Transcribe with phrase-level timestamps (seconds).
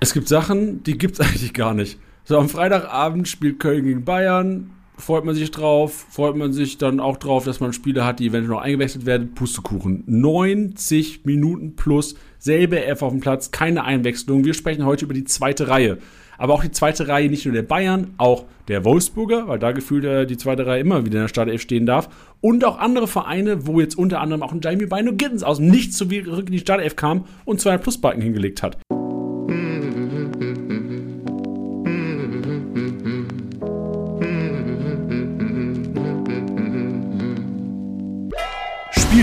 [0.00, 1.98] Es gibt Sachen, die gibt es eigentlich gar nicht.
[2.24, 4.70] So, am Freitagabend spielt Köln gegen Bayern.
[4.96, 8.26] Freut man sich drauf, freut man sich dann auch drauf, dass man Spieler hat, die
[8.26, 9.34] eventuell noch eingewechselt werden.
[9.34, 10.02] Pustekuchen.
[10.06, 14.44] 90 Minuten plus, selbe F auf dem Platz, keine Einwechslung.
[14.44, 15.98] Wir sprechen heute über die zweite Reihe.
[16.36, 20.04] Aber auch die zweite Reihe, nicht nur der Bayern, auch der Wolfsburger, weil da gefühlt
[20.04, 22.08] äh, die zweite Reihe immer wieder in der Startelf stehen darf.
[22.40, 25.68] Und auch andere Vereine, wo jetzt unter anderem auch ein Jamie Bino Gittens aus dem
[25.68, 28.78] Nichts zurück in die Startelf kam und zwei Plusbalken hingelegt hat.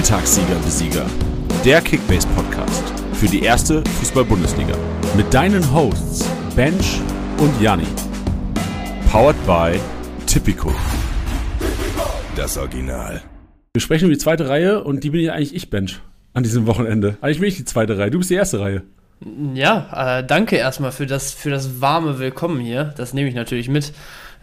[0.05, 1.05] Spieltagssieger Besieger,
[1.65, 4.75] der Kickbase Podcast für die erste Fußball-Bundesliga
[5.17, 7.01] mit deinen Hosts Bench
[7.39, 7.87] und Janni.
[9.11, 9.79] Powered by
[10.27, 10.71] Tipico.
[12.35, 13.23] Das Original.
[13.73, 15.99] Wir sprechen über die zweite Reihe und die bin ja eigentlich ich, Bench,
[16.35, 17.17] an diesem Wochenende.
[17.21, 18.83] Eigentlich bin ich die zweite Reihe, du bist die erste Reihe.
[19.55, 22.93] Ja, äh, danke erstmal für das, für das warme Willkommen hier.
[22.95, 23.91] Das nehme ich natürlich mit.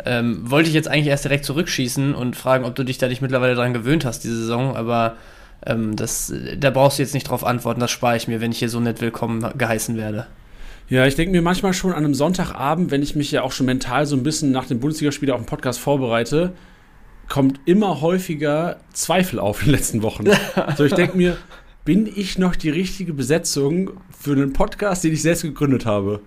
[0.05, 3.23] Ähm, wollte ich jetzt eigentlich erst direkt zurückschießen und fragen, ob du dich da nicht
[3.23, 5.19] mittlerweile daran gewöhnt hast, diese Saison, aber
[5.67, 8.59] ähm, das, da brauchst du jetzt nicht drauf antworten, das spare ich mir, wenn ich
[8.59, 10.27] hier so nett willkommen geheißen werde.
[10.89, 13.67] Ja, ich denke mir manchmal schon an einem Sonntagabend, wenn ich mich ja auch schon
[13.67, 16.53] mental so ein bisschen nach dem Bundesligaspiel auf dem Podcast vorbereite,
[17.29, 20.25] kommt immer häufiger Zweifel auf in den letzten Wochen.
[20.77, 21.37] so, ich denke mir,
[21.85, 26.21] bin ich noch die richtige Besetzung für einen Podcast, den ich selbst gegründet habe?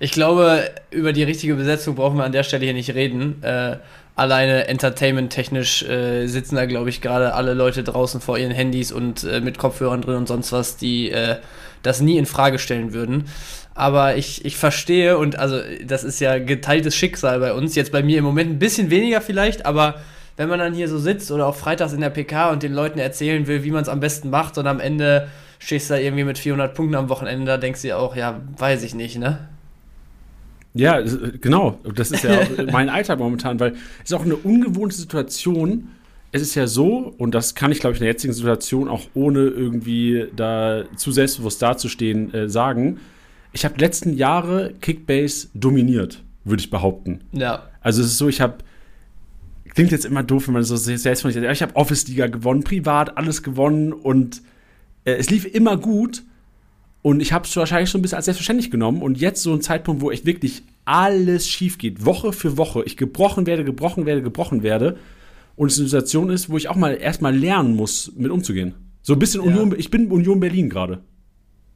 [0.00, 3.42] Ich glaube, über die richtige Besetzung brauchen wir an der Stelle hier nicht reden.
[3.42, 3.76] Äh,
[4.20, 9.24] alleine entertainment-technisch äh, sitzen da, glaube ich, gerade alle Leute draußen vor ihren Handys und
[9.24, 11.36] äh, mit Kopfhörern drin und sonst was, die äh,
[11.82, 13.24] das nie in Frage stellen würden.
[13.74, 17.74] Aber ich, ich verstehe und also das ist ja geteiltes Schicksal bei uns.
[17.74, 19.94] Jetzt bei mir im Moment ein bisschen weniger vielleicht, aber
[20.36, 22.98] wenn man dann hier so sitzt oder auch freitags in der PK und den Leuten
[22.98, 26.24] erzählen will, wie man es am besten macht und am Ende stehst du da irgendwie
[26.24, 29.48] mit 400 Punkten am Wochenende, da denkst du dir auch, ja, weiß ich nicht, ne?
[30.74, 31.02] Ja,
[31.40, 31.78] genau.
[31.94, 32.40] Das ist ja
[32.72, 33.72] mein Alltag momentan, weil
[34.04, 35.88] es ist auch eine ungewohnte Situation.
[36.32, 39.08] Es ist ja so, und das kann ich, glaube ich, in der jetzigen Situation auch
[39.14, 43.00] ohne irgendwie da zu selbstbewusst dazustehen äh, sagen.
[43.52, 47.20] Ich habe letzten Jahre Kickbase dominiert, würde ich behaupten.
[47.32, 47.68] Ja.
[47.80, 48.58] Also es ist so, ich habe
[49.74, 52.62] klingt jetzt immer doof, wenn man so selbst von sich ich habe Office Liga gewonnen,
[52.62, 54.42] privat alles gewonnen und
[55.04, 56.22] äh, es lief immer gut
[57.02, 59.02] und ich habe es wahrscheinlich so ein bisschen als selbstverständlich genommen.
[59.02, 62.96] Und jetzt so ein Zeitpunkt, wo echt wirklich alles schief geht, Woche für Woche, ich
[62.96, 64.98] gebrochen werde, gebrochen werde, gebrochen werde.
[65.56, 68.74] Und es eine Situation ist, wo ich auch mal erstmal lernen muss, mit umzugehen.
[69.02, 69.50] So ein bisschen ja.
[69.50, 71.02] Union, ich bin Union Berlin gerade.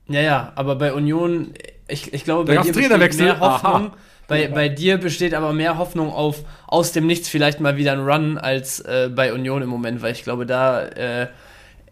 [0.08, 1.54] Ja, ja, aber bei Union,
[1.88, 3.92] ich, ich glaube, bei dir besteht mehr Hoffnung.
[4.26, 8.00] Bei, bei dir besteht aber mehr Hoffnung auf aus dem Nichts vielleicht mal wieder ein
[8.00, 11.28] Run als äh, bei Union im Moment, weil ich glaube, da äh,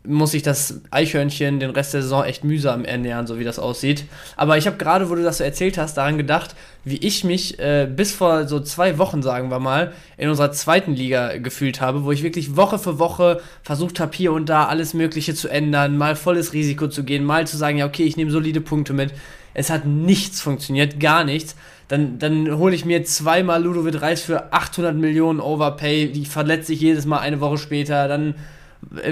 [0.04, 4.04] muss sich das Eichhörnchen den Rest der Saison echt mühsam ernähren, so wie das aussieht.
[4.36, 7.60] Aber ich habe gerade, wo du das so erzählt hast, daran gedacht, wie ich mich
[7.60, 12.04] äh, bis vor so zwei Wochen, sagen wir mal, in unserer zweiten Liga gefühlt habe,
[12.04, 15.96] wo ich wirklich Woche für Woche versucht habe, hier und da alles Mögliche zu ändern,
[15.96, 19.12] mal volles Risiko zu gehen, mal zu sagen, ja, okay, ich nehme solide Punkte mit.
[19.54, 21.54] Es hat nichts funktioniert, gar nichts.
[21.86, 26.80] Dann, dann hole ich mir zweimal Ludovic Reis für 800 Millionen Overpay, die verletzt sich
[26.80, 28.34] jedes Mal eine Woche später, dann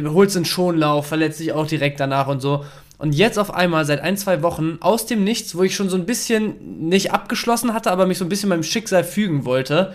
[0.06, 2.64] holst einen Schonlauf, verletzt sich auch direkt danach und so.
[2.98, 5.97] Und jetzt auf einmal seit ein, zwei Wochen aus dem Nichts, wo ich schon so
[5.97, 9.94] ein bisschen nicht abgeschlossen hatte, aber mich so ein bisschen meinem Schicksal fügen wollte,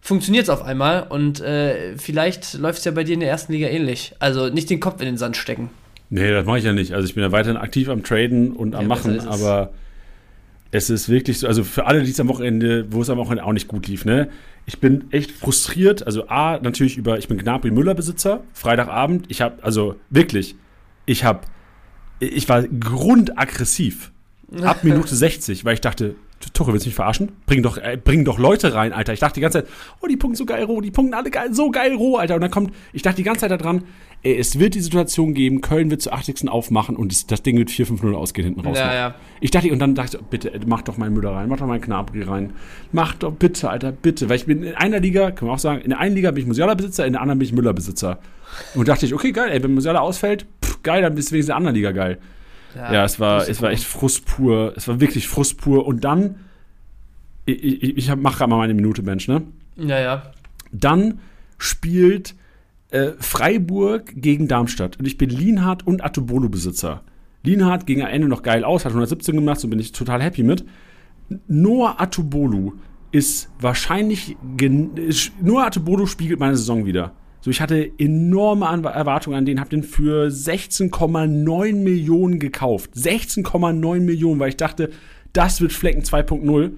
[0.00, 1.02] funktioniert es auf einmal.
[1.08, 4.14] Und äh, vielleicht läuft es ja bei dir in der ersten Liga ähnlich.
[4.20, 5.68] Also nicht den Kopf in den Sand stecken.
[6.08, 6.94] Nee, das mache ich ja nicht.
[6.94, 9.85] Also ich bin ja weiterhin aktiv am Traden und am ja, Machen, aber es
[10.90, 13.52] ist wirklich so, also für alle, die es am Wochenende, wo es am Wochenende auch
[13.52, 14.28] nicht gut lief, ne?
[14.66, 16.04] Ich bin echt frustriert.
[16.04, 19.26] Also A, natürlich über, ich bin Gnabry Müller-Besitzer, Freitagabend.
[19.28, 20.56] Ich habe, also wirklich,
[21.06, 21.42] ich habe,
[22.18, 24.12] ich war grundaggressiv.
[24.62, 26.16] Ab Minute 60, weil ich dachte,
[26.52, 27.32] Tuchel, willst du mich verarschen?
[27.46, 29.12] Bring doch, äh, bring doch Leute rein, Alter.
[29.12, 31.52] Ich dachte die ganze Zeit, oh, die punkten so geil roh, die punkten alle geil,
[31.52, 32.34] so geil roh, Alter.
[32.34, 33.84] Und dann kommt, ich dachte die ganze Zeit daran,
[34.22, 36.48] ey, es wird die Situation geben, Köln wird zu 80.
[36.48, 38.78] aufmachen und das, das Ding wird 4-5-0 ausgehen hinten raus.
[38.78, 39.14] Ja, ja.
[39.40, 41.80] Ich dachte, und dann dachte ich, bitte, mach doch meinen Müller rein, mach doch meinen
[41.80, 42.52] Knabri rein.
[42.92, 44.28] Mach doch bitte, Alter, bitte.
[44.28, 46.42] Weil ich bin in einer Liga, kann man auch sagen, in der einen Liga bin
[46.42, 48.18] ich Musiala-Besitzer, in der anderen bin ich Müller-Besitzer.
[48.74, 51.48] Und dachte ich, okay, geil, ey, wenn Musiala ausfällt, pff, geil, dann bist du wenigstens
[51.48, 52.18] in der anderen Liga geil.
[52.76, 54.74] Ja, ja es war, es war echt Frust pur.
[54.76, 55.86] Es war wirklich Frust pur.
[55.86, 56.36] Und dann
[57.46, 59.42] ich, ich, ich mache gerade mal meine Minute, Mensch, ne?
[59.76, 60.22] Ja, ja.
[60.72, 61.20] Dann
[61.58, 62.34] spielt
[62.90, 64.98] äh, Freiburg gegen Darmstadt.
[64.98, 67.02] Und ich bin Lienhardt und Atobolo-Besitzer.
[67.44, 70.42] Lienhardt ging am Ende noch geil aus, hat 117 gemacht, so bin ich total happy
[70.42, 70.64] mit.
[71.46, 72.74] Noah Atobolu
[73.12, 74.36] ist wahrscheinlich.
[75.40, 77.12] Noah Atobolu spiegelt meine Saison wieder.
[77.46, 82.90] So, ich hatte enorme Erwartungen an den, hab den für 16,9 Millionen gekauft.
[82.96, 84.90] 16,9 Millionen, weil ich dachte,
[85.32, 86.72] das wird Flecken 2.0.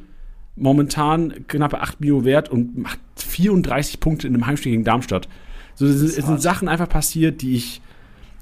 [0.56, 5.26] Momentan knappe 8 Mio wert und macht 34 Punkte in einem Heimspiel gegen Darmstadt.
[5.74, 7.80] So, es sind Sachen einfach passiert, die ich.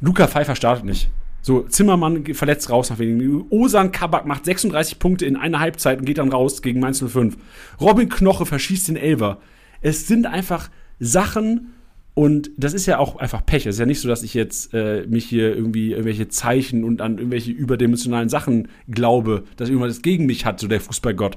[0.00, 1.08] Luca Pfeiffer startet nicht.
[1.42, 3.44] So, Zimmermann verletzt raus nach wenigen.
[3.50, 7.36] Osan Kabak macht 36 Punkte in einer Halbzeit und geht dann raus gegen Mainz 05.
[7.80, 9.38] Robin Knoche verschießt den Elver.
[9.80, 11.68] Es sind einfach Sachen,
[12.18, 13.66] und das ist ja auch einfach Pech.
[13.66, 17.02] Es ist ja nicht so, dass ich jetzt äh, mich hier irgendwie irgendwelche Zeichen und
[17.02, 21.36] an irgendwelche überdimensionalen Sachen glaube, dass irgendwas gegen mich hat, so der Fußballgott.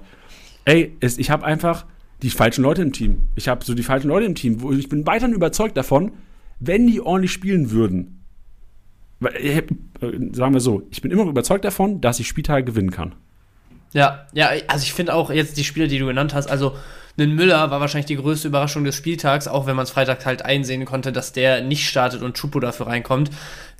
[0.63, 1.85] Ey, es, ich habe einfach
[2.21, 3.23] die falschen Leute im Team.
[3.35, 4.61] Ich habe so die falschen Leute im Team.
[4.61, 6.13] Wo ich bin weiterhin überzeugt davon,
[6.61, 8.23] wenn die ordentlich spielen würden.
[9.21, 9.63] Äh,
[10.31, 13.15] sagen wir so, ich bin immer überzeugt davon, dass ich Spieltage gewinnen kann.
[13.91, 16.77] Ja, ja, also ich finde auch jetzt die Spiele, die du genannt hast, also
[17.19, 20.44] ein Müller war wahrscheinlich die größte Überraschung des Spieltags, auch wenn man es Freitag halt
[20.44, 23.30] einsehen konnte, dass der nicht startet und Chupo dafür reinkommt.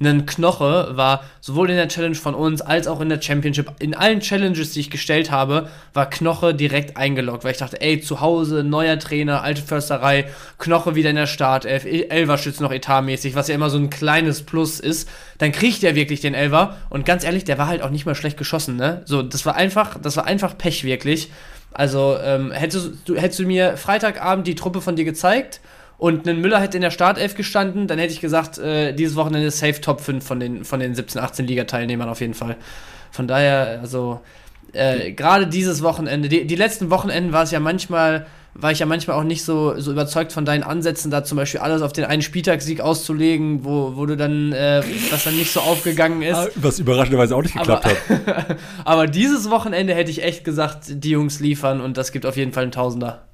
[0.02, 3.94] Ein Knoche war sowohl in der Challenge von uns als auch in der Championship, in
[3.94, 8.22] allen Challenges, die ich gestellt habe, war Knoche direkt eingeloggt, weil ich dachte, ey, zu
[8.22, 13.50] Hause, neuer Trainer, alte Försterei, Knoche wieder in der Startelf, Elver schützt noch etatmäßig, was
[13.50, 15.10] ja immer so ein kleines Plus ist.
[15.38, 18.16] Dann kriegt er wirklich den Elver und ganz ehrlich, der war halt auch nicht mal
[18.16, 19.02] schlecht geschossen, ne?
[19.06, 21.30] So, das war einfach, das war einfach Pech wirklich.
[21.72, 25.62] Also ähm, hättest, du, hättest du mir Freitagabend die Truppe von dir gezeigt
[25.98, 29.52] und ein Müller hätte in der Startelf gestanden, dann hätte ich gesagt, äh, dieses Wochenende
[29.52, 32.56] safe Top 5 von den, von den 17, 18 Liga-Teilnehmern auf jeden Fall.
[33.12, 34.22] Von daher, also
[34.74, 38.86] äh, gerade dieses Wochenende, die, die letzten Wochenenden war es ja manchmal war ich ja
[38.86, 42.06] manchmal auch nicht so, so überzeugt von deinen Ansätzen, da zum Beispiel alles auf den
[42.06, 46.52] einen Spieltagssieg auszulegen, wo, wo du dann, äh, was dann nicht so aufgegangen ist.
[46.56, 48.58] Was überraschenderweise auch nicht geklappt aber, hat.
[48.86, 52.52] aber dieses Wochenende hätte ich echt gesagt, die Jungs liefern und das gibt auf jeden
[52.52, 53.26] Fall einen Tausender.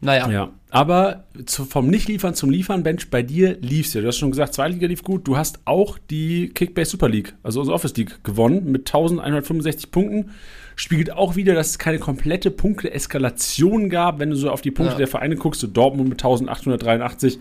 [0.00, 0.30] Naja.
[0.30, 4.02] Ja, aber zu, vom Nicht-Liefern zum Liefern, Bench, bei dir lief's ja.
[4.02, 5.26] Du hast schon gesagt, zwei Liga lief gut.
[5.26, 10.30] Du hast auch die Kickbase Super League, also unsere Office League, gewonnen mit 1165 Punkten
[10.76, 14.94] spiegelt auch wieder, dass es keine komplette Punkte-Eskalation gab, wenn du so auf die Punkte
[14.94, 14.98] ja.
[14.98, 17.38] der Vereine guckst, so Dortmund mit 1883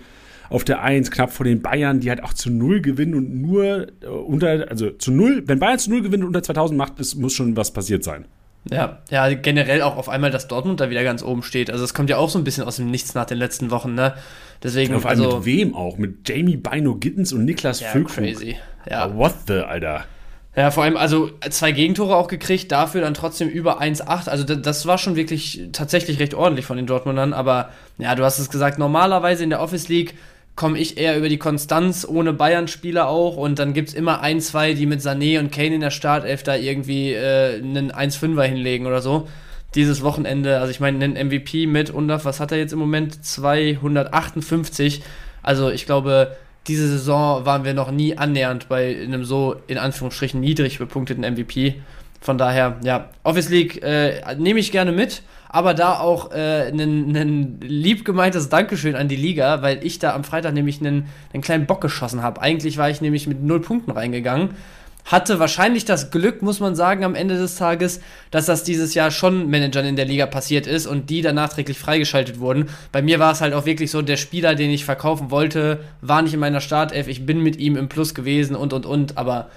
[0.49, 3.87] auf der 1, knapp vor den Bayern, die halt auch zu Null gewinnen und nur
[4.01, 7.15] äh, unter, also zu Null, wenn Bayern zu Null gewinnt und unter 2000 macht, es
[7.15, 8.25] muss schon was passiert sein.
[8.69, 11.69] Ja, ja, generell auch auf einmal, dass Dortmund da wieder ganz oben steht.
[11.69, 13.93] Also es kommt ja auch so ein bisschen aus dem Nichts nach den letzten Wochen,
[13.93, 14.13] ne?
[14.61, 14.93] Deswegen.
[14.93, 15.97] Auf also, mit wem auch?
[15.97, 18.15] Mit Jamie Bino Gittens und Niklas ja, Füllkrug.
[18.15, 18.55] crazy.
[18.89, 19.13] Ja.
[19.17, 20.05] What the, Alter.
[20.55, 24.29] Ja, vor allem, also zwei Gegentore auch gekriegt, dafür dann trotzdem über 1,8.
[24.29, 27.33] Also das war schon wirklich tatsächlich recht ordentlich von den Dortmundern.
[27.33, 30.13] Aber ja, du hast es gesagt, normalerweise in der Office League
[30.55, 33.35] komme ich eher über die Konstanz ohne Bayern-Spieler auch.
[33.35, 36.43] Und dann gibt es immer ein, zwei, die mit Sané und Kane in der Startelf
[36.43, 39.27] da irgendwie äh, einen 1-5er hinlegen oder so.
[39.73, 43.25] Dieses Wochenende, also ich meine, einen MVP mit, und was hat er jetzt im Moment?
[43.25, 45.01] 258.
[45.41, 46.37] Also ich glaube,
[46.67, 51.81] diese Saison waren wir noch nie annähernd bei einem so in Anführungsstrichen niedrig bepunkteten MVP.
[52.21, 57.65] Von daher, ja, Office League äh, nehme ich gerne mit, aber da auch ein äh,
[57.65, 61.65] lieb gemeintes Dankeschön an die Liga, weil ich da am Freitag nämlich einen, einen kleinen
[61.65, 62.41] Bock geschossen habe.
[62.41, 64.51] Eigentlich war ich nämlich mit null Punkten reingegangen
[65.05, 67.99] hatte wahrscheinlich das Glück, muss man sagen, am Ende des Tages,
[68.31, 71.77] dass das dieses Jahr schon Managern in der Liga passiert ist und die dann nachträglich
[71.77, 72.69] freigeschaltet wurden.
[72.91, 76.21] Bei mir war es halt auch wirklich so, der Spieler, den ich verkaufen wollte, war
[76.21, 79.49] nicht in meiner Startelf, ich bin mit ihm im Plus gewesen und und und, aber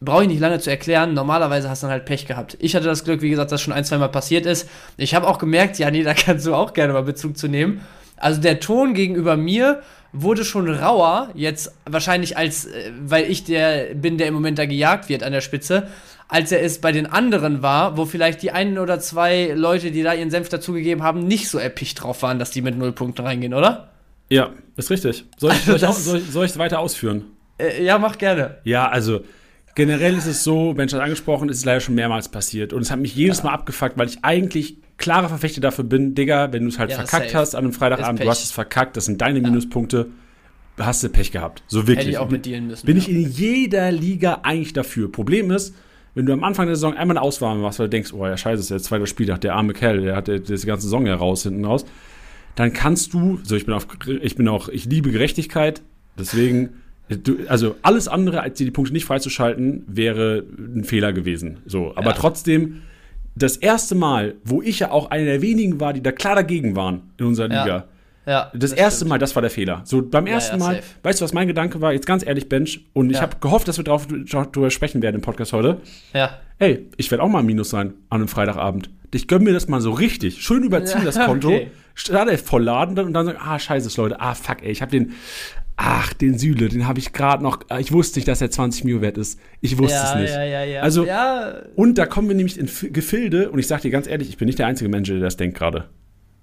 [0.00, 1.14] brauche ich nicht lange zu erklären.
[1.14, 2.56] Normalerweise hast du dann halt Pech gehabt.
[2.60, 4.68] Ich hatte das Glück, wie gesagt, dass schon ein, zwei Mal passiert ist.
[4.96, 7.80] Ich habe auch gemerkt, ja, nee, da kannst du auch gerne mal Bezug zu nehmen.
[8.16, 9.82] Also der Ton gegenüber mir
[10.22, 14.66] wurde schon rauer, jetzt wahrscheinlich als, äh, weil ich der bin, der im Moment da
[14.66, 15.88] gejagt wird an der Spitze,
[16.28, 20.02] als er es bei den anderen war, wo vielleicht die einen oder zwei Leute, die
[20.02, 23.24] da ihren Senf dazugegeben haben, nicht so erpicht drauf waren, dass die mit null Punkten
[23.24, 23.90] reingehen, oder?
[24.28, 25.24] Ja, ist richtig.
[25.36, 27.24] Soll ich, also soll, ich, soll ich weiter ausführen?
[27.58, 28.58] Äh, ja, mach gerne.
[28.64, 29.20] Ja, also
[29.74, 32.72] generell ist es so, Mensch hat angesprochen, ist es leider schon mehrmals passiert.
[32.72, 36.52] Und es hat mich jedes Mal abgefuckt, weil ich eigentlich klare Verfechter dafür bin, Digga,
[36.52, 37.38] wenn du es halt ja, verkackt safe.
[37.38, 39.48] hast an einem Freitagabend, du hast es verkackt, das sind deine ja.
[39.48, 40.08] Minuspunkte,
[40.78, 41.62] hast du Pech gehabt.
[41.66, 41.98] So wirklich.
[41.98, 42.86] Hätte ich auch mit dealen müssen.
[42.86, 43.02] Bin ja.
[43.02, 45.10] ich in jeder Liga eigentlich dafür.
[45.10, 45.74] Problem ist,
[46.14, 48.36] wenn du am Anfang der Saison einmal eine Auswahl machst, weil du denkst, oh ja,
[48.36, 51.42] scheiße, ist der zweite Spieltag, der arme Kerl, der hat die ganze Saison ja raus,
[51.42, 51.84] hinten raus,
[52.54, 53.86] dann kannst du, so ich bin auf,
[54.22, 55.82] ich bin auch, ich liebe Gerechtigkeit,
[56.18, 56.70] deswegen,
[57.10, 61.58] du, also alles andere, als dir die Punkte nicht freizuschalten, wäre ein Fehler gewesen.
[61.66, 62.16] So, aber ja.
[62.16, 62.80] trotzdem,
[63.36, 66.74] das erste Mal, wo ich ja auch einer der wenigen war, die da klar dagegen
[66.74, 67.84] waren in unserer Liga.
[68.26, 68.50] Ja.
[68.52, 69.10] Das, das erste stimmt.
[69.10, 69.82] Mal, das war der Fehler.
[69.84, 71.92] So beim ersten ja, Mal, weißt du, was mein Gedanke war?
[71.92, 75.20] Jetzt ganz ehrlich, Bench, und ich habe gehofft, dass wir drauf, darüber sprechen werden im
[75.20, 75.80] Podcast heute.
[76.12, 76.30] Ja.
[76.58, 78.90] Ey, ich werde auch mal ein Minus sein an einem Freitagabend.
[79.14, 80.42] Ich gönn mir das mal so richtig.
[80.42, 81.48] Schön überziehen das Konto.
[81.48, 81.70] Okay.
[81.94, 85.12] Starte vollladen und dann sagen, ah, scheiße, Leute, ah, fuck, ey, ich habe den
[85.76, 88.84] ach, den Süle, den habe ich gerade noch, äh, ich wusste nicht, dass er 20
[88.84, 89.38] Mio wert ist.
[89.60, 90.34] Ich wusste ja, es nicht.
[90.34, 90.80] Ja, ja, ja.
[90.80, 91.62] Also, ja.
[91.74, 94.46] und da kommen wir nämlich in Gefilde, und ich sage dir ganz ehrlich, ich bin
[94.46, 95.88] nicht der einzige Mensch, der das denkt gerade.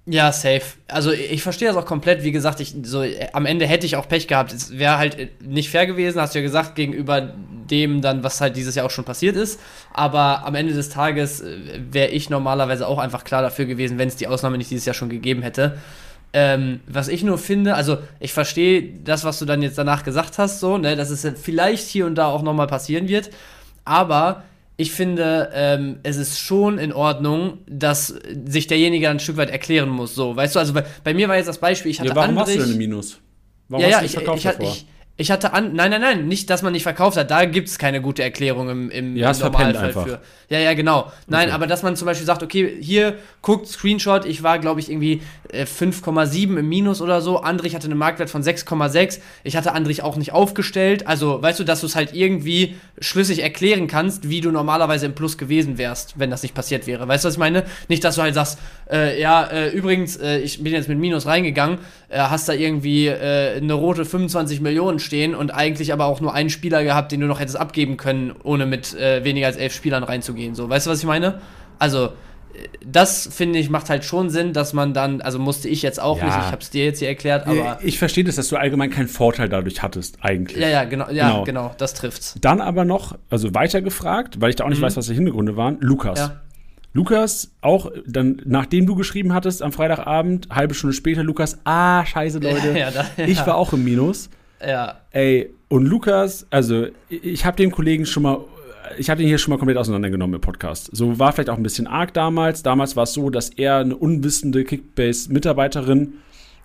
[0.06, 0.62] Ja, safe.
[0.86, 2.24] Also ich verstehe das auch komplett.
[2.24, 4.52] Wie gesagt, ich, so, am Ende hätte ich auch Pech gehabt.
[4.52, 7.32] Es wäre halt nicht fair gewesen, hast du ja gesagt, gegenüber
[7.70, 9.58] dem dann, was halt dieses Jahr auch schon passiert ist.
[9.94, 11.56] Aber am Ende des Tages äh,
[11.90, 14.92] wäre ich normalerweise auch einfach klar dafür gewesen, wenn es die Ausnahme nicht dieses Jahr
[14.92, 15.78] schon gegeben hätte.
[16.36, 20.36] Ähm, was ich nur finde, also ich verstehe das, was du dann jetzt danach gesagt
[20.38, 23.30] hast, so, ne, dass es vielleicht hier und da auch nochmal passieren wird.
[23.84, 24.42] Aber
[24.76, 29.88] ich finde, ähm, es ist schon in Ordnung, dass sich derjenige ein Stück weit erklären
[29.88, 30.16] muss.
[30.16, 32.36] So, weißt du, also bei, bei mir war jetzt das Beispiel, ich hatte ja, warum
[32.36, 33.20] Andrich, hast du denn ein Minus?
[33.68, 34.86] Warum ja, hast du nicht verkauft ich, ich, ich,
[35.16, 37.30] ich hatte an, nein, nein, nein, nicht, dass man nicht verkauft hat.
[37.30, 40.20] Da gibt es keine gute Erklärung im, im, ja, im Normalfall für.
[40.48, 41.12] Ja, ja, genau.
[41.28, 41.54] Nein, okay.
[41.54, 45.22] aber dass man zum Beispiel sagt, okay, hier guckt Screenshot, ich war, glaube ich, irgendwie
[45.62, 47.40] 5,7 im Minus oder so.
[47.40, 49.20] Andrich hatte einen Marktwert von 6,6.
[49.42, 51.06] Ich hatte Andrich auch nicht aufgestellt.
[51.06, 55.14] Also, weißt du, dass du es halt irgendwie schlüssig erklären kannst, wie du normalerweise im
[55.14, 57.08] Plus gewesen wärst, wenn das nicht passiert wäre.
[57.08, 57.64] Weißt du, was ich meine?
[57.88, 58.58] Nicht, dass du halt sagst,
[58.90, 61.78] äh, ja, äh, übrigens, äh, ich bin jetzt mit Minus reingegangen,
[62.10, 66.34] äh, hast da irgendwie äh, eine rote 25 Millionen stehen und eigentlich aber auch nur
[66.34, 70.04] einen Spieler gehabt, den du noch hättest abgeben können, ohne mit weniger als elf Spielern
[70.04, 70.54] reinzugehen gehen.
[70.54, 71.40] So, weißt du, was ich meine?
[71.78, 72.10] Also,
[72.84, 76.18] das finde ich macht halt schon Sinn, dass man dann, also musste ich jetzt auch
[76.18, 76.26] ja.
[76.26, 77.78] nicht, ich habe es dir jetzt hier erklärt, aber.
[77.82, 80.60] Ich verstehe das, dass du allgemein keinen Vorteil dadurch hattest, eigentlich.
[80.60, 82.36] Ja, ja, genau, ja, genau, genau das trifft's.
[82.40, 84.84] Dann aber noch, also weiter gefragt, weil ich da auch nicht mhm.
[84.84, 86.18] weiß, was die Hintergründe waren, Lukas.
[86.18, 86.40] Ja.
[86.92, 92.38] Lukas, auch dann, nachdem du geschrieben hattest am Freitagabend, halbe Stunde später, Lukas, ah, scheiße,
[92.38, 94.30] Leute, ja, da, ich war auch im Minus.
[94.64, 95.00] Ja.
[95.10, 98.38] Ey, und Lukas, also ich habe dem Kollegen schon mal
[98.98, 100.90] ich hatte ihn hier schon mal komplett auseinandergenommen im Podcast.
[100.92, 102.62] So war vielleicht auch ein bisschen arg damals.
[102.62, 106.14] Damals war es so, dass er eine unwissende Kickbase-Mitarbeiterin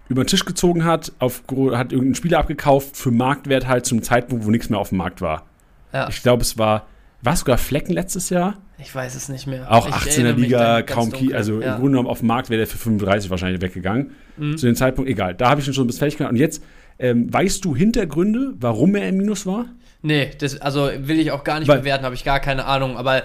[0.09, 4.45] über den Tisch gezogen hat, auf, hat irgendeinen Spieler abgekauft für Marktwert halt zum Zeitpunkt,
[4.45, 5.45] wo nichts mehr auf dem Markt war.
[5.93, 6.09] Ja.
[6.09, 6.87] Ich glaube, es war,
[7.21, 8.57] war es sogar Flecken letztes Jahr?
[8.79, 9.71] Ich weiß es nicht mehr.
[9.71, 11.73] Auch 18er Liga, kaum Key, also ja.
[11.73, 14.11] im Grunde genommen auf dem Markt wäre der für 35 wahrscheinlich weggegangen.
[14.37, 14.57] Mhm.
[14.57, 15.35] Zu dem Zeitpunkt, egal.
[15.35, 16.31] Da habe ich ihn schon bis fertig gemacht.
[16.31, 16.63] Und jetzt,
[16.97, 19.65] ähm, weißt du Hintergründe, warum er im Minus war?
[20.01, 22.95] Nee, das, also will ich auch gar nicht Weil, bewerten, habe ich gar keine Ahnung.
[22.95, 23.23] Aber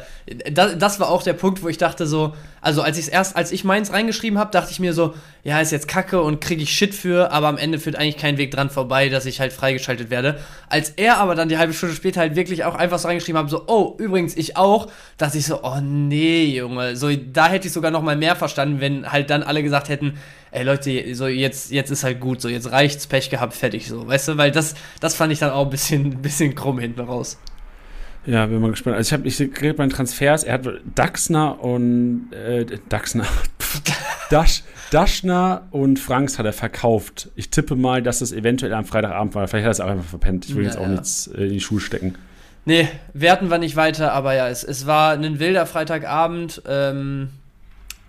[0.51, 3.53] das, das war auch der Punkt, wo ich dachte so, also als ich erst, als
[3.53, 5.15] ich meins reingeschrieben habe, dachte ich mir so,
[5.45, 8.39] ja, ist jetzt Kacke und kriege ich Shit für, aber am Ende führt eigentlich kein
[8.39, 10.41] Weg dran vorbei, dass ich halt freigeschaltet werde.
[10.69, 13.51] Als er aber dann die halbe Stunde später halt wirklich auch einfach so reingeschrieben hat,
[13.51, 16.97] so, oh, übrigens, ich auch, dachte ich so, oh nee, Junge.
[16.97, 20.19] So, da hätte ich sogar noch mal mehr verstanden, wenn halt dann alle gesagt hätten,
[20.55, 24.07] ey Leute, so jetzt, jetzt ist halt gut, so jetzt reicht's, Pech gehabt, fertig, so,
[24.07, 27.01] weißt du, weil das, das fand ich dann auch ein bisschen, ein bisschen krumm hinten
[27.01, 27.39] raus.
[28.27, 28.97] Ja, bin mal gespannt.
[28.97, 33.27] Also ich habe, ich rede bei den Transfers, er hat Daxner und äh, Daxner,
[34.31, 37.29] Dasch, Daschner und Franks hat er verkauft.
[37.37, 39.47] Ich tippe mal, dass das eventuell am Freitagabend war.
[39.47, 40.47] Vielleicht hat er es auch einfach verpennt.
[40.47, 40.89] Ich will ja, jetzt auch ja.
[40.89, 42.15] nichts äh, in die Schuhe stecken.
[42.65, 46.63] Nee, werten wir nicht weiter, aber ja, es, es war ein wilder Freitagabend.
[46.67, 47.29] Ähm,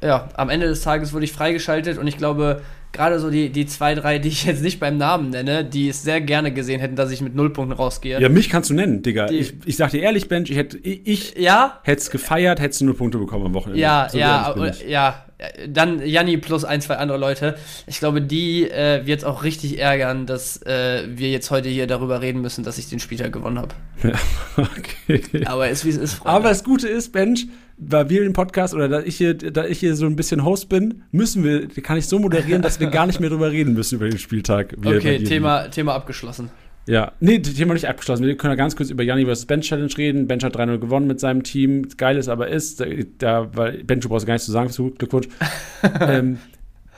[0.01, 2.61] ja, am Ende des Tages wurde ich freigeschaltet und ich glaube,
[2.95, 6.03] gerade so die, die zwei, drei, die ich jetzt nicht beim Namen nenne, die es
[6.03, 8.19] sehr gerne gesehen hätten, dass ich mit Nullpunkten rausgehe.
[8.19, 9.27] Ja, mich kannst du nennen, Digga.
[9.27, 11.79] Die, ich, ich sag dir ehrlich, Bench, ich hätte ich ja?
[11.83, 13.79] hätte es gefeiert, hättest du Nullpunkte bekommen am Wochenende.
[13.79, 14.55] Ja, so ja,
[14.87, 15.25] ja.
[15.67, 17.55] Dann Janni plus ein, zwei andere Leute.
[17.87, 21.87] Ich glaube, die äh, wird es auch richtig ärgern, dass äh, wir jetzt heute hier
[21.87, 23.75] darüber reden müssen, dass ich den Spieltag gewonnen habe.
[24.03, 24.13] Ja,
[24.57, 25.45] okay.
[25.45, 26.13] Aber ist wie es ist.
[26.13, 26.37] Freunde.
[26.37, 27.47] Aber das Gute ist, Bench,
[27.77, 30.69] weil wir im Podcast oder da ich hier, da ich hier so ein bisschen Host
[30.69, 33.95] bin, müssen wir, kann ich so moderieren, dass wir gar nicht mehr drüber reden müssen
[33.95, 34.75] über den Spieltag.
[34.83, 36.49] Okay, Thema, Thema abgeschlossen.
[36.87, 38.25] Ja, nee, Thema nicht abgeschlossen.
[38.25, 39.45] Wir können ja ganz kurz über Janni vs.
[39.45, 40.27] Bench Challenge reden.
[40.27, 41.87] Bench hat 3-0 gewonnen mit seinem Team.
[41.97, 42.85] Geil ist aber ist, da,
[43.17, 45.27] da weil Bench, du brauchst gar nichts zu sagen, so, Glückwunsch.
[45.99, 46.37] ähm,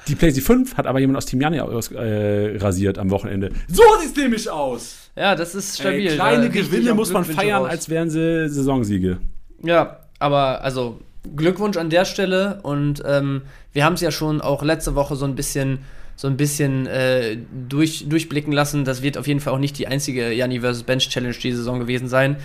[0.08, 3.52] die PlayStation 5 hat aber jemand aus Team Janni aus, äh, rasiert am Wochenende.
[3.68, 5.10] So sieht es nämlich aus.
[5.16, 6.08] Ja, das ist stabil.
[6.08, 7.72] Ey, kleine Gewinne muss man feiern, raus.
[7.72, 9.20] als wären sie Saisonsiege.
[9.64, 11.00] Ja, aber also
[11.36, 13.42] Glückwunsch an der Stelle und ähm,
[13.74, 15.80] wir haben es ja schon auch letzte Woche so ein bisschen
[16.18, 17.38] so ein bisschen äh,
[17.70, 18.86] durch, durchblicken lassen.
[18.86, 20.82] Das wird auf jeden Fall auch nicht die einzige Janni vs.
[20.84, 22.38] Bench Challenge die Saison gewesen sein.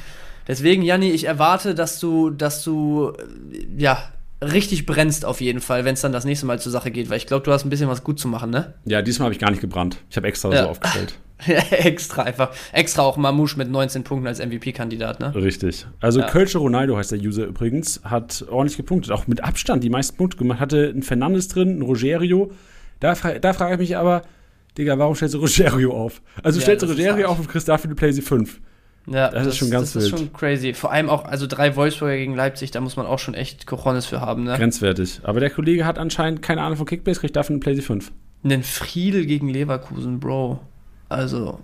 [0.46, 4.12] Deswegen, Janni, ich erwarte, dass du, dass du äh, ja
[4.42, 7.16] richtig brennst auf jeden Fall, wenn es dann das nächste Mal zur Sache geht, weil
[7.16, 8.74] ich glaube, du hast ein bisschen was gut zu machen, ne?
[8.84, 9.98] Ja, diesmal habe ich gar nicht gebrannt.
[10.10, 10.64] Ich habe extra ja.
[10.64, 11.14] so aufgestellt.
[11.70, 12.50] extra einfach.
[12.72, 15.34] Extra auch Mamouche mit 19 Punkten als MVP-Kandidat, ne?
[15.34, 15.86] Richtig.
[16.00, 16.26] Also ja.
[16.26, 19.12] Kölsche Ronaldo heißt der User übrigens, hat ordentlich gepunktet.
[19.12, 20.60] Auch mit Abstand die meisten Punkte gemacht.
[20.60, 22.52] Hatte einen Fernandes drin, einen Rogerio.
[23.00, 24.22] Da, da frage ich mich aber,
[24.78, 26.22] Digga, warum stellst du Rogerio auf?
[26.42, 28.60] Also ja, stellst du Rogerio auf und kriegst dafür die PlayStation 5.
[29.06, 30.12] Ja, das, das, ist schon ganz Das wild.
[30.12, 30.74] ist schon crazy.
[30.74, 34.06] Vor allem auch, also drei Wolfsburger gegen Leipzig, da muss man auch schon echt Cojones
[34.06, 34.56] für haben, ne?
[34.56, 35.20] Grenzwertig.
[35.24, 38.12] Aber der Kollege hat anscheinend keine Ahnung von Kickbase, kriegt dafür eine PlayStation 5.
[38.44, 40.60] Einen Friedel gegen Leverkusen, Bro.
[41.12, 41.58] Also,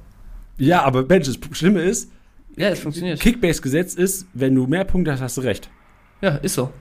[0.59, 2.11] Ja, aber Bench, das Schlimme ist,
[2.57, 3.21] ja, es funktioniert.
[3.21, 5.71] Kickbase-Gesetz ist, wenn du mehr Punkte hast, hast du recht.
[6.21, 6.73] Ja, ist so.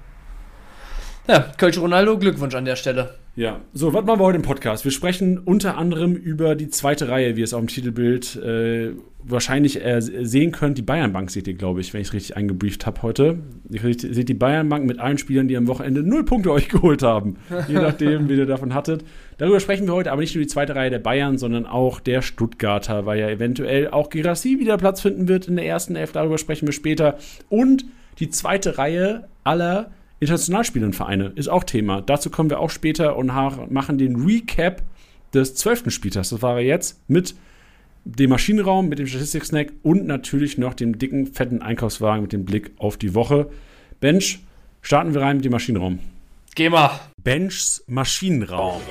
[1.27, 3.15] Ja, Kölsch Ronaldo, Glückwunsch an der Stelle.
[3.35, 4.85] Ja, so, was machen wir heute im Podcast?
[4.85, 8.93] Wir sprechen unter anderem über die zweite Reihe, wie ihr es auf dem Titelbild äh,
[9.21, 10.77] wahrscheinlich äh, sehen könnt.
[10.77, 13.39] Die Bayernbank seht ihr, glaube ich, wenn ich es richtig eingebrieft habe heute.
[13.69, 17.35] Ihr seht die Bayernbank mit allen Spielern, die am Wochenende null Punkte euch geholt haben.
[17.67, 19.03] Je nachdem, wie ihr davon hattet.
[19.37, 22.21] Darüber sprechen wir heute, aber nicht nur die zweite Reihe der Bayern, sondern auch der
[22.21, 26.13] Stuttgarter, weil ja eventuell auch Girassi wieder Platz finden wird in der ersten Elf.
[26.13, 27.17] Darüber sprechen wir später.
[27.49, 27.85] Und
[28.19, 32.01] die zweite Reihe aller international Vereine ist auch Thema.
[32.01, 33.27] Dazu kommen wir auch später und
[33.71, 34.81] machen den Recap
[35.33, 36.29] des zwölften Spieltags.
[36.29, 37.35] Das war er jetzt mit
[38.05, 42.71] dem Maschinenraum, mit dem Statistik-Snack und natürlich noch dem dicken, fetten Einkaufswagen mit dem Blick
[42.77, 43.49] auf die Woche.
[43.99, 44.39] Bench,
[44.81, 45.99] starten wir rein mit dem Maschinenraum.
[46.55, 46.99] Geh mal.
[47.21, 48.81] Benchs Maschinenraum.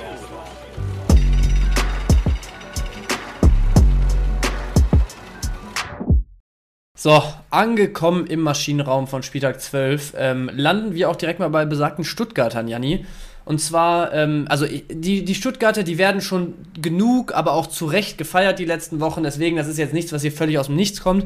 [6.99, 12.03] So, angekommen im Maschinenraum von Spieltag 12, ähm, landen wir auch direkt mal bei besagten
[12.03, 13.05] Stuttgartern, Janni.
[13.45, 18.17] Und zwar, ähm, also die, die Stuttgarter, die werden schon genug, aber auch zu Recht
[18.17, 19.21] gefeiert die letzten Wochen.
[19.21, 21.25] Deswegen, das ist jetzt nichts, was hier völlig aus dem Nichts kommt.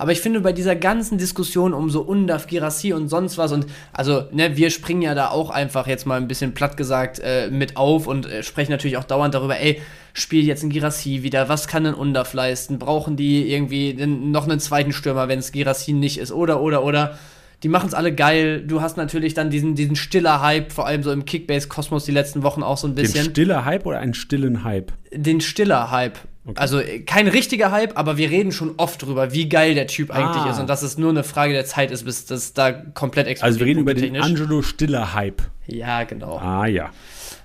[0.00, 3.66] Aber ich finde bei dieser ganzen Diskussion um so Undaf, Girassi und sonst was und
[3.92, 7.50] also, ne, wir springen ja da auch einfach jetzt mal ein bisschen platt gesagt äh,
[7.50, 9.82] mit auf und äh, sprechen natürlich auch dauernd darüber, ey,
[10.14, 12.78] spielt jetzt ein Girassi wieder, was kann ein Undaf leisten?
[12.78, 16.32] Brauchen die irgendwie noch einen zweiten Stürmer, wenn es Girassi nicht ist?
[16.32, 17.18] Oder, oder, oder
[17.62, 18.64] die machen es alle geil.
[18.66, 22.42] Du hast natürlich dann diesen, diesen stiller Hype, vor allem so im Kickbase-Kosmos die letzten
[22.42, 23.24] Wochen auch so ein bisschen.
[23.24, 24.92] Den stiller Hype oder einen stillen Hype?
[25.12, 26.18] Den stiller Hype.
[26.50, 26.60] Okay.
[26.60, 30.42] Also kein richtiger Hype, aber wir reden schon oft drüber, wie geil der Typ eigentlich
[30.42, 30.50] ah.
[30.50, 33.42] ist und dass es nur eine Frage der Zeit ist, bis das da komplett explodiert.
[33.42, 35.42] Also wir reden über den Angelo Stiller Hype.
[35.66, 36.38] Ja, genau.
[36.38, 36.90] Ah ja.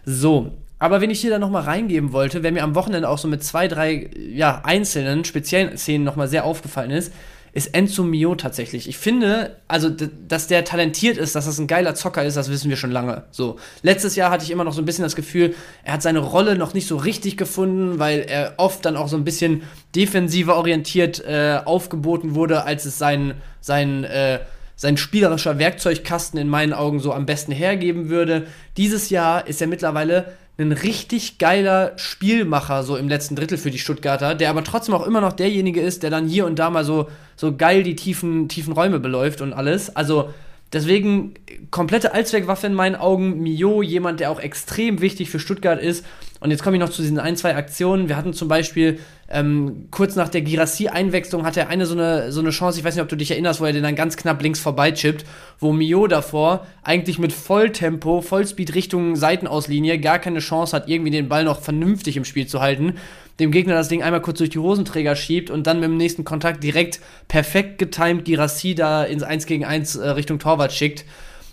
[0.05, 3.27] So, aber wenn ich hier dann nochmal reingeben wollte, wer mir am Wochenende auch so
[3.27, 7.13] mit zwei, drei ja, einzelnen, speziellen Szenen nochmal sehr aufgefallen ist,
[7.55, 8.89] ist Enzo Mio tatsächlich.
[8.89, 12.69] Ich finde, also, dass der talentiert ist, dass das ein geiler Zocker ist, das wissen
[12.69, 13.24] wir schon lange.
[13.31, 13.55] So.
[13.81, 16.57] Letztes Jahr hatte ich immer noch so ein bisschen das Gefühl, er hat seine Rolle
[16.57, 19.63] noch nicht so richtig gefunden, weil er oft dann auch so ein bisschen
[19.95, 24.39] defensiver orientiert äh, aufgeboten wurde, als es sein, sein, äh,
[24.75, 28.47] sein spielerischer Werkzeugkasten in meinen Augen so am besten hergeben würde.
[28.75, 33.80] Dieses Jahr ist er mittlerweile ein richtig geiler Spielmacher so im letzten Drittel für die
[33.80, 36.86] Stuttgarter, der aber trotzdem auch immer noch derjenige ist, der dann hier und da mal
[36.86, 39.96] so, so geil die tiefen, tiefen Räume beläuft und alles.
[39.96, 40.34] Also
[40.75, 41.33] deswegen
[41.71, 43.39] komplette Allzweckwaffe in meinen Augen.
[43.41, 46.05] Mio, jemand, der auch extrem wichtig für Stuttgart ist.
[46.41, 48.09] Und jetzt komme ich noch zu diesen ein, zwei Aktionen.
[48.09, 52.41] Wir hatten zum Beispiel ähm, kurz nach der Girassi-Einwechslung hat er eine so, eine so
[52.41, 54.41] eine Chance, ich weiß nicht, ob du dich erinnerst, wo er den dann ganz knapp
[54.43, 55.25] links vorbei chippt,
[55.59, 61.29] wo Mio davor eigentlich mit Volltempo, Vollspeed Richtung Seitenauslinie gar keine Chance hat, irgendwie den
[61.29, 62.97] Ball noch vernünftig im Spiel zu halten.
[63.39, 66.24] Dem Gegner das Ding einmal kurz durch die Hosenträger schiebt und dann mit dem nächsten
[66.24, 71.06] Kontakt direkt perfekt getimed Girassi da ins 1 gegen 1 äh, Richtung Torwart schickt.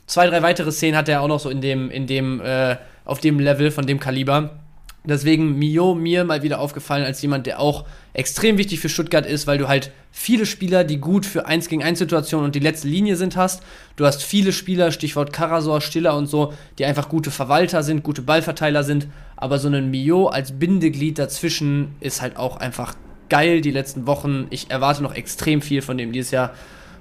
[0.07, 3.19] Zwei, drei weitere Szenen hat er auch noch so in dem, in dem, äh, auf
[3.19, 4.59] dem Level von dem Kaliber.
[5.05, 9.49] Deswegen Mio mir mal wieder aufgefallen als jemand, der auch extrem wichtig für Stuttgart ist,
[9.49, 12.87] weil du halt viele Spieler, die gut für 1 gegen 1 Situationen und die letzte
[12.87, 13.65] Linie sind, hast.
[13.97, 18.23] Du hast viele Spieler, Stichwort Karasor, Stiller und so, die einfach gute Verwalter sind, gute
[18.23, 19.09] Ballverteiler sind.
[19.43, 22.95] Aber so ein Mio als Bindeglied dazwischen ist halt auch einfach
[23.29, 24.47] geil die letzten Wochen.
[24.51, 26.55] Ich erwarte noch extrem viel von dem dieses Jahr.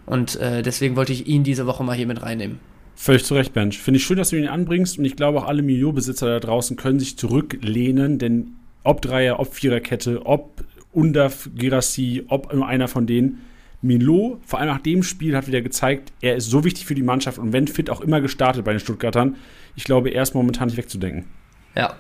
[0.08, 2.58] Und äh, deswegen wollte ich ihn diese Woche mal hier mit reinnehmen.
[2.96, 3.78] Völlig zu Recht, Bench.
[3.78, 6.78] Finde ich schön, dass du ihn anbringst und ich glaube auch alle Milieu-Besitzer da draußen
[6.78, 13.42] können sich zurücklehnen, denn ob Dreier, ob Viererkette, ob Undaf, Girassi, ob einer von denen,
[13.84, 17.04] Milo, vor allem nach dem Spiel, hat wieder gezeigt, er ist so wichtig für die
[17.04, 19.36] Mannschaft und wenn fit auch immer gestartet bei den Stuttgartern.
[19.76, 21.26] Ich glaube, er ist momentan nicht wegzudenken.
[21.76, 21.96] Ja.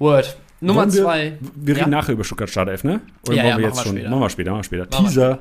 [0.00, 0.36] Word.
[0.60, 1.38] Nummer wir, zwei.
[1.54, 1.98] Wir reden ja.
[1.98, 3.00] nachher über Stuttgart Startelf, ne?
[3.26, 3.92] Oder ja, wollen ja, wir jetzt schon?
[3.92, 4.10] Später.
[4.10, 4.86] Machen wir später, machen wir später.
[4.90, 5.28] Machen Teaser.
[5.28, 5.38] Wir.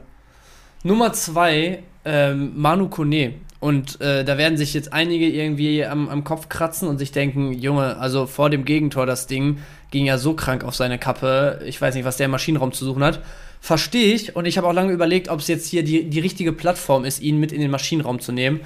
[0.84, 3.34] Nummer zwei, ähm, Manu Kone.
[3.60, 7.52] Und äh, da werden sich jetzt einige irgendwie am, am Kopf kratzen und sich denken,
[7.52, 9.60] Junge, also vor dem Gegentor das Ding
[9.92, 11.62] ging ja so krank auf seine Kappe.
[11.66, 13.22] Ich weiß nicht, was der im Maschinenraum zu suchen hat.
[13.60, 14.38] Verstehe ich.
[14.38, 17.20] Und ich habe auch lange überlegt, ob es jetzt hier die, die richtige Plattform ist,
[17.20, 18.62] ihn mit in den Maschinenraum zu nehmen.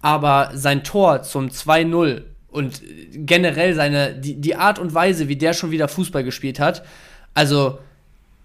[0.00, 2.82] Aber sein Tor zum 2-0 und
[3.14, 6.84] generell seine, die, die Art und Weise, wie der schon wieder Fußball gespielt hat,
[7.34, 7.78] also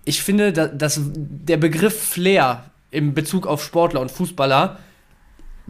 [0.06, 4.80] ich finde, dass der Begriff Flair im Bezug auf Sportler und Fußballer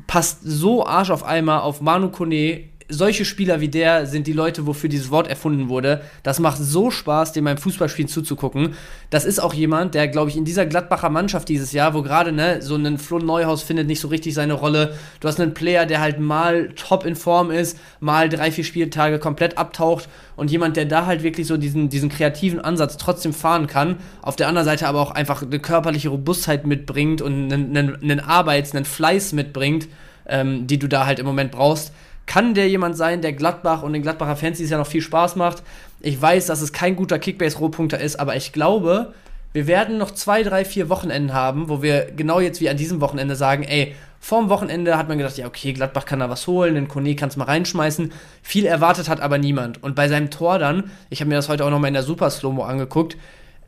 [0.05, 4.65] passt so Arsch auf Eimer auf Manu Kone solche Spieler wie der sind die Leute,
[4.65, 6.01] wofür dieses Wort erfunden wurde.
[6.23, 8.75] Das macht so Spaß, dem beim Fußballspielen zuzugucken.
[9.09, 12.31] Das ist auch jemand, der, glaube ich, in dieser Gladbacher Mannschaft dieses Jahr, wo gerade
[12.31, 14.93] ne, so ein Flo Neuhaus findet nicht so richtig seine Rolle.
[15.19, 19.19] Du hast einen Player, der halt mal top in Form ist, mal drei, vier Spieltage
[19.19, 23.67] komplett abtaucht und jemand, der da halt wirklich so diesen, diesen kreativen Ansatz trotzdem fahren
[23.67, 23.97] kann.
[24.21, 28.19] Auf der anderen Seite aber auch einfach eine körperliche Robustheit mitbringt und einen, einen, einen
[28.21, 29.89] Arbeits-, einen Fleiß mitbringt,
[30.25, 31.91] ähm, die du da halt im Moment brauchst
[32.27, 35.35] kann der jemand sein, der Gladbach und den Gladbacher Fans dieses Jahr noch viel Spaß
[35.37, 35.63] macht.
[36.01, 39.13] Ich weiß, dass es kein guter Kickbase-Rohpunkter ist, aber ich glaube,
[39.53, 43.01] wir werden noch zwei, drei, vier Wochenenden haben, wo wir genau jetzt wie an diesem
[43.01, 46.75] Wochenende sagen, ey, vorm Wochenende hat man gedacht, ja, okay, Gladbach kann da was holen,
[46.75, 48.11] den Kone kann es mal reinschmeißen.
[48.43, 49.81] Viel erwartet hat aber niemand.
[49.81, 52.29] Und bei seinem Tor dann, ich habe mir das heute auch nochmal in der Super
[52.29, 53.17] Slow-Mo angeguckt,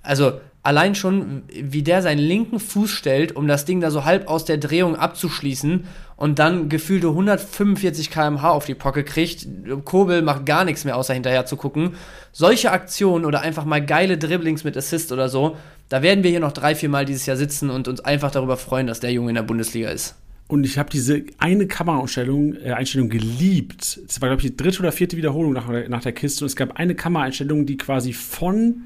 [0.04, 4.28] also allein schon, wie der seinen linken Fuß stellt, um das Ding da so halb
[4.28, 5.86] aus der Drehung abzuschließen
[6.20, 9.48] und dann gefühlte 145 km/h auf die Pocke kriegt.
[9.86, 11.94] Kobel macht gar nichts mehr, außer hinterher zu gucken.
[12.34, 15.56] Solche Aktionen oder einfach mal geile Dribblings mit Assist oder so,
[15.88, 18.58] da werden wir hier noch drei, vier Mal dieses Jahr sitzen und uns einfach darüber
[18.58, 20.16] freuen, dass der Junge in der Bundesliga ist.
[20.50, 24.02] Und ich habe diese eine Kameraeinstellung äh, Einstellung geliebt.
[24.06, 26.44] Es war, glaube ich, die dritte oder vierte Wiederholung nach, nach der Kiste.
[26.44, 28.82] Und es gab eine Kameraeinstellung, die quasi von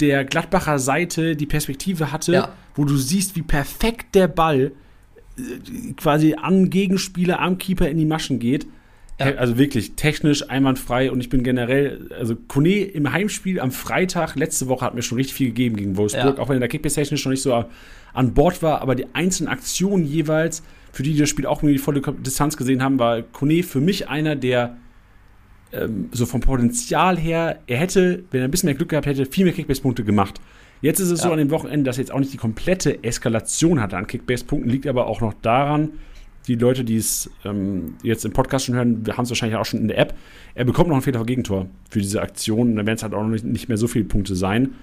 [0.00, 2.52] der Gladbacher Seite die Perspektive hatte, ja.
[2.74, 4.72] wo du siehst, wie perfekt der Ball
[5.96, 8.66] quasi an Gegenspieler, am Keeper in die Maschen geht.
[9.18, 9.26] Ja.
[9.36, 14.68] Also wirklich technisch einwandfrei und ich bin generell, also Kone im Heimspiel am Freitag letzte
[14.68, 16.42] Woche hat mir schon richtig viel gegeben gegen Wolfsburg, ja.
[16.42, 17.64] auch wenn der Kickbase technisch noch nicht so
[18.14, 21.72] an Bord war, aber die einzelnen Aktionen jeweils, für die, die das Spiel auch nur
[21.72, 24.76] die volle Distanz gesehen haben, war Kone für mich einer, der
[25.72, 29.24] ähm, so vom Potenzial her, er hätte, wenn er ein bisschen mehr Glück gehabt hätte,
[29.26, 30.40] viel mehr Kickbase-Punkte gemacht.
[30.82, 31.26] Jetzt ist es ja.
[31.26, 34.68] so an dem Wochenende, dass er jetzt auch nicht die komplette Eskalation hatte an Kickbase-Punkten,
[34.68, 35.90] liegt aber auch noch daran,
[36.48, 39.64] die Leute, die es ähm, jetzt im Podcast schon hören, wir haben es wahrscheinlich auch
[39.64, 40.14] schon in der App,
[40.54, 42.70] er bekommt noch ein Fehler Gegentor für diese Aktion.
[42.70, 44.74] Und dann werden es halt auch noch nicht, nicht mehr so viele Punkte sein.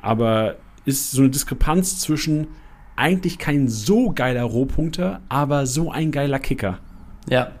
[0.00, 2.46] Aber ist so eine Diskrepanz zwischen
[2.96, 6.78] eigentlich kein so geiler Rohpunkter, aber so ein geiler Kicker.
[7.28, 7.52] Ja,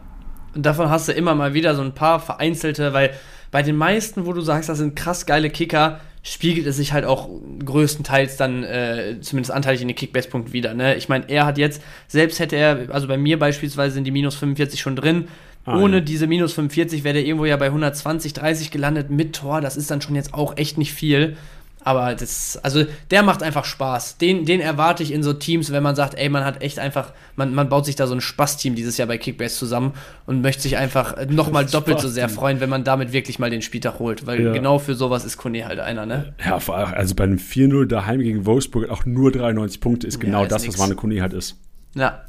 [0.54, 3.10] und davon hast du immer mal wieder so ein paar vereinzelte, weil
[3.50, 7.04] bei den meisten, wo du sagst, das sind krass geile Kicker, spiegelt es sich halt
[7.04, 7.28] auch
[7.64, 10.74] größtenteils dann äh, zumindest anteilig in den Kickbase-Punkten wieder.
[10.74, 10.96] Ne?
[10.96, 14.34] Ich meine, er hat jetzt, selbst hätte er, also bei mir beispielsweise sind die minus
[14.34, 15.28] 45 schon drin.
[15.64, 16.00] Ah, Ohne ja.
[16.00, 19.60] diese minus 45 wäre der irgendwo ja bei 120, 30 gelandet mit Tor.
[19.60, 21.36] Das ist dann schon jetzt auch echt nicht viel.
[21.82, 24.18] Aber das, also der macht einfach Spaß.
[24.18, 27.12] Den, den erwarte ich in so Teams, wenn man sagt, ey, man hat echt einfach,
[27.36, 29.94] man, man baut sich da so ein Spaß-Team dieses Jahr bei Kickbase zusammen
[30.26, 33.62] und möchte sich einfach nochmal doppelt so sehr freuen, wenn man damit wirklich mal den
[33.62, 34.26] Spieltag holt.
[34.26, 34.52] Weil ja.
[34.52, 36.34] genau für sowas ist Kone halt einer, ne?
[36.44, 40.20] Ja, vor allem, also bei einem 4-0 daheim gegen Wolfsburg auch nur 93 Punkte ist
[40.20, 40.74] genau ja, ist das, nix.
[40.74, 41.56] was Manu Kone halt ist.
[41.94, 42.24] Ja.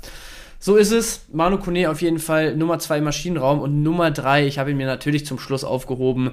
[0.59, 1.25] So ist es.
[1.33, 4.85] Manu Kone auf jeden Fall Nummer 2 Maschinenraum und Nummer 3, ich habe ihn mir
[4.85, 6.31] natürlich zum Schluss aufgehoben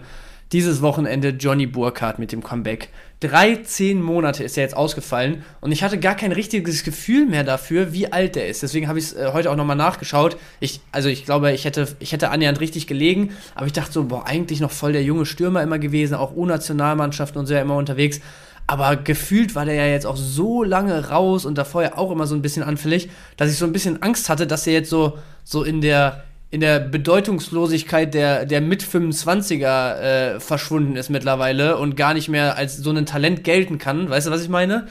[0.53, 2.89] dieses Wochenende Johnny Burkhardt mit dem Comeback.
[3.21, 7.93] 13 Monate ist er jetzt ausgefallen und ich hatte gar kein richtiges Gefühl mehr dafür,
[7.93, 8.63] wie alt er ist.
[8.63, 10.37] Deswegen habe ich es äh, heute auch nochmal nachgeschaut.
[10.61, 14.05] Ich, also ich glaube, ich hätte, ich hätte annähernd richtig gelegen, aber ich dachte so,
[14.05, 17.77] boah, eigentlich noch voll der junge Stürmer immer gewesen, auch U-Nationalmannschaften und so ja immer
[17.77, 18.21] unterwegs.
[18.69, 22.27] Aber gefühlt war der ja jetzt auch so lange raus und davor ja auch immer
[22.27, 25.19] so ein bisschen anfällig, dass ich so ein bisschen Angst hatte, dass er jetzt so,
[25.43, 32.15] so in der in der Bedeutungslosigkeit der, der Mit-25er äh, verschwunden ist mittlerweile und gar
[32.15, 34.09] nicht mehr als so ein Talent gelten kann.
[34.09, 34.87] Weißt du, was ich meine?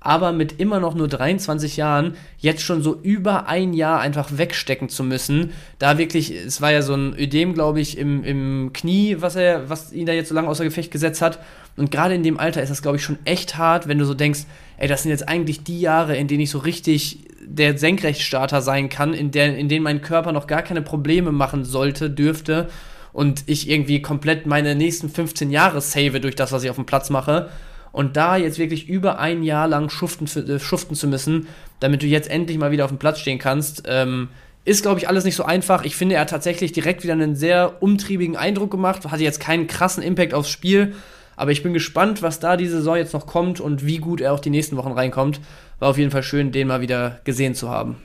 [0.00, 4.88] Aber mit immer noch nur 23 Jahren jetzt schon so über ein Jahr einfach wegstecken
[4.88, 9.18] zu müssen, da wirklich, es war ja so ein Ödem, glaube ich, im, im Knie,
[9.20, 11.38] was er, was ihn da jetzt so lange außer Gefecht gesetzt hat.
[11.76, 14.14] Und gerade in dem Alter ist das, glaube ich, schon echt hart, wenn du so
[14.14, 14.40] denkst,
[14.82, 18.88] ey, das sind jetzt eigentlich die Jahre, in denen ich so richtig der Senkrechtstarter sein
[18.88, 22.68] kann, in, der, in denen mein Körper noch gar keine Probleme machen sollte, dürfte
[23.12, 26.86] und ich irgendwie komplett meine nächsten 15 Jahre save durch das, was ich auf dem
[26.86, 27.50] Platz mache.
[27.92, 31.46] Und da jetzt wirklich über ein Jahr lang schuften, äh, schuften zu müssen,
[31.78, 34.30] damit du jetzt endlich mal wieder auf dem Platz stehen kannst, ähm,
[34.64, 35.84] ist, glaube ich, alles nicht so einfach.
[35.84, 39.68] Ich finde, er hat tatsächlich direkt wieder einen sehr umtriebigen Eindruck gemacht, hatte jetzt keinen
[39.68, 40.94] krassen Impact aufs Spiel,
[41.36, 44.32] aber ich bin gespannt, was da diese Saison jetzt noch kommt und wie gut er
[44.32, 45.40] auch die nächsten Wochen reinkommt.
[45.78, 47.96] War auf jeden Fall schön, den mal wieder gesehen zu haben.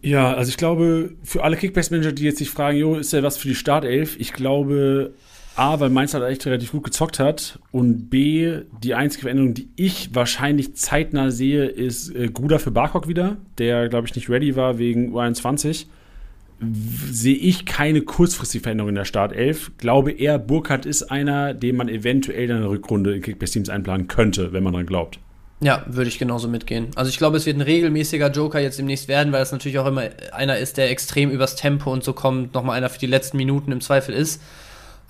[0.00, 3.36] Ja, also ich glaube, für alle Kickbase-Manager, die jetzt sich fragen, jo, ist ja was
[3.36, 4.16] für die Startelf?
[4.18, 5.12] Ich glaube,
[5.54, 9.68] A, weil Mainz halt echt relativ gut gezockt hat und B, die einzige Veränderung, die
[9.76, 14.56] ich wahrscheinlich zeitnah sehe, ist äh, Gruda für Barkok wieder, der, glaube ich, nicht ready
[14.56, 15.86] war wegen U21
[17.10, 19.72] sehe ich keine kurzfristige Veränderung in der Startelf.
[19.78, 24.52] Glaube eher, Burkhardt ist einer, den man eventuell in der Rückrunde in Kickbase-Teams einplanen könnte,
[24.52, 25.18] wenn man dran glaubt.
[25.60, 26.88] Ja, würde ich genauso mitgehen.
[26.96, 29.86] Also ich glaube, es wird ein regelmäßiger Joker jetzt demnächst werden, weil es natürlich auch
[29.86, 33.36] immer einer ist, der extrem übers Tempo und so kommt, nochmal einer für die letzten
[33.36, 34.42] Minuten im Zweifel ist.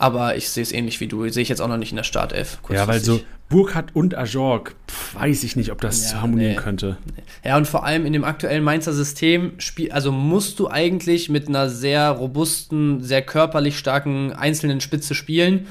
[0.02, 1.28] Aber ich sehe es ähnlich wie du.
[1.28, 2.58] Sehe ich jetzt auch noch nicht in der Startelf.
[2.68, 4.74] Ja, weil so Burkhardt und Ajorg,
[5.12, 6.58] weiß ich nicht, ob das ja, harmonieren nee.
[6.58, 6.96] könnte.
[7.44, 9.52] Ja, und vor allem in dem aktuellen Mainzer System,
[9.90, 15.68] also musst du eigentlich mit einer sehr robusten, sehr körperlich starken einzelnen Spitze spielen.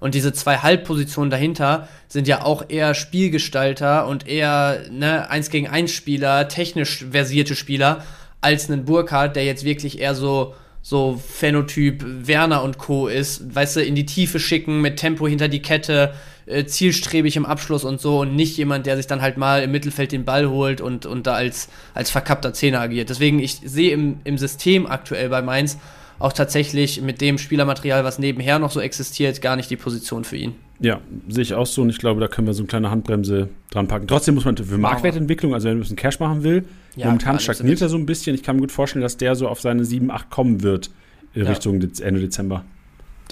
[0.00, 5.68] Und diese zwei Halbpositionen dahinter sind ja auch eher Spielgestalter und eher ne, eins gegen
[5.68, 8.02] eins Spieler, technisch versierte Spieler,
[8.40, 10.54] als einen Burkhardt, der jetzt wirklich eher so
[10.86, 13.08] so Phänotyp Werner und Co.
[13.08, 16.12] ist, weißt du, in die Tiefe schicken, mit Tempo hinter die Kette,
[16.44, 19.70] äh, zielstrebig im Abschluss und so und nicht jemand, der sich dann halt mal im
[19.70, 23.08] Mittelfeld den Ball holt und, und da als, als verkappter Zehner agiert.
[23.08, 25.78] Deswegen, ich sehe im, im System aktuell bei Mainz
[26.18, 30.36] auch tatsächlich mit dem Spielermaterial, was nebenher noch so existiert, gar nicht die Position für
[30.36, 30.54] ihn.
[30.80, 33.48] Ja, sehe ich auch so und ich glaube, da können wir so eine kleine Handbremse
[33.70, 34.06] dran packen.
[34.08, 36.64] Trotzdem muss man für Marktwertentwicklung, also wenn man ein bisschen Cash machen will,
[36.96, 38.34] ja, momentan stagniert er so ein bisschen.
[38.34, 40.90] Ich kann mir gut vorstellen, dass der so auf seine 7, 8 kommen wird
[41.34, 41.44] ja.
[41.44, 42.64] Richtung Ende Dezember.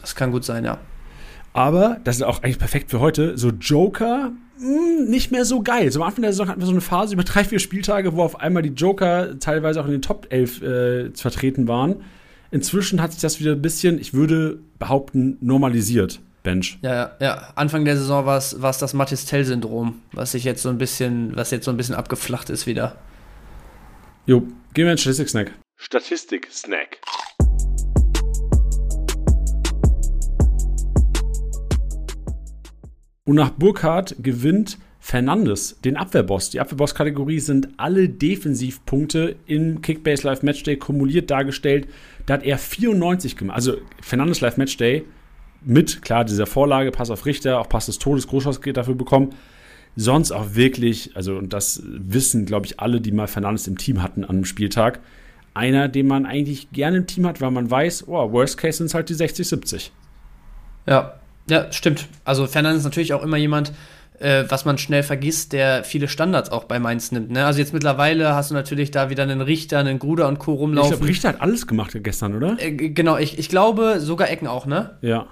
[0.00, 0.78] Das kann gut sein, ja.
[1.52, 3.36] Aber das ist auch eigentlich perfekt für heute.
[3.36, 5.90] So Joker, mh, hm, nicht mehr so geil.
[5.90, 8.22] So am Anfang der Saison hatten wir so eine Phase über drei, vier Spieltage, wo
[8.22, 11.96] auf einmal die Joker teilweise auch in den Top 11 äh, vertreten waren.
[12.50, 16.20] Inzwischen hat sich das wieder ein bisschen, ich würde behaupten, normalisiert.
[16.42, 16.78] Bench.
[16.82, 17.52] Ja, ja.
[17.54, 21.64] Anfang der Saison war es das Mattis-Tell-Syndrom, was sich jetzt so ein bisschen, was jetzt
[21.64, 22.96] so ein bisschen abgeflacht ist wieder.
[24.26, 24.40] Jo,
[24.74, 25.52] gehen wir in Statistik-Snack.
[25.76, 26.98] Statistik-Snack.
[33.24, 36.50] Und nach Burkhardt gewinnt Fernandes, den Abwehrboss.
[36.50, 41.88] Die Abwehrboss-Kategorie sind alle Defensivpunkte im Kickbase Live Matchday kumuliert dargestellt.
[42.26, 43.56] Da hat er 94 gemacht.
[43.56, 45.04] Also Fernandes Live Matchday
[45.64, 49.30] mit, klar, dieser Vorlage, Pass auf Richter, auch Pass des Todes, Großschuss geht dafür bekommen.
[49.94, 54.02] Sonst auch wirklich, also und das wissen, glaube ich, alle, die mal Fernandes im Team
[54.02, 55.00] hatten an einem Spieltag,
[55.54, 58.86] einer, den man eigentlich gerne im Team hat, weil man weiß, oh, Worst Case sind
[58.86, 59.92] es halt die 60, 70.
[60.86, 61.14] Ja,
[61.48, 62.08] ja, stimmt.
[62.24, 63.72] Also Fernandes ist natürlich auch immer jemand,
[64.18, 67.30] äh, was man schnell vergisst, der viele Standards auch bei Mainz nimmt.
[67.30, 67.44] Ne?
[67.44, 70.54] Also jetzt mittlerweile hast du natürlich da wieder einen Richter, einen Gruder und Co.
[70.54, 70.92] rumlaufen.
[70.92, 72.56] Ich glaube, Richter hat alles gemacht gestern, oder?
[72.58, 74.96] Äh, genau, ich, ich glaube sogar Ecken auch, ne?
[75.02, 75.26] Ja.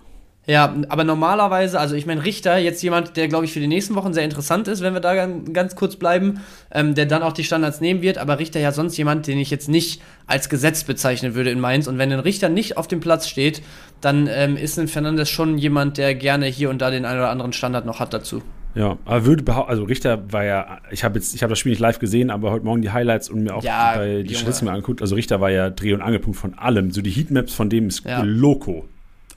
[0.50, 3.94] Ja, aber normalerweise, also ich meine, Richter, jetzt jemand, der, glaube ich, für die nächsten
[3.94, 6.40] Wochen sehr interessant ist, wenn wir da ganz, kurz bleiben,
[6.72, 9.48] ähm, der dann auch die Standards nehmen wird, aber Richter ja sonst jemand, den ich
[9.50, 11.86] jetzt nicht als Gesetz bezeichnen würde in Mainz.
[11.86, 13.62] Und wenn ein Richter nicht auf dem Platz steht,
[14.00, 17.30] dann ähm, ist ein Fernandes schon jemand, der gerne hier und da den einen oder
[17.30, 18.42] anderen Standard noch hat dazu.
[18.74, 21.70] Ja, aber würde behaupten, also Richter war ja, ich habe jetzt, ich habe das Spiel
[21.70, 25.00] nicht live gesehen, aber heute Morgen die Highlights und mir auch ja, die Statistiken angeguckt.
[25.00, 26.90] Also Richter war ja Dreh- und Angelpunkt von allem.
[26.90, 28.22] So die Heatmaps von dem ist ja.
[28.24, 28.88] Loco.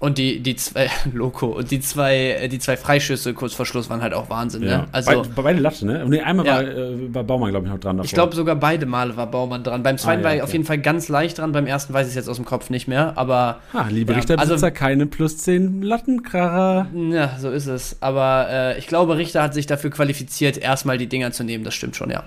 [0.04, 4.02] Und die, die zwei, Loco, und die zwei, die zwei Freischüsse kurz vor Schluss waren
[4.02, 4.70] halt auch Wahnsinn, ne?
[4.70, 4.78] ja.
[4.80, 4.88] ne?
[4.92, 6.04] Also, Be beide Latte, ne?
[6.04, 6.56] Und einmal ja.
[6.56, 8.06] war, äh, war Baumann, glaube ich, noch dran davor.
[8.06, 9.82] Ich glaube sogar beide Male war Baumann dran.
[9.82, 10.44] Beim zweiten ah, ja, war er okay.
[10.44, 12.70] auf jeden Fall ganz leicht dran, beim ersten weiß ich es jetzt aus dem Kopf
[12.70, 13.62] nicht mehr, aber.
[13.72, 16.88] Ah, liebe Richterbesitzer, also, keine plus 10 Lattenkracher.
[17.10, 17.96] Ja, so ist es.
[18.02, 21.76] Aber äh, ich glaube, Richter hat sich dafür qualifiziert, erstmal die Dinger zu nehmen, das
[21.76, 22.26] stimmt schon, ja.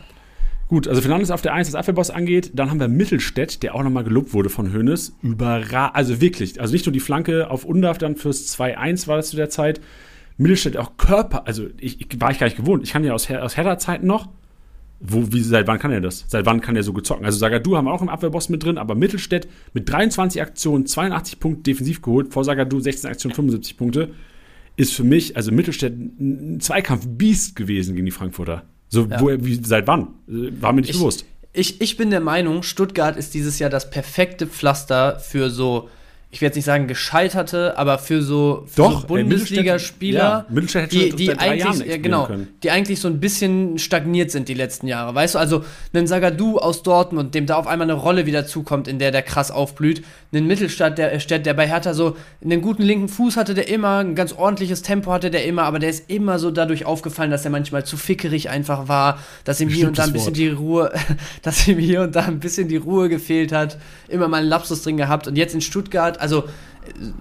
[0.69, 2.51] Gut, also Fernandes auf der 1, was Abwehrboss angeht.
[2.55, 5.17] Dann haben wir Mittelstädt, der auch nochmal gelobt wurde von Hönes.
[5.23, 9.31] Überra also wirklich, also nicht nur die Flanke auf Undaf dann fürs 2-1 war das
[9.31, 9.81] zu der Zeit.
[10.39, 12.83] Mittelstädt auch Körper, also ich, ich, war ich gar nicht gewohnt.
[12.83, 14.29] Ich kann ja aus, aus Herder-Zeiten noch.
[14.99, 16.25] Wo, wie, seit wann kann er das?
[16.27, 17.25] Seit wann kann er so gezocken?
[17.25, 21.39] Also Sagadu haben wir auch im Abwehrboss mit drin, aber Mittelstädt mit 23 Aktionen, 82
[21.39, 24.11] Punkte defensiv geholt, vor Sagadu 16 Aktionen, 75 Punkte,
[24.77, 28.65] ist für mich, also Mittelstädt, ein Zweikampf-Biest gewesen gegen die Frankfurter.
[28.89, 29.21] So, ja.
[29.21, 30.09] wo, wie, seit wann?
[30.27, 31.25] War mir nicht ich, bewusst.
[31.53, 35.89] Ich, ich bin der Meinung, Stuttgart ist dieses Jahr das perfekte Pflaster für so
[36.31, 41.11] ich werde jetzt nicht sagen gescheiterte, aber für so, für Doch, so Bundesligaspieler, ja, die,
[41.11, 42.29] die eigentlich, ja, genau,
[42.63, 45.15] die eigentlich so ein bisschen stagniert sind die letzten Jahre.
[45.15, 48.89] Weißt du, also einen Sagadu aus Dortmund, dem da auf einmal eine Rolle wieder zukommt,
[48.89, 53.09] in der der krass aufblüht, einen Mittelstadt, der, der bei Hertha so einen guten linken
[53.09, 56.39] Fuß hatte, der immer, ein ganz ordentliches Tempo hatte der immer, aber der ist immer
[56.39, 60.05] so dadurch aufgefallen, dass er manchmal zu fickerig einfach war, dass ihm hier und da
[60.05, 60.37] ein bisschen Wort.
[60.37, 60.93] die Ruhe,
[61.43, 64.83] dass ihm hier und da ein bisschen die Ruhe gefehlt hat, immer mal einen Lapsus
[64.83, 66.45] drin gehabt und jetzt in Stuttgart, also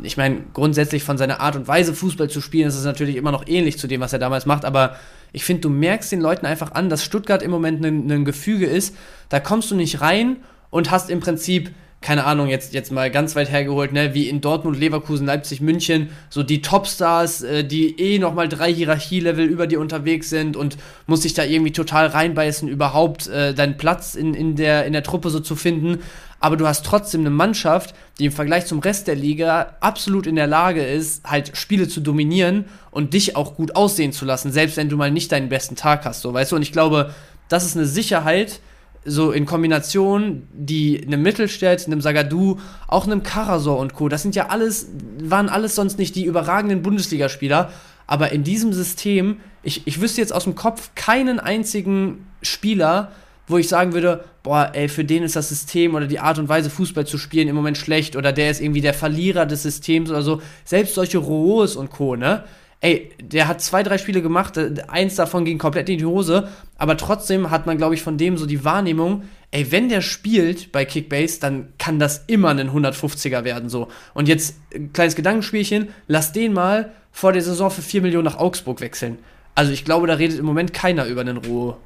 [0.03, 3.31] ich meine, grundsätzlich von seiner Art und Weise, Fußball zu spielen, ist es natürlich immer
[3.31, 4.95] noch ähnlich zu dem, was er damals macht, aber
[5.33, 8.95] ich finde, du merkst den Leuten einfach an, dass Stuttgart im Moment ein Gefüge ist,
[9.29, 10.37] da kommst du nicht rein
[10.69, 11.71] und hast im Prinzip
[12.05, 16.09] keine Ahnung, jetzt, jetzt mal ganz weit hergeholt, ne, wie in Dortmund, Leverkusen, Leipzig, München,
[16.29, 20.77] so die Topstars, äh, die eh nochmal drei Hierarchielevel über dir unterwegs sind und
[21.07, 25.01] muss sich da irgendwie total reinbeißen, überhaupt äh, deinen Platz in, in, der, in der
[25.01, 26.03] Truppe so zu finden.
[26.45, 30.35] Aber du hast trotzdem eine Mannschaft, die im Vergleich zum Rest der Liga absolut in
[30.35, 34.77] der Lage ist, halt Spiele zu dominieren und dich auch gut aussehen zu lassen, selbst
[34.77, 36.57] wenn du mal nicht deinen besten Tag hast, so weißt du.
[36.57, 37.15] Und ich glaube,
[37.49, 38.59] das ist eine Sicherheit,
[39.05, 44.07] so in Kombination, die einem Mittelstädt, einem Sagadu, auch einem Karasor und Co.
[44.07, 47.71] Das sind ja alles, waren alles sonst nicht die überragenden Bundesligaspieler,
[48.05, 53.11] aber in diesem System, ich, ich wüsste jetzt aus dem Kopf keinen einzigen Spieler,
[53.47, 56.49] wo ich sagen würde, boah, ey, für den ist das System oder die Art und
[56.49, 60.09] Weise, Fußball zu spielen, im Moment schlecht oder der ist irgendwie der Verlierer des Systems
[60.09, 60.41] oder so.
[60.63, 62.43] Selbst solche Rohs und Co., ne?
[62.81, 66.49] Ey, der hat zwei, drei Spiele gemacht, äh, eins davon ging komplett in die Hose,
[66.77, 70.71] aber trotzdem hat man, glaube ich, von dem so die Wahrnehmung, ey, wenn der spielt
[70.71, 73.87] bei Kickbase, dann kann das immer ein 150er werden, so.
[74.13, 78.37] Und jetzt, ein kleines Gedankenspielchen, lass den mal vor der Saison für 4 Millionen nach
[78.37, 79.17] Augsburg wechseln.
[79.55, 81.77] Also ich glaube, da redet im Moment keiner über einen Roh.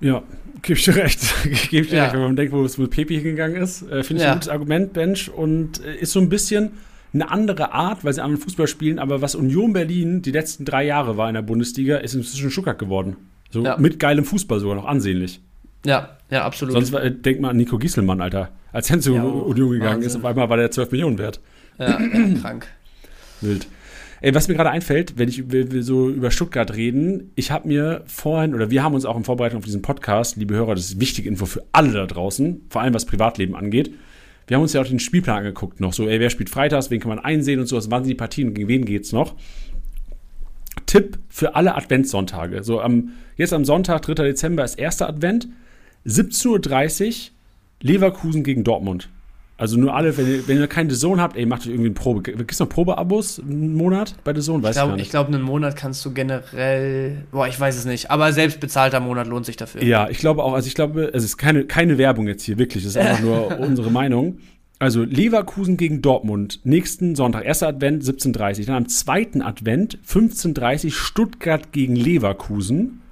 [0.00, 0.22] Ja,
[0.62, 1.20] gebe ich dir recht.
[1.70, 2.02] gebe ich dir ja.
[2.04, 3.82] recht, wenn man denkt, wo es mit Pepe hingegangen ist.
[3.82, 4.32] Äh, Finde ich ja.
[4.32, 5.30] ein gutes Argument, Bench.
[5.30, 6.72] Und äh, ist so ein bisschen
[7.12, 8.98] eine andere Art, weil sie anderen Fußball spielen.
[8.98, 12.78] Aber was Union Berlin die letzten drei Jahre war in der Bundesliga, ist inzwischen Stuttgart
[12.78, 13.16] geworden.
[13.50, 13.76] So ja.
[13.78, 15.40] mit geilem Fußball sogar noch ansehnlich.
[15.84, 16.74] Ja, ja, absolut.
[16.74, 18.50] Sonst äh, denk mal an Nico Gieselmann, Alter.
[18.72, 20.06] Als er zu Union gegangen Wahnsinn.
[20.06, 21.40] ist, auf einmal war der 12 Millionen wert.
[21.78, 21.98] Ja,
[22.40, 22.68] krank.
[23.40, 23.66] Wild.
[24.22, 28.02] Ey, was mir gerade einfällt, wenn ich will, so über Stuttgart reden, ich habe mir
[28.04, 31.00] vorhin, oder wir haben uns auch in Vorbereitung auf diesen Podcast, liebe Hörer, das ist
[31.00, 33.90] wichtige Info für alle da draußen, vor allem was Privatleben angeht.
[34.46, 37.00] Wir haben uns ja auch den Spielplan angeguckt noch, so, ey, wer spielt freitags, wen
[37.00, 39.36] kann man einsehen und sowas, wann sind die Partien, gegen wen geht's noch?
[40.84, 42.62] Tipp für alle Adventssonntage.
[42.62, 44.14] So, am, jetzt am Sonntag, 3.
[44.14, 45.48] Dezember, ist erster Advent,
[46.06, 47.14] 17.30 Uhr,
[47.80, 49.08] Leverkusen gegen Dortmund.
[49.60, 51.94] Also nur alle, wenn ihr, wenn ihr keinen Sohn habt, ey, macht euch irgendwie ein
[51.94, 52.22] Probe.
[52.22, 54.62] Gibt es noch Probeabos einen Monat bei The Zone?
[54.62, 58.32] Weiß ich glaube, glaub, einen Monat kannst du generell, boah, ich weiß es nicht, aber
[58.32, 59.82] selbst bezahlter Monat lohnt sich dafür.
[59.82, 62.84] Ja, ich glaube auch, also ich glaube, es ist keine, keine Werbung jetzt hier, wirklich,
[62.84, 64.38] es ist einfach nur unsere Meinung.
[64.78, 71.70] Also Leverkusen gegen Dortmund, nächsten Sonntag, erster Advent 17.30 Dann am zweiten Advent 15.30 Stuttgart
[71.72, 73.02] gegen Leverkusen.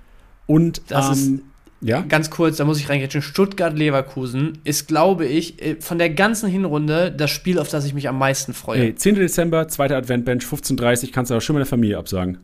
[0.46, 1.42] Und das ähm, ist
[1.80, 2.02] ja?
[2.02, 3.22] Ganz kurz, da muss ich reingrätschen.
[3.22, 8.08] Stuttgart-Leverkusen ist, glaube ich, äh, von der ganzen Hinrunde das Spiel, auf das ich mich
[8.08, 8.80] am meisten freue.
[8.80, 9.14] Hey, 10.
[9.14, 12.38] Dezember, zweiter Adventbench, 15.30 kannst du aber schon mit der Familie absagen.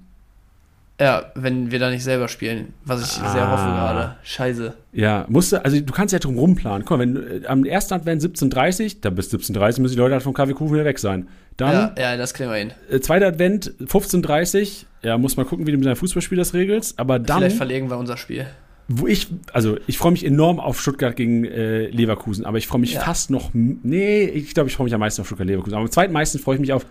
[1.00, 3.32] Ja, wenn wir da nicht selber spielen, was ich ah.
[3.32, 4.16] sehr hoffe gerade.
[4.22, 4.74] Scheiße.
[4.92, 6.84] Ja, musste, also du kannst ja drum rumplanen.
[6.84, 10.22] Guck mal, wenn äh, am ersten Advent 17.30, da bis 17.30 müssen die Leute halt
[10.22, 11.26] vom Kuchen wieder weg sein.
[11.56, 12.72] Dann, ja, ja, das kriegen wir hin.
[12.88, 16.96] Äh, zweiter Advent 15.30, ja, muss mal gucken, wie du mit deinem Fußballspiel das regelst,
[17.00, 17.38] aber dann.
[17.38, 18.46] Vielleicht verlegen wir unser Spiel
[18.88, 22.80] wo ich, also ich freue mich enorm auf Stuttgart gegen äh, Leverkusen, aber ich freue
[22.80, 23.00] mich ja.
[23.00, 25.74] fast noch, nee, ich glaube, ich freue mich am meisten auf Stuttgart Leverkusen.
[25.74, 26.84] Aber am zweitmeisten freue ich mich auf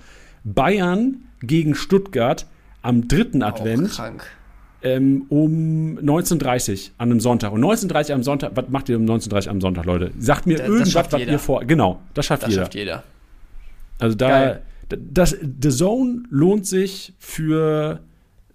[0.43, 2.47] Bayern gegen Stuttgart
[2.81, 3.91] am dritten Advent.
[3.91, 4.25] krank.
[4.81, 7.53] Ähm, um 19.30 an einem Sonntag.
[7.53, 10.11] Und 19.30 am Sonntag, was macht ihr um 19.30 am Sonntag, Leute?
[10.19, 11.63] Sagt mir das, irgendwas, was ihr vor.
[11.63, 12.61] Genau, das schafft das jeder.
[12.61, 13.03] Das schafft jeder.
[13.99, 14.61] Also da, Geil.
[14.89, 18.01] das, The Zone lohnt sich für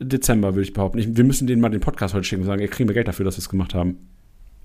[0.00, 0.98] Dezember, würde ich behaupten.
[0.98, 3.08] Ich, wir müssen denen mal den Podcast heute schicken und sagen, ihr kriegen wir Geld
[3.08, 3.96] dafür, dass wir es gemacht haben.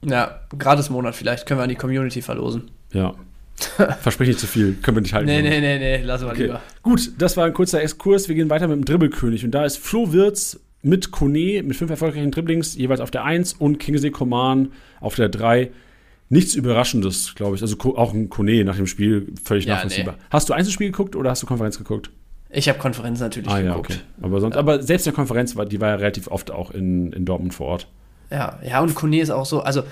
[0.06, 1.46] Ja, gratis Monat vielleicht.
[1.46, 2.72] Können wir an die Community verlosen.
[2.91, 3.15] Ja.
[4.02, 4.74] Verspreche nicht zu viel.
[4.82, 5.28] Können wir nicht halten.
[5.28, 6.02] Nee, nee, nee, nee.
[6.04, 6.43] Lassen wir okay.
[6.43, 6.62] lieber.
[6.82, 8.28] Gut, das war ein kurzer Exkurs.
[8.28, 9.46] Wir gehen weiter mit dem Dribbelkönig.
[9.46, 13.54] Und da ist Flo Wirz mit Kone, mit fünf erfolgreichen Dribblings, jeweils auf der 1
[13.54, 15.72] und Kingsley Coman auf der 3.
[16.30, 17.62] Nichts Überraschendes, glaube ich.
[17.62, 20.15] Also auch ein Kone nach dem Spiel völlig ja, nachvollziehbar.
[20.15, 20.24] Nee.
[20.30, 22.10] Hast du Einzelspiel geguckt oder hast du Konferenz geguckt?
[22.54, 23.89] Ich habe Konferenz natürlich ah, geguckt.
[23.89, 24.04] Ja, okay.
[24.22, 24.60] aber, sonst, ja.
[24.60, 27.68] aber selbst eine Konferenz, war, die war ja relativ oft auch in, in Dortmund vor
[27.68, 27.88] Ort.
[28.34, 29.84] Ja, ja, und Kone ist auch so, also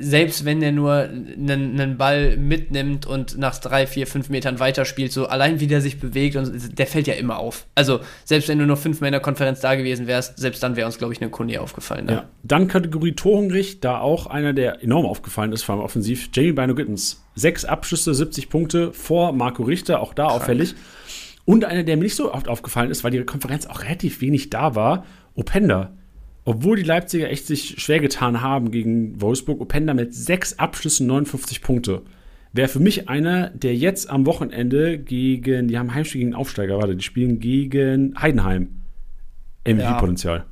[0.00, 5.12] selbst wenn er nur einen, einen Ball mitnimmt und nach drei, vier, fünf Metern weiterspielt,
[5.12, 7.66] so allein wie der sich bewegt, und der fällt ja immer auf.
[7.74, 10.86] Also selbst wenn du nur fünfmal in der Konferenz da gewesen wärst, selbst dann wäre
[10.86, 12.06] uns, glaube ich, eine Kone aufgefallen.
[12.06, 12.12] Ne?
[12.12, 12.24] Ja.
[12.42, 16.74] Dann Kategorie Torhungrig, da auch einer, der enorm aufgefallen ist, vor allem offensiv, Jamie Bino
[16.74, 17.22] Gittens.
[17.34, 20.40] Sechs Abschüsse, 70 Punkte vor Marco Richter, auch da Krank.
[20.40, 20.74] auffällig.
[21.44, 24.50] Und einer, der mir nicht so oft aufgefallen ist, weil die Konferenz auch relativ wenig
[24.50, 25.04] da war,
[25.34, 25.92] Openda.
[26.46, 31.62] Obwohl die Leipziger echt sich schwer getan haben gegen Wolfsburg, Openda mit sechs Abschlüssen 59
[31.62, 32.02] Punkte.
[32.52, 36.94] Wäre für mich einer, der jetzt am Wochenende gegen, die haben Heimspiel gegen Aufsteiger, warte,
[36.94, 38.68] die spielen gegen Heidenheim.
[39.66, 40.38] MVP-Potenzial.
[40.38, 40.44] Ja.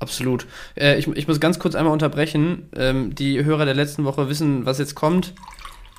[0.00, 0.46] Absolut.
[0.76, 2.68] Äh, ich, ich, muss ganz kurz einmal unterbrechen.
[2.76, 5.34] Ähm, die Hörer der letzten Woche wissen, was jetzt kommt.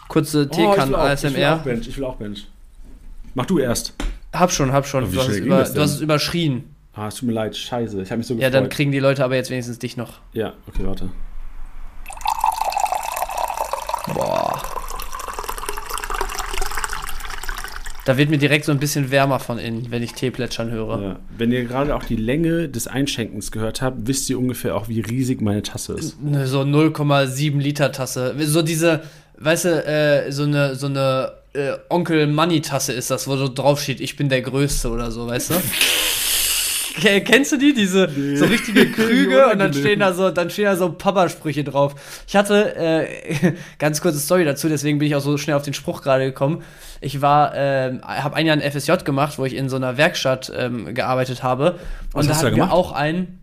[0.07, 1.29] Kurze Teekan oh, ASMR.
[1.29, 1.87] Ich will auch Bench.
[1.87, 2.47] Ich will auch Bench.
[3.33, 3.93] Mach du erst.
[4.33, 5.11] Hab schon, hab schon.
[5.11, 6.75] Du hast, über, du hast, es überschrien.
[6.93, 8.01] Ah, es tut mir leid, scheiße.
[8.01, 8.53] Ich habe mich so gefreut.
[8.53, 10.19] Ja, dann kriegen die Leute aber jetzt wenigstens dich noch.
[10.33, 11.09] Ja, okay, warte.
[14.13, 14.61] Boah.
[18.05, 21.01] Da wird mir direkt so ein bisschen wärmer von innen, wenn ich Tee plätschern höre.
[21.01, 21.19] Ja.
[21.37, 24.99] Wenn ihr gerade auch die Länge des Einschenkens gehört habt, wisst ihr ungefähr auch, wie
[24.99, 26.17] riesig meine Tasse ist.
[26.45, 28.35] So 0,7 Liter Tasse.
[28.39, 29.01] So diese
[29.39, 33.47] weißt du, äh, so eine, so eine äh, Onkel Money Tasse ist das, wo so
[33.47, 35.55] drauf steht, ich bin der Größte oder so, weißt du?
[36.99, 37.73] Kennst du die?
[37.73, 38.35] Diese nee.
[38.35, 41.95] so richtige Krüge und dann stehen da so, dann stehen da so Papa-Sprüche drauf.
[42.27, 45.73] Ich hatte äh, ganz kurze Story dazu, deswegen bin ich auch so schnell auf den
[45.73, 46.63] Spruch gerade gekommen.
[47.01, 50.51] Ich war, äh, habe ein Jahr ein FSJ gemacht, wo ich in so einer Werkstatt
[50.55, 51.79] ähm, gearbeitet habe.
[52.11, 53.38] Was und da hatten wir auch einen.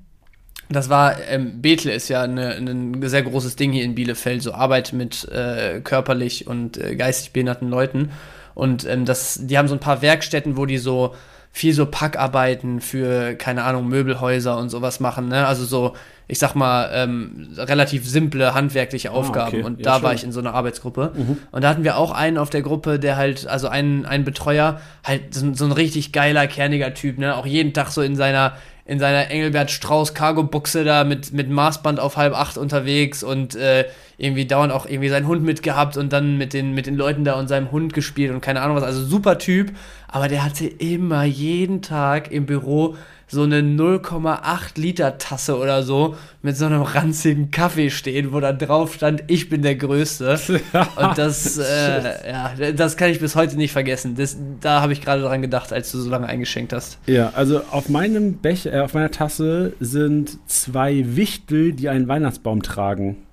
[0.68, 4.92] Das war, ähm, Bethel ist ja ein sehr großes Ding hier in Bielefeld, so Arbeit
[4.92, 8.10] mit äh, körperlich und äh, geistig behinderten Leuten.
[8.54, 11.14] Und ähm, das, die haben so ein paar Werkstätten, wo die so
[11.52, 15.46] viel so Packarbeiten für, keine Ahnung, Möbelhäuser und sowas machen, ne?
[15.46, 15.94] Also so,
[16.28, 19.54] ich sag mal, ähm, relativ simple handwerkliche Aufgaben.
[19.54, 19.62] Ah, okay.
[19.62, 20.02] Und ja, da schön.
[20.02, 21.12] war ich in so einer Arbeitsgruppe.
[21.14, 21.38] Mhm.
[21.52, 24.82] Und da hatten wir auch einen auf der Gruppe, der halt, also einen, einen Betreuer,
[25.02, 27.34] halt so, so ein richtig geiler, kerniger Typ, ne?
[27.34, 28.52] Auch jeden Tag so in seiner,
[28.86, 33.86] in seiner Engelbert Strauß Cargo-Buchse da mit, mit Maßband auf halb acht unterwegs und äh,
[34.16, 37.34] irgendwie dauernd auch irgendwie seinen Hund mitgehabt und dann mit den, mit den Leuten da
[37.34, 38.84] und seinem Hund gespielt und keine Ahnung was.
[38.84, 39.72] Also super Typ,
[40.08, 42.96] aber der hatte immer jeden Tag im Büro
[43.28, 48.52] so eine 0,8 Liter Tasse oder so mit so einem ranzigen Kaffee stehen, wo da
[48.52, 50.38] drauf stand, ich bin der Größte.
[50.96, 54.14] Und das, äh, ja, das kann ich bis heute nicht vergessen.
[54.14, 56.98] Das, da habe ich gerade dran gedacht, als du so lange eingeschenkt hast.
[57.06, 62.62] Ja, also auf meinem Becher, äh, auf meiner Tasse sind zwei Wichtel, die einen Weihnachtsbaum
[62.62, 63.25] tragen.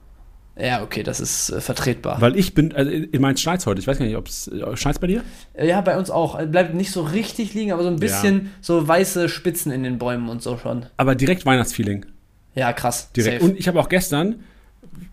[0.56, 2.22] Ja, okay, das ist äh, vertretbar.
[2.22, 3.80] Weil ich bin, also in meinem schneit heute.
[3.80, 5.24] Ich weiß gar nicht, ob es äh, schneit bei dir?
[5.54, 6.40] Äh, ja, bei uns auch.
[6.46, 8.50] Bleibt nicht so richtig liegen, aber so ein bisschen ja.
[8.62, 10.86] so weiße Spitzen in den Bäumen und so schon.
[10.98, 12.06] Aber direkt Weihnachtsfeeling.
[12.54, 13.12] Ja, krass.
[13.16, 13.42] Direkt.
[13.42, 13.52] Safe.
[13.52, 14.44] Und ich habe auch gestern,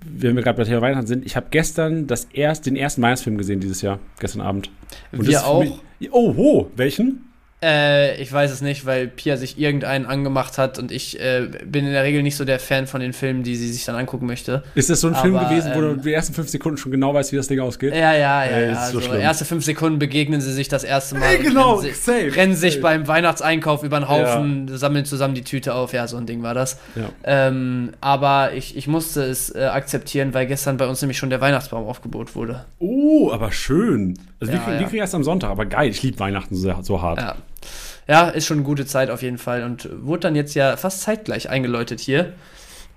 [0.05, 3.39] wenn wir gerade bei Thema Weihnachten sind, ich habe gestern das erst, den ersten Weihnachtsfilm
[3.39, 4.71] gesehen dieses Jahr, gestern Abend.
[5.13, 5.61] Und wir auch.
[5.61, 6.71] Mich, oh, wo?
[6.77, 7.30] Welchen?
[7.63, 11.87] Äh, ich weiß es nicht, weil Pia sich irgendeinen angemacht hat und ich äh, bin
[11.87, 14.27] in der Regel nicht so der Fan von den Filmen, die sie sich dann angucken
[14.27, 14.63] möchte.
[14.75, 16.91] Ist das so ein Aber, Film gewesen, wo ähm, du die ersten fünf Sekunden schon
[16.91, 17.95] genau weißt, wie das Ding ausgeht?
[17.95, 18.61] Ja, ja, ja.
[18.61, 18.79] Ja.
[18.79, 21.33] Also, so erste fünf Sekunden begegnen sie sich das erste Mal.
[21.33, 22.83] Ey, genau, rennen, safe, rennen sich safe.
[22.83, 24.79] beim Weihnachtseinkauf über den Haufen, ja.
[24.79, 25.93] sammeln zusammen die Tüte auf.
[25.93, 26.79] Ja, so ein Ding war das.
[26.97, 27.11] Ja.
[27.25, 31.43] Ähm, aber ich, ich musste es äh, akzeptieren, weil gestern bei uns nämlich schon der
[31.43, 32.65] Weihnachtsbaum aufgebaut wurde.
[32.79, 34.19] Oh, aber schön.
[34.41, 35.91] Also, wir, kriegen, wir erst am Sonntag, aber geil.
[35.91, 37.21] Ich liebe Weihnachten so, so hart.
[37.21, 37.37] Ja
[38.09, 41.03] ja, ist schon eine gute Zeit auf jeden Fall und wurde dann jetzt ja fast
[41.03, 42.33] zeitgleich eingeläutet hier.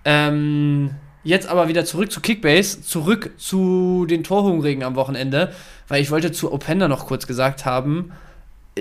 [0.06, 0.92] Ähm,
[1.24, 5.54] jetzt aber wieder zurück zu Kickbase, zurück zu den Torhungrigen am Wochenende,
[5.88, 8.12] weil ich wollte zu Openda noch kurz gesagt haben,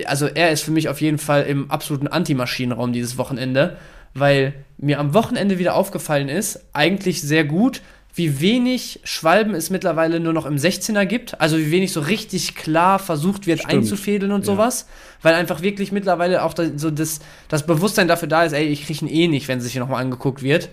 [0.05, 3.77] also er ist für mich auf jeden Fall im absoluten Anti-Maschinenraum dieses Wochenende,
[4.13, 7.81] weil mir am Wochenende wieder aufgefallen ist, eigentlich sehr gut,
[8.15, 11.41] wie wenig Schwalben es mittlerweile nur noch im 16er gibt.
[11.41, 13.73] Also wie wenig so richtig klar versucht wird Stimmt.
[13.73, 14.45] einzufädeln und ja.
[14.45, 14.87] sowas.
[15.23, 19.05] Weil einfach wirklich mittlerweile auch so das, das Bewusstsein dafür da ist, ey, ich kriege
[19.05, 20.69] ihn eh nicht, wenn sich hier nochmal angeguckt wird.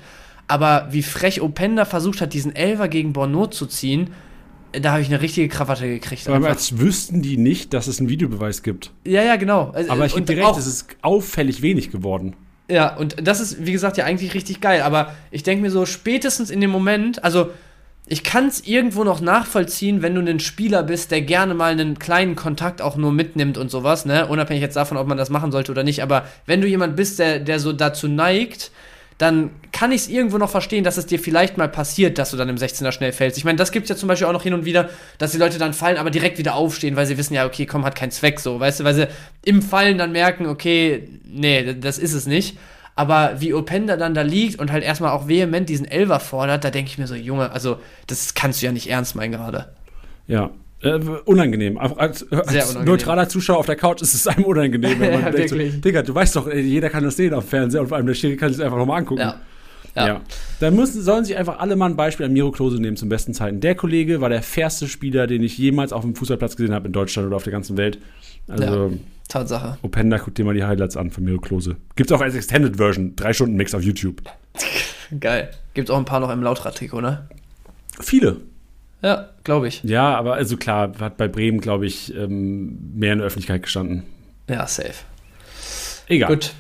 [0.49, 4.11] Aber wie frech Openda versucht hat, diesen Elver gegen Borneau zu ziehen,
[4.73, 6.29] da habe ich eine richtige Krawatte gekriegt.
[6.29, 8.93] Aber als wüssten die nicht, dass es einen Videobeweis gibt.
[9.07, 9.71] Ja, ja, genau.
[9.71, 12.37] Also, Aber ich gebe dir recht, es ist auffällig wenig geworden.
[12.71, 14.83] Ja, und das ist, wie gesagt, ja eigentlich richtig geil.
[14.83, 17.51] Aber ich denke mir so, spätestens in dem Moment, also
[18.07, 21.99] ich kann es irgendwo noch nachvollziehen, wenn du ein Spieler bist, der gerne mal einen
[21.99, 24.27] kleinen Kontakt auch nur mitnimmt und sowas, ne?
[24.27, 26.03] Unabhängig jetzt davon, ob man das machen sollte oder nicht.
[26.03, 28.71] Aber wenn du jemand bist, der, der so dazu neigt,
[29.21, 32.39] dann kann ich es irgendwo noch verstehen, dass es dir vielleicht mal passiert, dass du
[32.39, 33.37] dann im 16er schnell fällst.
[33.37, 35.37] Ich meine, das gibt es ja zum Beispiel auch noch hin und wieder, dass die
[35.37, 38.13] Leute dann fallen, aber direkt wieder aufstehen, weil sie wissen, ja, okay, komm, hat keinen
[38.13, 39.09] Zweck so, weißt du, weil sie
[39.45, 42.57] im Fallen dann merken, okay, nee, das ist es nicht.
[42.97, 46.71] Aber wie Openda dann da liegt und halt erstmal auch vehement diesen Elver fordert, da
[46.71, 49.75] denke ich mir so, Junge, also das kannst du ja nicht ernst meinen gerade.
[50.27, 50.51] Ja,
[50.83, 51.79] äh, unangenehm.
[51.79, 52.85] Als, als unangenehm.
[52.85, 56.15] neutraler Zuschauer auf der Couch ist es einem unangenehm, wenn man denkt, so, Digga, du
[56.15, 58.65] weißt doch, jeder kann das sehen auf Fernseher und vor allem der Schiri kann sich
[58.65, 59.21] einfach nochmal angucken.
[59.21, 59.41] Ja.
[59.95, 60.07] Ja.
[60.07, 60.21] ja.
[60.61, 63.35] Dann müssen, sollen sich einfach alle mal ein Beispiel an Miro Klose nehmen zum besten
[63.35, 63.61] Zeiten.
[63.61, 66.93] Der Kollege war der fairste Spieler, den ich jemals auf dem Fußballplatz gesehen habe in
[66.93, 67.99] Deutschland oder auf der ganzen Welt.
[68.49, 68.97] Also, ja,
[69.29, 69.79] Tatsache.
[69.83, 71.77] Openda, guck dir mal die Highlights an von Miro Klose.
[71.97, 74.23] Gibt's auch als Extended Version, drei Stunden Mix auf YouTube.
[75.21, 75.51] Geil.
[75.75, 77.29] Gibt's auch ein paar noch im Lautrad-Trikot, ne?
[78.01, 78.41] Viele.
[79.03, 79.83] Ja, glaube ich.
[79.85, 84.05] Ja, aber also klar, hat bei Bremen, glaube ich, ähm, mehr in der Öffentlichkeit gestanden.
[84.49, 84.95] Ja, safe.
[86.09, 86.29] Egal.
[86.29, 86.53] Gut.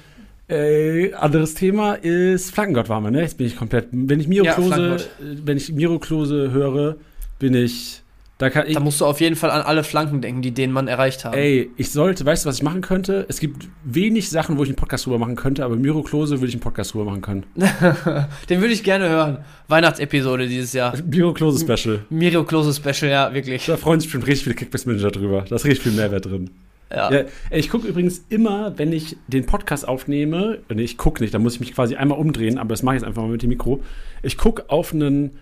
[0.48, 3.20] Äh, anderes Thema ist Flankengott war man, ne?
[3.20, 3.88] Jetzt bin ich komplett.
[3.92, 6.96] Wenn ich Miro ja, Klose, wenn ich Miro Klose höre,
[7.38, 7.99] bin ich.
[8.40, 10.88] Da, ich, da musst du auf jeden Fall an alle Flanken denken, die den Mann
[10.88, 11.36] erreicht haben.
[11.36, 13.26] Ey, ich sollte, weißt du, was ich machen könnte?
[13.28, 16.46] Es gibt wenig Sachen, wo ich einen Podcast drüber machen könnte, aber Miro Klose würde
[16.46, 17.44] ich einen Podcast drüber machen können.
[18.48, 19.38] den würde ich gerne hören.
[19.68, 20.94] Weihnachtsepisode dieses Jahr.
[21.06, 22.00] Miro Klose Special.
[22.08, 23.66] Miro Klose Special, ja, wirklich.
[23.66, 25.44] Da freuen sich bestimmt richtig viele Kickbase-Manager drüber.
[25.46, 26.48] Da ist richtig viel Mehrwert drin.
[26.90, 27.12] Ja.
[27.12, 31.38] ja ich gucke übrigens immer, wenn ich den Podcast aufnehme, nee, ich gucke nicht, da
[31.38, 33.50] muss ich mich quasi einmal umdrehen, aber das mache ich jetzt einfach mal mit dem
[33.50, 33.82] Mikro.
[34.22, 35.32] Ich gucke auf einen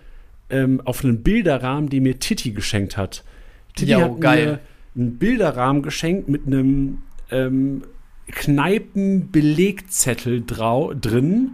[0.49, 3.23] ähm, auf einen Bilderrahmen, den mir Titi geschenkt hat.
[3.75, 4.45] Titi jo, hat geil.
[4.45, 4.59] mir
[4.95, 6.99] einen Bilderrahmen geschenkt mit einem
[7.31, 7.83] ähm,
[8.27, 11.51] Kneipenbelegzettel drin,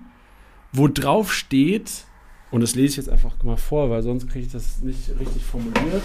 [0.72, 2.06] wo drauf steht,
[2.52, 5.44] und das lese ich jetzt einfach mal vor, weil sonst kriege ich das nicht richtig
[5.44, 6.04] formuliert.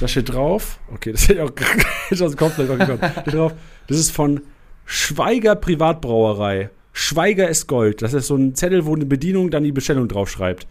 [0.00, 1.50] Da steht drauf, okay, das hätte ich auch
[2.10, 2.98] aus dem Kopf auch gekommen.
[3.22, 3.54] steht drauf,
[3.88, 4.40] das ist von
[4.84, 6.70] Schweiger Privatbrauerei.
[6.92, 8.02] Schweiger ist Gold.
[8.02, 10.66] Das ist so ein Zettel, wo eine Bedienung dann die Bestellung draufschreibt.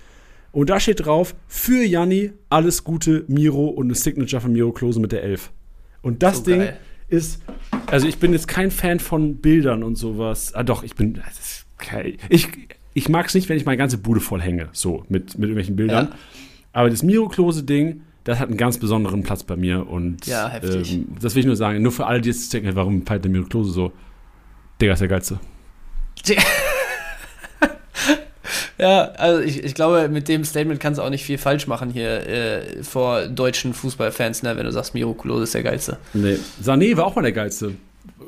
[0.58, 5.00] Und da steht drauf, für Janni alles Gute, Miro und eine Signature von Miro Klose
[5.00, 5.52] mit der 11.
[6.02, 6.78] Und das so Ding geil.
[7.10, 7.44] ist,
[7.86, 10.56] also ich bin jetzt kein Fan von Bildern und sowas.
[10.56, 11.22] Ah doch, ich bin,
[12.30, 12.48] ich,
[12.96, 15.76] ich mag es nicht, wenn ich meine ganze Bude voll hänge, so mit, mit irgendwelchen
[15.76, 16.08] Bildern.
[16.08, 16.16] Ja.
[16.74, 20.50] Aber das Miro Klose Ding, das hat einen ganz besonderen Platz bei mir und ja,
[20.50, 20.92] heftig.
[20.92, 23.30] Ähm, das will ich nur sagen, nur für alle, die jetzt denken, warum feiert der
[23.30, 23.92] Miro Klose so?
[24.82, 25.40] Digga ist der geilste.
[28.78, 31.90] ja, also ich, ich glaube, mit dem Statement kannst du auch nicht viel falsch machen
[31.90, 35.98] hier äh, vor deutschen Fußballfans, ne, wenn du sagst, Miro Klose ist der geilste.
[36.14, 37.74] Nee, Sané war auch mal der geilste.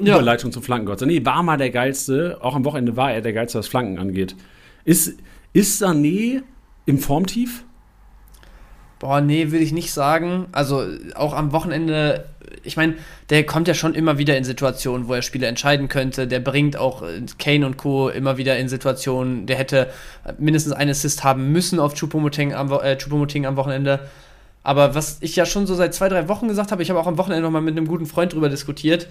[0.02, 0.16] Ja.
[0.16, 1.02] Überleitung zum Flankengott.
[1.02, 4.36] Sané war mal der geilste, auch am Wochenende war er der geilste, was Flanken angeht.
[4.86, 5.18] Ist,
[5.54, 6.42] ist Sané
[6.86, 7.64] im Formtief?
[9.00, 10.48] Boah, nee, will ich nicht sagen.
[10.52, 10.86] Also
[11.16, 12.26] auch am Wochenende,
[12.64, 12.96] ich meine,
[13.30, 16.28] der kommt ja schon immer wieder in Situationen, wo er Spiele entscheiden könnte.
[16.28, 18.10] Der bringt auch äh, Kane und Co.
[18.10, 19.46] immer wieder in Situationen.
[19.46, 19.90] Der hätte
[20.38, 24.02] mindestens einen Assist haben müssen auf Choupo-Moting am, äh, Choupo am Wochenende.
[24.64, 27.08] Aber was ich ja schon so seit zwei, drei Wochen gesagt habe, ich habe auch
[27.08, 29.08] am Wochenende noch mal mit einem guten Freund drüber diskutiert,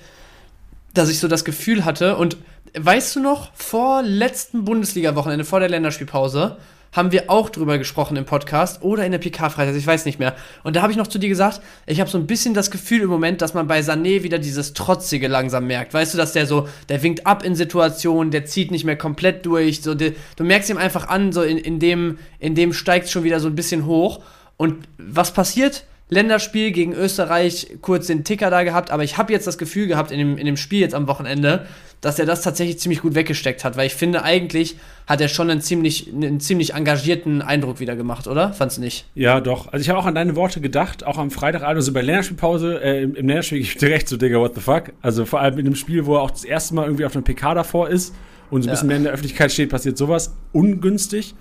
[0.93, 2.37] dass ich so das Gefühl hatte und
[2.79, 6.59] weißt du noch, vor letzten Bundesliga-Wochenende, vor der Länderspielpause,
[6.93, 10.35] haben wir auch drüber gesprochen im Podcast oder in der PK-Freizeit, ich weiß nicht mehr.
[10.65, 13.03] Und da habe ich noch zu dir gesagt, ich habe so ein bisschen das Gefühl
[13.03, 15.95] im Moment, dass man bei Sané wieder dieses Trotzige langsam merkt.
[15.95, 19.45] Weißt du, dass der so, der winkt ab in Situationen, der zieht nicht mehr komplett
[19.47, 19.83] durch.
[19.83, 23.25] So, der, du merkst ihm einfach an, so in, in dem, in dem steigt schon
[23.25, 24.21] wieder so ein bisschen hoch.
[24.57, 25.85] Und was passiert?
[26.11, 30.11] Länderspiel gegen Österreich kurz den Ticker da gehabt, aber ich habe jetzt das Gefühl gehabt
[30.11, 31.67] in dem, in dem Spiel jetzt am Wochenende,
[32.01, 35.51] dass er das tatsächlich ziemlich gut weggesteckt hat, weil ich finde, eigentlich hat er schon
[35.51, 38.53] einen ziemlich, einen ziemlich engagierten Eindruck wieder gemacht, oder?
[38.53, 39.07] Fandst du nicht?
[39.15, 39.73] Ja, doch.
[39.73, 43.03] Also ich habe auch an deine Worte gedacht, auch am Freitag, also bei Länderspielpause, äh,
[43.03, 44.93] im, im Länderspiel ich dir recht so, Digga, what the fuck?
[45.03, 47.25] Also vor allem in dem Spiel, wo er auch das erste Mal irgendwie auf einem
[47.25, 48.15] PK davor ist
[48.51, 48.73] und so ein ja.
[48.75, 51.35] bisschen mehr in der Öffentlichkeit steht, passiert sowas ungünstig.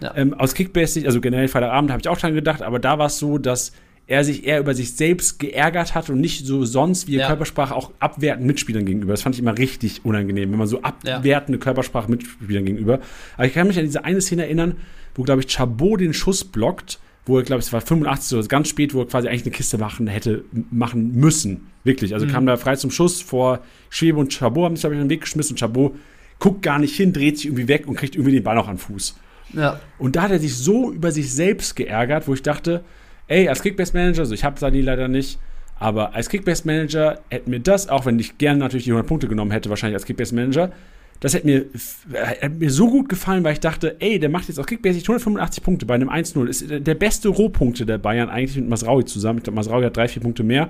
[0.00, 0.12] Ja.
[0.16, 3.18] Ähm, aus Kickbase, also generell Freitagabend habe ich auch dran gedacht, aber da war es
[3.18, 3.72] so, dass
[4.06, 7.26] er sich eher über sich selbst geärgert hat und nicht so sonst wie ja.
[7.26, 9.12] Körpersprache auch abwertend Mitspielern gegenüber.
[9.12, 11.64] Das fand ich immer richtig unangenehm, wenn man so abwertende ja.
[11.64, 13.00] Körpersprache Mitspielern gegenüber.
[13.36, 14.76] Aber ich kann mich an diese eine Szene erinnern,
[15.14, 18.46] wo, glaube ich, Chabot den Schuss blockt, wo er, glaube ich, es war 85 oder
[18.46, 21.68] ganz spät, wo er quasi eigentlich eine Kiste machen hätte machen müssen.
[21.82, 22.12] Wirklich.
[22.12, 22.30] Also mhm.
[22.30, 25.10] kam da frei zum Schuss vor Schwebe und Chabot haben sich, glaube ich, in den
[25.10, 25.94] Weg geschmissen und Chabot
[26.38, 28.76] guckt gar nicht hin, dreht sich irgendwie weg und kriegt irgendwie den Ball noch an
[28.76, 29.16] Fuß.
[29.54, 29.80] Ja.
[29.98, 32.84] Und da hat er sich so über sich selbst geärgert, wo ich dachte,
[33.28, 35.38] ey, als Kickbase-Manager, also ich habe Sani leider nicht,
[35.78, 39.50] aber als Kickbase-Manager hätte mir das, auch wenn ich gerne natürlich die 100 Punkte genommen
[39.50, 40.72] hätte, wahrscheinlich als Kickbase-Manager,
[41.20, 41.64] das hätte mir,
[42.12, 45.62] hätte mir so gut gefallen, weil ich dachte, ey, der macht jetzt auf Kickbase 185
[45.64, 46.46] Punkte bei einem 1-0.
[46.46, 49.38] Ist der beste Rohpunkte der Bayern eigentlich mit Masraui zusammen.
[49.38, 50.68] Ich glaube, Masraui hat drei, vier Punkte mehr.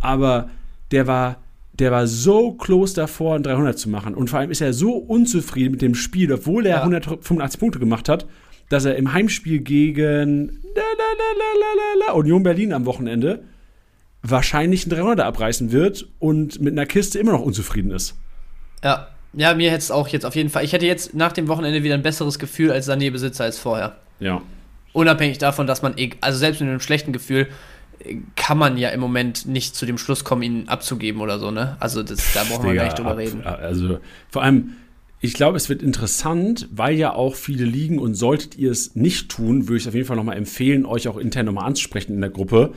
[0.00, 0.50] Aber
[0.90, 1.38] der war,
[1.72, 4.14] der war so close davor, ein 300 zu machen.
[4.14, 6.82] Und vor allem ist er so unzufrieden mit dem Spiel, obwohl er ja.
[6.82, 8.26] 185 Punkte gemacht hat,
[8.68, 10.60] dass er im Heimspiel gegen
[12.14, 13.44] Union Berlin am Wochenende
[14.22, 18.16] wahrscheinlich einen 300er abreißen wird und mit einer Kiste immer noch unzufrieden ist.
[18.82, 20.64] Ja, ja, mir hätte es auch jetzt auf jeden Fall.
[20.64, 23.96] Ich hätte jetzt nach dem Wochenende wieder ein besseres Gefühl als Sané-Besitzer als vorher.
[24.20, 24.40] Ja.
[24.92, 27.48] Unabhängig davon, dass man, also selbst mit einem schlechten Gefühl,
[28.36, 31.76] kann man ja im Moment nicht zu dem Schluss kommen, ihn abzugeben oder so, ne?
[31.80, 33.44] Also das, da brauchen wir gar nicht drüber ab, reden.
[33.44, 33.98] Also
[34.30, 34.76] vor allem,
[35.24, 39.30] ich glaube, es wird interessant, weil ja auch viele liegen und solltet ihr es nicht
[39.30, 42.28] tun, würde ich auf jeden Fall nochmal empfehlen, euch auch intern nochmal anzusprechen in der
[42.28, 42.74] Gruppe.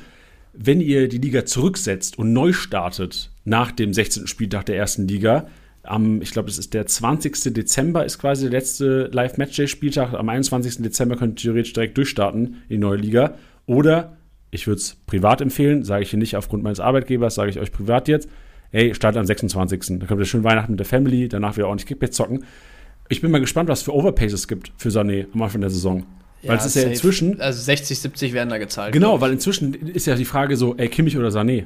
[0.54, 4.28] Wenn ihr die Liga zurücksetzt und neu startet nach dem 16.
[4.28, 5.50] Spieltag der ersten Liga,
[5.84, 7.54] am, ich glaube, das ist der 20.
[7.54, 10.14] Dezember, ist quasi der letzte Live-Matchday-Spieltag.
[10.14, 10.78] Am 21.
[10.78, 13.36] Dezember könnt ihr theoretisch direkt durchstarten in die neue Liga.
[13.66, 14.16] Oder,
[14.52, 17.74] ich würde es privat empfehlen, sage ich hier nicht aufgrund meines Arbeitgebers, sage ich euch
[17.74, 18.30] privat jetzt
[18.72, 19.99] ey, startet am 26.
[19.99, 22.45] Da könnt ihr schön Weihnachten mit der Family, danach wieder ordentlich Kickbase zocken.
[23.09, 26.05] Ich bin mal gespannt, was für Overpays es gibt für Sané am Anfang der Saison.
[26.41, 26.86] Ja, weil es ist safe.
[26.86, 27.41] ja inzwischen.
[27.41, 28.93] Also 60, 70 werden da gezahlt.
[28.93, 31.65] Genau, weil inzwischen ist ja die Frage so, ey, Kimmich oder Sané?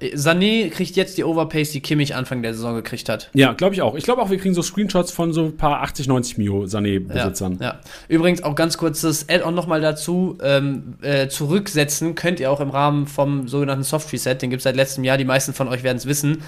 [0.00, 3.30] Sané kriegt jetzt die Overpays, die Kimmich Anfang der Saison gekriegt hat.
[3.34, 3.94] Ja, glaube ich auch.
[3.94, 7.58] Ich glaube auch, wir kriegen so Screenshots von so ein paar 80, 90 Mio Sané-Besitzern.
[7.60, 10.38] Ja, ja, Übrigens auch ganz kurzes Add-on nochmal dazu.
[10.42, 14.34] Ähm, äh, zurücksetzen könnt ihr auch im Rahmen vom sogenannten Soft Reset.
[14.34, 15.18] Den gibt es seit letztem Jahr.
[15.18, 16.42] Die meisten von euch werden es wissen.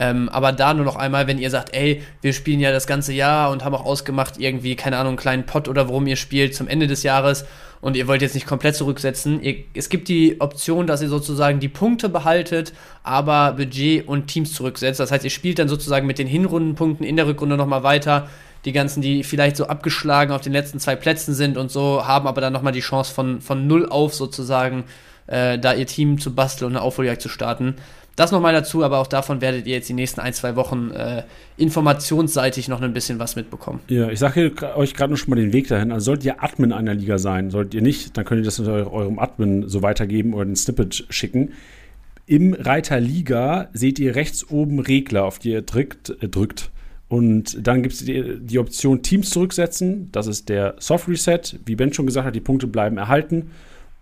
[0.00, 3.12] Ähm, aber da nur noch einmal, wenn ihr sagt, ey, wir spielen ja das ganze
[3.12, 6.54] Jahr und haben auch ausgemacht, irgendwie, keine Ahnung, einen kleinen Pot oder worum ihr spielt
[6.54, 7.44] zum Ende des Jahres
[7.80, 9.42] und ihr wollt jetzt nicht komplett zurücksetzen.
[9.42, 12.72] Ihr, es gibt die Option, dass ihr sozusagen die Punkte behaltet,
[13.02, 15.00] aber Budget und Teams zurücksetzt.
[15.00, 18.28] Das heißt, ihr spielt dann sozusagen mit den Hinrundenpunkten in der Rückrunde nochmal weiter.
[18.64, 22.26] Die ganzen, die vielleicht so abgeschlagen auf den letzten zwei Plätzen sind und so, haben
[22.26, 24.84] aber dann nochmal die Chance von, von null auf sozusagen,
[25.26, 27.76] äh, da ihr Team zu basteln und eine Aufholjagd zu starten.
[28.18, 31.22] Das nochmal dazu, aber auch davon werdet ihr jetzt die nächsten ein, zwei Wochen äh,
[31.56, 33.78] informationsseitig noch ein bisschen was mitbekommen.
[33.86, 35.92] Ja, ich sage euch gerade noch schon mal den Weg dahin.
[35.92, 39.20] Also solltet ihr Admin einer Liga sein, solltet ihr nicht, dann könnt ihr das eurem
[39.20, 41.52] Admin so weitergeben oder den Snippet schicken.
[42.26, 46.10] Im Reiter Liga seht ihr rechts oben Regler, auf die ihr drückt.
[46.20, 46.72] Äh, drückt.
[47.08, 50.08] Und dann gibt es die, die, Option Teams zurücksetzen.
[50.10, 51.40] Das ist der Soft Reset.
[51.66, 53.52] Wie Ben schon gesagt hat, die Punkte bleiben erhalten.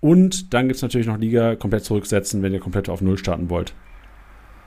[0.01, 3.51] Und dann gibt es natürlich noch Liga komplett zurücksetzen, wenn ihr komplett auf Null starten
[3.51, 3.75] wollt.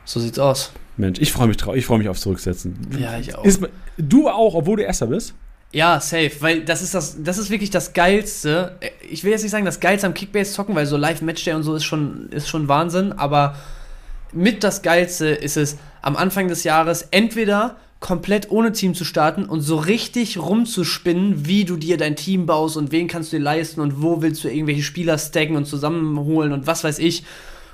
[0.10, 0.72] So sieht's aus.
[0.98, 1.76] Mensch, ich freue mich drauf.
[1.76, 2.76] Ich freue mich aufs Zurücksetzen.
[3.00, 3.46] Ja, ich auch.
[3.46, 3.62] Ist,
[3.96, 5.36] du auch, obwohl du Erster bist?
[5.72, 8.80] Ja, safe, weil das ist das, das ist wirklich das Geilste.
[9.08, 11.76] Ich will jetzt nicht sagen, das Geilste am Kickbase zocken, weil so Live-Matchday und so
[11.76, 13.56] ist schon, ist schon Wahnsinn, aber
[14.34, 19.46] mit das Geilste ist es, am Anfang des Jahres entweder komplett ohne Team zu starten
[19.46, 23.44] und so richtig rumzuspinnen, wie du dir dein Team baust und wen kannst du dir
[23.44, 27.24] leisten und wo willst du irgendwelche Spieler stacken und zusammenholen und was weiß ich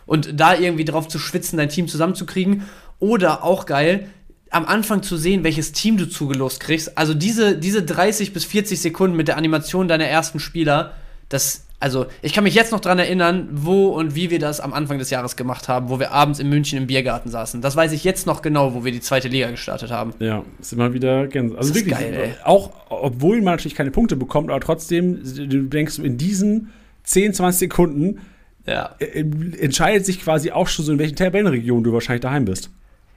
[0.06, 2.64] und da irgendwie drauf zu schwitzen, dein Team zusammenzukriegen.
[3.00, 4.08] Oder auch geil,
[4.50, 6.98] am Anfang zu sehen, welches Team du zugelost kriegst.
[6.98, 10.94] Also diese, diese 30 bis 40 Sekunden mit der Animation deiner ersten Spieler,
[11.28, 14.74] das, also ich kann mich jetzt noch dran erinnern, wo und wie wir das am
[14.74, 17.62] Anfang des Jahres gemacht haben, wo wir abends in München im Biergarten saßen.
[17.62, 20.14] Das weiß ich jetzt noch genau, wo wir die zweite Liga gestartet haben.
[20.20, 21.54] Ja, ist immer wieder ganz.
[21.54, 26.00] Also das wirklich, geil, auch obwohl man natürlich keine Punkte bekommt, aber trotzdem, du denkst
[26.00, 26.72] in diesen
[27.04, 28.22] 10, 20 Sekunden,
[28.66, 28.96] ja.
[29.00, 29.26] Äh,
[29.60, 32.70] entscheidet sich quasi auch schon so, in welchen Tabellenregion du wahrscheinlich daheim bist.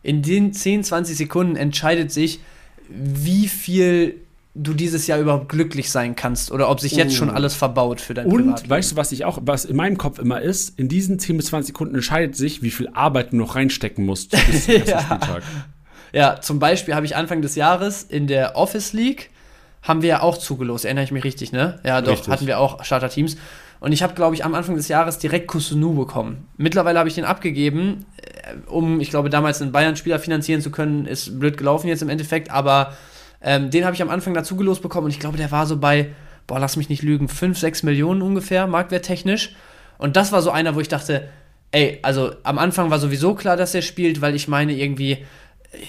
[0.02, 2.40] In den 10, 20 Sekunden entscheidet sich,
[2.88, 4.16] wie viel
[4.54, 7.32] du dieses Jahr überhaupt glücklich sein kannst oder ob sich jetzt schon oh.
[7.32, 8.70] alles verbaut für dein Und Privatleben.
[8.70, 11.46] weißt du, was ich auch, was in meinem Kopf immer ist, in diesen 10 bis
[11.46, 15.00] 20 Sekunden entscheidet sich, wie viel Arbeit du noch reinstecken musst bis zum ja.
[15.00, 15.42] Spieltag.
[16.12, 19.30] Ja, zum Beispiel habe ich Anfang des Jahres in der Office League
[19.82, 21.78] haben wir ja auch zugelost, erinnere ich mich richtig, ne?
[21.84, 22.28] Ja, doch, richtig.
[22.28, 23.36] hatten wir auch Starter-Teams.
[23.80, 26.48] Und ich habe, glaube ich, am Anfang des Jahres direkt Kusunu bekommen.
[26.56, 31.06] Mittlerweile habe ich den abgegeben, äh, um, ich glaube, damals einen Bayern-Spieler finanzieren zu können.
[31.06, 32.94] Ist blöd gelaufen jetzt im Endeffekt, aber
[33.40, 35.76] ähm, den habe ich am Anfang dazu gelost bekommen und ich glaube, der war so
[35.76, 36.10] bei,
[36.46, 39.54] boah, lass mich nicht lügen, 5, 6 Millionen ungefähr, marktwerttechnisch.
[39.96, 41.28] Und das war so einer, wo ich dachte,
[41.70, 45.18] ey, also am Anfang war sowieso klar, dass er spielt, weil ich meine, irgendwie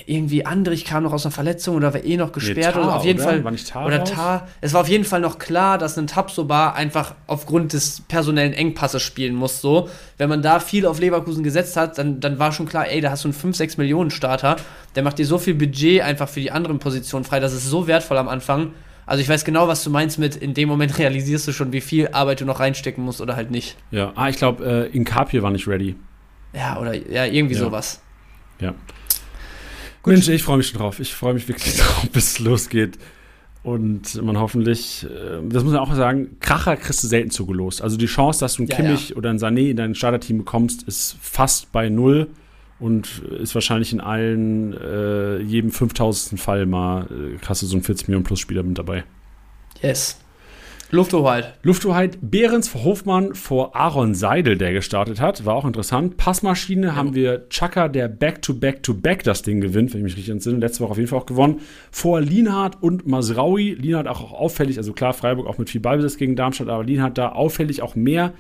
[0.05, 2.95] irgendwie Andrich kam noch aus einer Verletzung oder war eh noch gesperrt nee, Tar, oder
[2.97, 3.29] auf jeden oder?
[3.29, 4.47] Fall war nicht Tar oder Tar.
[4.59, 9.01] Es war auf jeden Fall noch klar, dass ein Tabsoba einfach aufgrund des personellen Engpasses
[9.01, 9.61] spielen muss.
[9.61, 12.99] So, wenn man da viel auf Leverkusen gesetzt hat, dann, dann war schon klar, ey,
[12.99, 14.57] da hast du einen 5, 6 Millionen Starter.
[14.95, 17.39] Der macht dir so viel Budget einfach für die anderen Positionen frei.
[17.39, 18.73] Das ist so wertvoll am Anfang.
[19.05, 21.81] Also ich weiß genau, was du meinst mit, in dem Moment realisierst du schon, wie
[21.81, 23.77] viel Arbeit du noch reinstecken musst oder halt nicht.
[23.91, 25.95] Ja, ah, ich glaube, äh, Inkapie war nicht ready.
[26.51, 27.61] Ja, oder ja, irgendwie ja.
[27.61, 28.01] sowas.
[28.59, 28.73] Ja.
[30.09, 30.17] Gut.
[30.17, 30.99] Mensch, ich freue mich schon drauf.
[30.99, 32.97] Ich freue mich wirklich drauf, bis es losgeht.
[33.61, 37.81] Und man hoffentlich, äh, das muss man auch sagen, Kracher kriegst du selten zugelost.
[37.81, 39.15] Also die Chance, dass du einen ja, Kimmich ja.
[39.17, 42.27] oder einen Sané in dein Starterteam bekommst, ist fast bei null
[42.79, 46.39] und ist wahrscheinlich in allen, äh, jedem 5000.
[46.39, 49.03] Fall mal, äh, hast du so einen 40 Millionen Plus Spieler mit dabei.
[49.81, 50.17] Yes.
[50.91, 51.53] Lufthoheit.
[51.61, 52.17] Lufthoheit.
[52.19, 55.45] Behrens vor Hofmann vor Aaron Seidel, der gestartet hat.
[55.45, 56.17] War auch interessant.
[56.17, 56.95] Passmaschine ja.
[56.95, 60.57] haben wir Chaka, der Back-to-Back-to-Back das Ding gewinnt, wenn ich mich richtig entsinne.
[60.57, 61.61] Letzte Woche auf jeden Fall auch gewonnen.
[61.91, 63.75] Vor Lienhardt und Masraui.
[63.79, 67.33] Lienhardt auch auffällig, also klar, Freiburg auch mit viel Ballbesitz gegen Darmstadt, aber Lienhardt da
[67.33, 68.33] auffällig auch mehr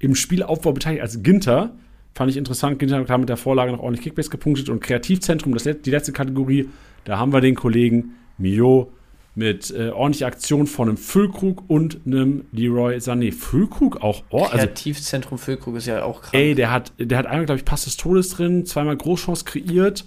[0.00, 1.70] im Spielaufbau beteiligt als Ginter.
[2.16, 2.80] Fand ich interessant.
[2.80, 6.68] Ginter hat mit der Vorlage noch ordentlich Kickbase gepunktet und Kreativzentrum, das, die letzte Kategorie.
[7.04, 8.90] Da haben wir den Kollegen Mio
[9.34, 13.32] mit äh, ordentlicher Aktion von einem Füllkrug und einem Leroy Sané.
[13.32, 16.34] Füllkrug auch oh, also, Kreativzentrum Füllkrug ist ja auch krass.
[16.34, 20.04] Ey, der hat, der hat einmal, glaube ich, Pass des Todes drin, zweimal Großchance kreiert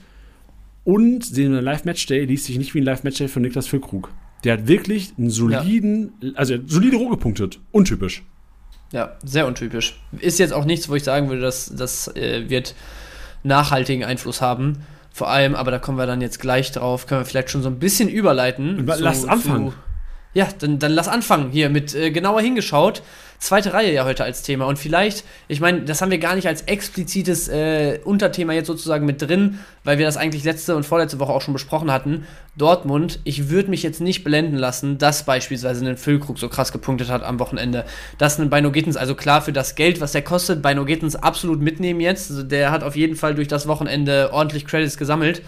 [0.83, 4.11] und den Live-Match-Day liest sich nicht wie ein Live-Match-Day von Niklas Füllkrug.
[4.43, 6.31] Der hat wirklich einen soliden, ja.
[6.35, 7.59] also solide Roh gepunktet.
[7.71, 8.23] Untypisch.
[8.91, 9.99] Ja, sehr untypisch.
[10.19, 12.75] Ist jetzt auch nichts, wo ich sagen würde, dass das äh, wird
[13.43, 14.77] nachhaltigen Einfluss haben.
[15.15, 17.69] Vor allem, aber da kommen wir dann jetzt gleich drauf, können wir vielleicht schon so
[17.69, 18.85] ein bisschen überleiten.
[18.85, 19.73] Lass zu, anfangen.
[20.35, 23.01] Ja, dann, dann lass anfangen hier mit äh, genauer hingeschaut.
[23.39, 24.65] Zweite Reihe ja heute als Thema.
[24.65, 29.05] Und vielleicht, ich meine, das haben wir gar nicht als explizites äh, Unterthema jetzt sozusagen
[29.05, 32.25] mit drin, weil wir das eigentlich letzte und vorletzte Woche auch schon besprochen hatten.
[32.57, 37.09] Dortmund, ich würde mich jetzt nicht blenden lassen, dass beispielsweise ein Füllkrug so krass gepunktet
[37.09, 37.85] hat am Wochenende.
[38.17, 41.61] Dass ein Beino Gittens, also klar für das Geld, was der kostet, Beino Gittens absolut
[41.61, 42.29] mitnehmen jetzt.
[42.29, 45.41] Also der hat auf jeden Fall durch das Wochenende ordentlich Credits gesammelt.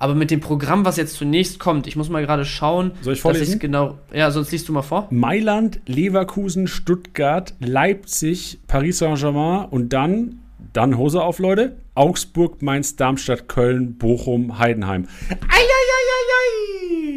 [0.00, 2.92] Aber mit dem Programm, was jetzt zunächst kommt, ich muss mal gerade schauen.
[3.02, 3.54] Soll ich vorlesen?
[3.54, 5.08] Ich genau, ja, sonst liest du mal vor.
[5.10, 10.38] Mailand, Leverkusen, Stuttgart, Leipzig, Paris Saint-Germain und dann,
[10.72, 11.76] dann Hose auf, Leute.
[11.96, 15.08] Augsburg, Mainz, Darmstadt, Köln, Bochum, Heidenheim.
[15.30, 15.88] Eieieiei.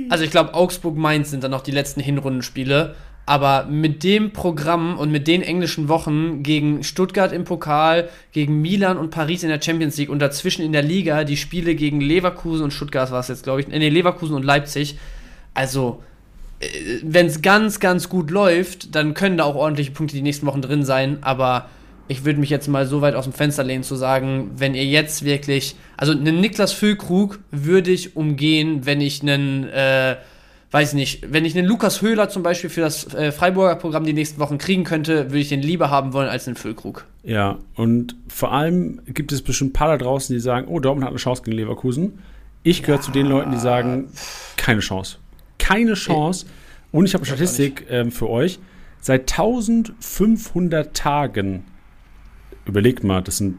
[0.09, 2.95] Also ich glaube, Augsburg, Mainz sind dann noch die letzten Hinrundenspiele.
[3.26, 8.97] Aber mit dem Programm und mit den englischen Wochen gegen Stuttgart im Pokal, gegen Milan
[8.97, 12.63] und Paris in der Champions League und dazwischen in der Liga die Spiele gegen Leverkusen
[12.63, 14.97] und Stuttgart war es jetzt, glaube ich, nee, Leverkusen und Leipzig.
[15.53, 16.01] Also,
[16.59, 16.67] äh,
[17.03, 20.61] wenn es ganz, ganz gut läuft, dann können da auch ordentliche Punkte die nächsten Wochen
[20.61, 21.19] drin sein.
[21.22, 21.69] Aber
[22.07, 24.86] ich würde mich jetzt mal so weit aus dem Fenster lehnen zu sagen, wenn ihr
[24.86, 30.17] jetzt wirklich, also einen Niklas Füllkrug würde ich umgehen, wenn ich einen äh,
[30.72, 34.13] weiß nicht, wenn ich einen Lukas Höhler zum Beispiel für das äh, Freiburger Programm die
[34.13, 37.05] nächsten Wochen kriegen könnte, würde ich den lieber haben wollen als einen Füllkrug.
[37.24, 41.03] Ja, und vor allem gibt es bestimmt ein paar da draußen, die sagen, oh, Dortmund
[41.03, 42.19] hat eine Chance gegen Leverkusen.
[42.63, 43.01] Ich gehöre ja.
[43.01, 44.07] zu den Leuten, die sagen,
[44.55, 45.17] keine Chance.
[45.57, 46.45] Keine Chance.
[46.91, 48.59] Und ich habe eine Statistik ähm, für euch.
[49.01, 51.65] Seit 1500 Tagen,
[52.65, 53.57] überlegt mal, das sind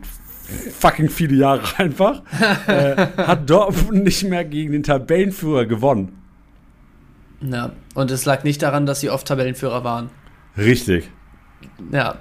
[0.79, 2.23] fucking viele Jahre einfach,
[2.69, 6.22] äh, hat Dortmund nicht mehr gegen den Tabellenführer gewonnen.
[7.43, 10.11] Ja, und es lag nicht daran, dass sie oft Tabellenführer waren.
[10.57, 11.11] Richtig.
[11.91, 12.17] Ja.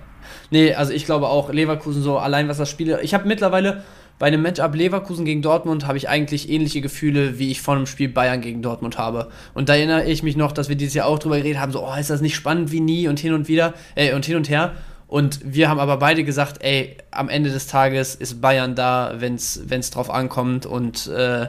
[0.49, 2.97] Nee, also ich glaube auch, Leverkusen so, allein was das Spiel.
[3.01, 3.83] Ich habe mittlerweile
[4.21, 7.87] bei einem Matchup Leverkusen gegen Dortmund habe ich eigentlich ähnliche Gefühle, wie ich vor einem
[7.87, 9.29] Spiel Bayern gegen Dortmund habe.
[9.55, 11.83] Und da erinnere ich mich noch, dass wir dieses Jahr auch drüber geredet haben, so,
[11.83, 14.47] oh, ist das nicht spannend wie nie und hin und wieder, äh, und hin und
[14.47, 14.75] her.
[15.07, 19.33] Und wir haben aber beide gesagt, ey, am Ende des Tages ist Bayern da, wenn
[19.35, 20.67] es drauf ankommt.
[20.67, 21.47] Und äh,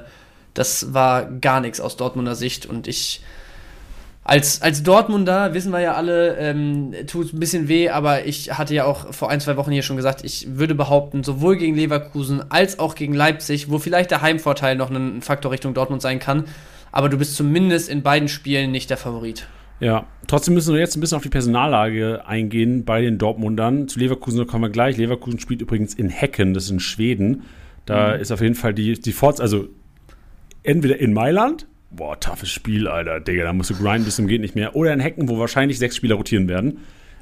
[0.55, 2.65] das war gar nichts aus Dortmunder Sicht.
[2.65, 3.23] Und ich
[4.25, 8.73] als, als Dortmunder wissen wir ja alle, ähm, tut ein bisschen weh, aber ich hatte
[8.73, 12.51] ja auch vor ein, zwei Wochen hier schon gesagt, ich würde behaupten, sowohl gegen Leverkusen
[12.51, 16.45] als auch gegen Leipzig, wo vielleicht der Heimvorteil noch ein Faktor Richtung Dortmund sein kann,
[16.93, 19.49] aber du bist zumindest in beiden Spielen nicht der Favorit.
[19.81, 23.89] Ja, trotzdem müssen wir jetzt ein bisschen auf die Personallage eingehen bei den Dortmundern.
[23.89, 24.97] Zu Leverkusen kommen wir gleich.
[24.97, 27.43] Leverkusen spielt übrigens in Hecken, das ist in Schweden.
[27.87, 28.21] Da mhm.
[28.21, 29.67] ist auf jeden Fall die, die Forts, also
[30.63, 34.41] entweder in Mailand boah, toughes Spiel, Alter, Digga, da musst du grinden bis zum geht
[34.41, 34.75] nicht mehr.
[34.77, 36.79] Oder in Hecken, wo wahrscheinlich sechs Spieler rotieren werden.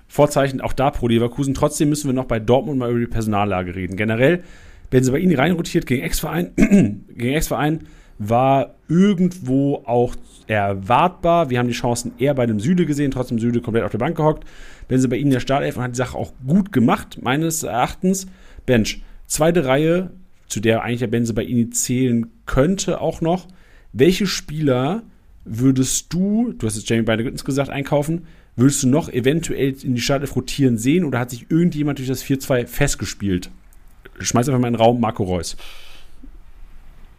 [0.09, 1.55] Vorzeichen auch da pro Leverkusen.
[1.55, 3.97] Trotzdem müssen wir noch bei Dortmund mal über die Personallage reden.
[3.97, 4.43] Generell,
[4.91, 7.87] wenn sie bei ihnen reinrotiert gegen Ex-Verein, gegen Ex-Verein
[8.19, 10.15] war irgendwo auch
[10.47, 11.49] erwartbar.
[11.49, 14.17] Wir haben die Chancen eher bei dem Süde gesehen, trotzdem Süde komplett auf der Bank
[14.17, 14.45] gehockt.
[14.89, 18.27] Wenn sie bei ihnen der Startelf und hat die Sache auch gut gemacht, meines Erachtens.
[18.67, 20.11] Bench, zweite Reihe,
[20.49, 23.47] zu der eigentlich der Benze bei ihnen zählen könnte auch noch.
[23.93, 25.03] Welche Spieler
[25.45, 28.27] würdest du, du hast jetzt Jamie Beine gesagt, einkaufen,
[28.57, 32.25] würdest du noch eventuell in die Startelf rotieren sehen oder hat sich irgendjemand durch das
[32.25, 33.51] 4-2 festgespielt?
[34.19, 35.57] Schmeiß einfach mal in den Raum Marco Reus.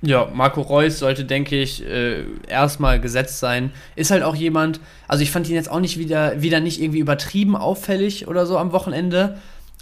[0.04, 3.72] Ja, Marco Reus sollte, denke ich, äh, erstmal gesetzt sein.
[3.96, 7.00] Ist halt auch jemand, also ich fand ihn jetzt auch nicht wieder, wieder nicht irgendwie
[7.00, 9.38] übertrieben auffällig oder so am Wochenende.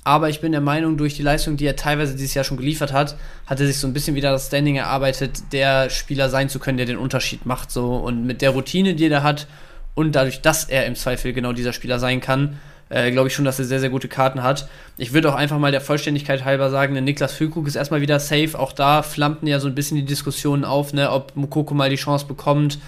[0.10, 2.92] Aber ich bin der Meinung, durch die Leistung, die er teilweise dieses Jahr schon geliefert
[2.92, 6.58] hat, hat er sich so ein bisschen wieder das Standing erarbeitet, der Spieler sein zu
[6.58, 7.70] können, der den Unterschied macht.
[7.70, 7.96] So.
[7.98, 9.46] Und mit der Routine, die er hat
[9.94, 12.58] und dadurch, dass er im Zweifel genau dieser Spieler sein kann,
[12.90, 14.68] äh, glaube ich schon, dass er sehr, sehr gute Karten hat.
[14.98, 18.20] Ich würde auch einfach mal der Vollständigkeit halber sagen, der Niklas Füllkrug ist erstmal wieder
[18.20, 18.58] safe.
[18.58, 21.98] Auch da flammten ja so ein bisschen die Diskussionen auf, ne, ob Mukoko mal die
[21.98, 22.80] Chance bekommt.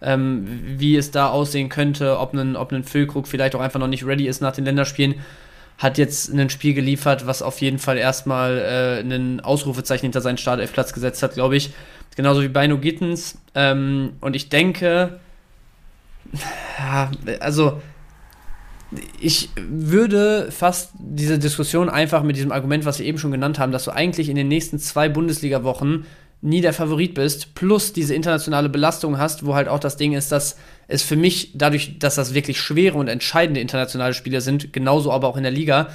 [0.00, 3.86] Ähm, wie es da aussehen könnte, ob ein, ob ein Füllkrug vielleicht auch einfach noch
[3.86, 5.16] nicht ready ist nach den Länderspielen
[5.80, 10.36] hat jetzt ein Spiel geliefert, was auf jeden Fall erstmal äh, ein Ausrufezeichen hinter seinen
[10.36, 11.72] Startelfplatz gesetzt hat, glaube ich.
[12.16, 13.38] Genauso wie Beino Gittens.
[13.54, 15.18] Ähm, und ich denke,
[16.78, 17.10] ja,
[17.40, 17.80] also
[19.18, 23.72] ich würde fast diese Diskussion einfach mit diesem Argument, was wir eben schon genannt haben,
[23.72, 26.04] dass du eigentlich in den nächsten zwei Bundesliga-Wochen
[26.42, 30.30] nie der Favorit bist, plus diese internationale Belastung hast, wo halt auch das Ding ist,
[30.30, 30.56] dass
[30.90, 35.28] es für mich, dadurch, dass das wirklich schwere und entscheidende internationale Spiele sind, genauso aber
[35.28, 35.88] auch in der Liga,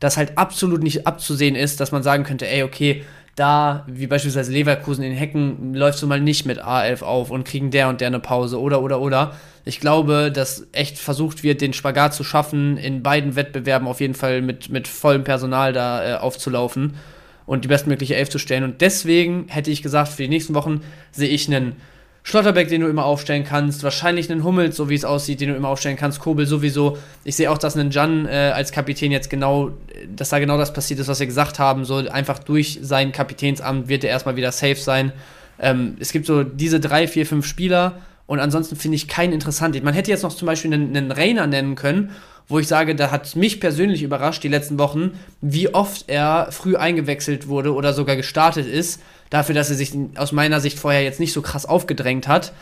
[0.00, 3.04] dass halt absolut nicht abzusehen ist, dass man sagen könnte, ey, okay,
[3.36, 7.70] da, wie beispielsweise Leverkusen in Hecken, läufst du mal nicht mit A11 auf und kriegen
[7.70, 9.36] der und der eine Pause oder, oder, oder.
[9.64, 14.14] Ich glaube, dass echt versucht wird, den Spagat zu schaffen, in beiden Wettbewerben auf jeden
[14.14, 16.96] Fall mit, mit vollem Personal da äh, aufzulaufen
[17.46, 18.64] und die bestmögliche Elf zu stellen.
[18.64, 20.80] Und deswegen hätte ich gesagt, für die nächsten Wochen
[21.12, 21.76] sehe ich einen
[22.22, 25.56] Schlotterbeck, den du immer aufstellen kannst, wahrscheinlich einen Hummels, so wie es aussieht, den du
[25.56, 26.98] immer aufstellen kannst, Kobel sowieso.
[27.24, 29.70] Ich sehe auch, dass ein Jan äh, als Kapitän jetzt genau,
[30.14, 31.84] dass da genau das passiert ist, was wir gesagt haben.
[31.84, 35.12] So einfach durch sein Kapitänsamt wird er erstmal wieder safe sein.
[35.58, 38.00] Ähm, es gibt so diese drei, vier, fünf Spieler
[38.30, 39.82] und ansonsten finde ich keinen interessant.
[39.82, 42.12] Man hätte jetzt noch zum Beispiel einen, einen Rainer nennen können,
[42.46, 46.76] wo ich sage, da hat mich persönlich überrascht die letzten Wochen, wie oft er früh
[46.76, 51.18] eingewechselt wurde oder sogar gestartet ist dafür, dass er sich aus meiner Sicht vorher jetzt
[51.18, 52.52] nicht so krass aufgedrängt hat.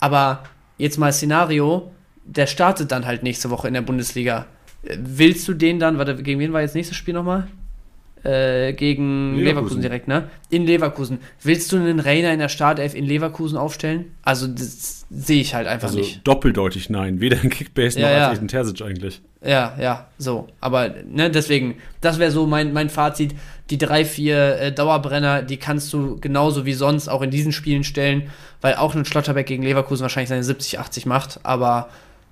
[0.00, 0.42] Aber
[0.76, 1.92] jetzt mal Szenario,
[2.24, 4.46] der startet dann halt nächste Woche in der Bundesliga.
[4.82, 7.46] Willst du den dann, warte, gegen wen war jetzt nächstes Spiel nochmal?
[8.24, 9.44] Äh, gegen Leverkusen.
[9.44, 9.80] Leverkusen.
[9.82, 10.30] direkt, ne?
[10.48, 11.18] In Leverkusen.
[11.42, 14.14] Willst du einen Rainer in der Startelf in Leverkusen aufstellen?
[14.22, 16.20] Also, das sehe ich halt einfach also nicht.
[16.22, 17.20] Doppeldeutig nein.
[17.20, 18.28] Weder in Kickbase ja, noch ja.
[18.28, 19.20] als in Terzic eigentlich.
[19.44, 20.46] Ja, ja, so.
[20.60, 23.34] Aber, ne, deswegen, das wäre so mein, mein Fazit.
[23.70, 27.82] Die drei, vier äh, Dauerbrenner, die kannst du genauso wie sonst auch in diesen Spielen
[27.82, 31.40] stellen, weil auch ein Schlotterbeck gegen Leverkusen wahrscheinlich seine 70, 80 macht.
[31.42, 31.88] Aber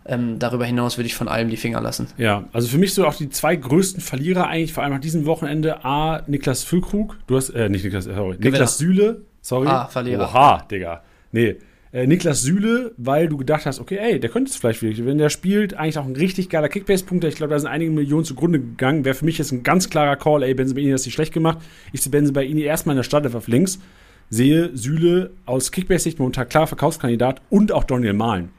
[0.06, 2.08] ähm, darüber hinaus würde ich von allem die Finger lassen.
[2.16, 5.26] Ja, also für mich so auch die zwei größten Verlierer eigentlich, vor allem nach diesem
[5.26, 5.84] Wochenende.
[5.84, 8.50] A, Niklas Füllkrug, du hast, äh, nicht Niklas, äh, sorry, Gewinner.
[8.52, 9.68] Niklas Süle, sorry.
[9.68, 10.24] Ah, Verlierer.
[10.24, 11.02] Oha, Digga.
[11.32, 11.56] Nee,
[11.92, 15.18] äh, Niklas Süle, weil du gedacht hast, okay, ey, der könnte es vielleicht wirklich, wenn
[15.18, 17.28] der spielt, eigentlich auch ein richtig geiler Kickbase-Punkter.
[17.28, 19.04] Ich glaube, da sind einige Millionen zugrunde gegangen.
[19.04, 21.58] Wäre für mich jetzt ein ganz klarer Call, ey, Benzibaini hat sich schlecht gemacht.
[21.92, 23.80] Ich sehe Benzibaini erstmal in der Startelf auf links,
[24.28, 28.50] sehe Süle aus Kickbase-Sicht momentan klar Verkaufskandidat und auch Daniel Mahlen.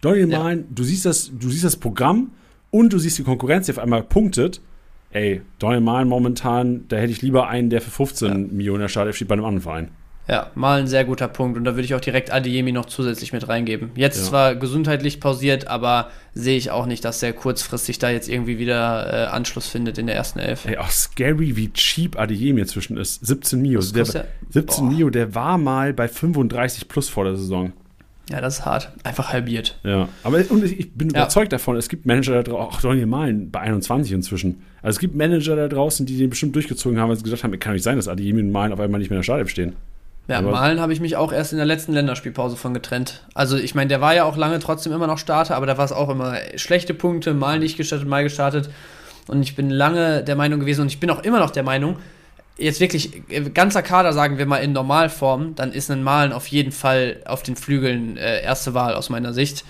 [0.00, 0.38] Dorian ja.
[0.38, 2.30] Malen, du siehst, das, du siehst das Programm
[2.70, 4.60] und du siehst die Konkurrenz, die auf einmal punktet.
[5.12, 8.34] Ey, Dorian Malen momentan, da hätte ich lieber einen, der für 15 ja.
[8.34, 9.90] Millionen Startelf steht bei einem anderen Verein.
[10.28, 11.58] Ja, mal ein sehr guter Punkt.
[11.58, 13.90] Und da würde ich auch direkt Adiemi noch zusätzlich mit reingeben.
[13.96, 14.24] Jetzt ja.
[14.24, 19.12] zwar gesundheitlich pausiert, aber sehe ich auch nicht, dass er kurzfristig da jetzt irgendwie wieder
[19.12, 20.66] äh, Anschluss findet in der ersten Elf.
[20.66, 23.26] Ey, auch scary, wie cheap Adiemi inzwischen ist.
[23.26, 23.80] 17 Mio.
[23.80, 27.72] Der, 17 Mio, der war mal bei 35 plus vor der Saison.
[28.30, 28.92] Ja, das ist hart.
[29.02, 29.78] Einfach halbiert.
[29.82, 31.22] Ja, aber und ich bin ja.
[31.22, 34.62] überzeugt davon, es gibt Manager da draußen, auch Donny Malen bei 21 inzwischen.
[34.82, 37.52] Also es gibt Manager da draußen, die den bestimmt durchgezogen haben, weil sie gesagt haben,
[37.52, 39.50] es kann nicht sein, dass Adeyemi und Malen auf einmal nicht mehr in der Startelf
[39.50, 39.74] stehen.
[40.28, 43.26] Ja, aber Malen habe ich mich auch erst in der letzten Länderspielpause von getrennt.
[43.34, 45.84] Also ich meine, der war ja auch lange trotzdem immer noch Starter, aber da war
[45.84, 48.70] es auch immer schlechte Punkte, mal nicht gestartet, mal gestartet.
[49.26, 51.96] Und ich bin lange der Meinung gewesen und ich bin auch immer noch der Meinung,
[52.56, 56.46] jetzt wirklich äh, ganzer Kader, sagen wir mal in Normalform, dann ist ein Malen auf
[56.46, 59.64] jeden Fall auf den Flügeln äh, erste Wahl aus meiner Sicht.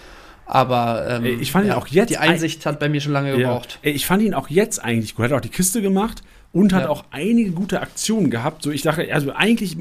[0.46, 2.10] Aber ähm, ich fand ihn ja, auch jetzt.
[2.10, 3.78] Die Einsicht hat bei mir schon lange gebraucht.
[3.84, 3.92] Ja.
[3.92, 5.26] Ich fand ihn auch jetzt eigentlich gut.
[5.26, 6.22] Hat auch die Kiste gemacht
[6.52, 6.88] und hat ja.
[6.88, 8.64] auch einige gute Aktionen gehabt.
[8.64, 9.76] So, ich dachte, also eigentlich,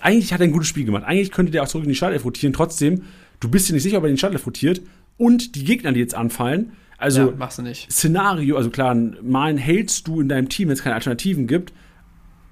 [0.00, 1.04] eigentlich hat er ein gutes Spiel gemacht.
[1.04, 2.54] Eigentlich könnte der auch zurück in die Startelf rotieren.
[2.54, 3.02] Trotzdem,
[3.40, 4.80] du bist dir nicht sicher, ob er in die Startelf rotiert.
[5.18, 7.92] Und die Gegner, die jetzt anfallen, also ja, machst du nicht.
[7.92, 11.74] Szenario, also klar, Malen hältst du in deinem Team, wenn es keine Alternativen gibt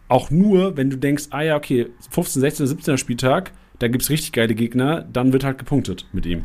[0.09, 4.11] auch nur, wenn du denkst, ah ja, okay, 15, 16, 17er Spieltag, da gibt es
[4.11, 6.44] richtig geile Gegner, dann wird halt gepunktet mit ihm.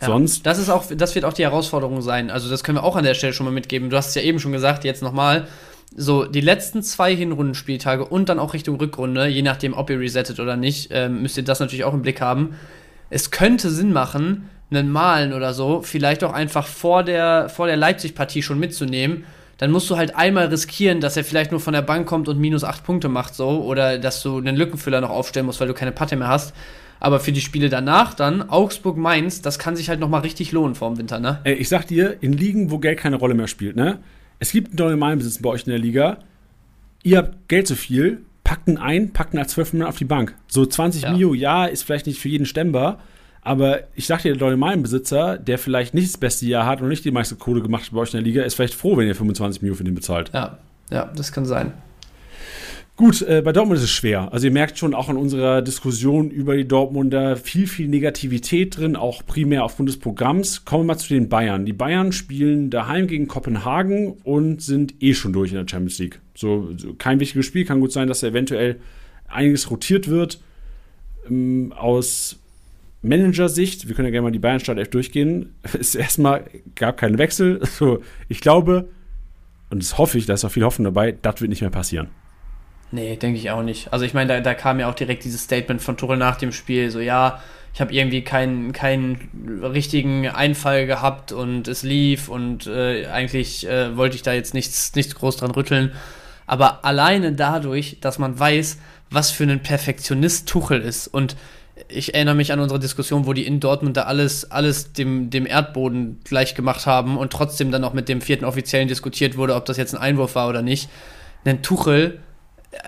[0.00, 0.46] Ja, Sonst.
[0.46, 2.30] Das ist auch, das wird auch die Herausforderung sein.
[2.30, 3.90] Also, das können wir auch an der Stelle schon mal mitgeben.
[3.90, 5.46] Du hast es ja eben schon gesagt, jetzt nochmal.
[5.94, 10.38] So, die letzten zwei Hinrundenspieltage und dann auch Richtung Rückrunde, je nachdem, ob ihr resettet
[10.38, 12.54] oder nicht, ähm, müsst ihr das natürlich auch im Blick haben.
[13.10, 17.76] Es könnte Sinn machen, einen Malen oder so, vielleicht auch einfach vor der, vor der
[17.76, 19.24] Leipzig-Partie schon mitzunehmen
[19.60, 22.40] dann musst du halt einmal riskieren, dass er vielleicht nur von der Bank kommt und
[22.40, 25.74] minus acht Punkte macht, so, oder dass du einen Lückenfüller noch aufstellen musst, weil du
[25.74, 26.54] keine Patte mehr hast.
[26.98, 30.88] Aber für die Spiele danach dann, Augsburg-Mainz, das kann sich halt nochmal richtig lohnen vor
[30.88, 31.40] dem Winter, ne?
[31.44, 33.98] Ey, ich sag dir, in Ligen, wo Geld keine Rolle mehr spielt, ne?
[34.38, 36.20] Es gibt einen Normalbesitz bei euch in der Liga.
[37.02, 40.06] Ihr habt Geld zu viel, packt ihn ein, packt ihn als 12 Minuten auf die
[40.06, 40.36] Bank.
[40.48, 41.12] So 20 ja.
[41.12, 42.98] Mio, ja, ist vielleicht nicht für jeden stemmbar,
[43.42, 46.88] aber ich sag dir, der normalen Besitzer, der vielleicht nicht das beste Jahr hat und
[46.88, 49.06] nicht die meiste Kohle gemacht hat bei euch in der Liga, ist vielleicht froh, wenn
[49.06, 50.30] ihr 25 Millionen für den bezahlt.
[50.34, 50.58] Ja,
[50.90, 51.72] ja, das kann sein.
[53.00, 54.30] Gut, äh, bei Dortmund ist es schwer.
[54.30, 58.94] Also ihr merkt schon auch in unserer Diskussion über die Dortmunder viel, viel Negativität drin,
[58.94, 60.66] auch primär aufgrund des Programms.
[60.66, 61.64] Kommen wir mal zu den Bayern.
[61.64, 66.20] Die Bayern spielen daheim gegen Kopenhagen und sind eh schon durch in der Champions League.
[66.34, 68.76] So, so kein wichtiges Spiel, kann gut sein, dass eventuell
[69.28, 70.38] einiges rotiert wird.
[71.26, 72.39] Ähm, aus
[73.02, 76.44] Manager-Sicht, wir können ja gerne mal die bayern Startelf durchgehen, ist erstmal,
[76.74, 77.60] gab keinen Wechsel.
[77.70, 78.88] So, ich glaube,
[79.70, 82.08] und das hoffe ich, da ist auch viel Hoffnung dabei, das wird nicht mehr passieren.
[82.92, 83.92] Nee, denke ich auch nicht.
[83.92, 86.52] Also ich meine, da, da kam ja auch direkt dieses Statement von Tuchel nach dem
[86.52, 87.40] Spiel, so ja,
[87.72, 93.96] ich habe irgendwie keinen, keinen richtigen Einfall gehabt und es lief und äh, eigentlich äh,
[93.96, 95.92] wollte ich da jetzt nichts, nichts groß dran rütteln.
[96.46, 98.78] Aber alleine dadurch, dass man weiß,
[99.10, 101.36] was für ein Perfektionist Tuchel ist und
[101.88, 105.46] ich erinnere mich an unsere Diskussion, wo die in Dortmund da alles, alles dem, dem
[105.46, 109.64] Erdboden gleich gemacht haben und trotzdem dann auch mit dem vierten Offiziellen diskutiert wurde, ob
[109.64, 110.88] das jetzt ein Einwurf war oder nicht.
[111.44, 112.20] Denn Tuchel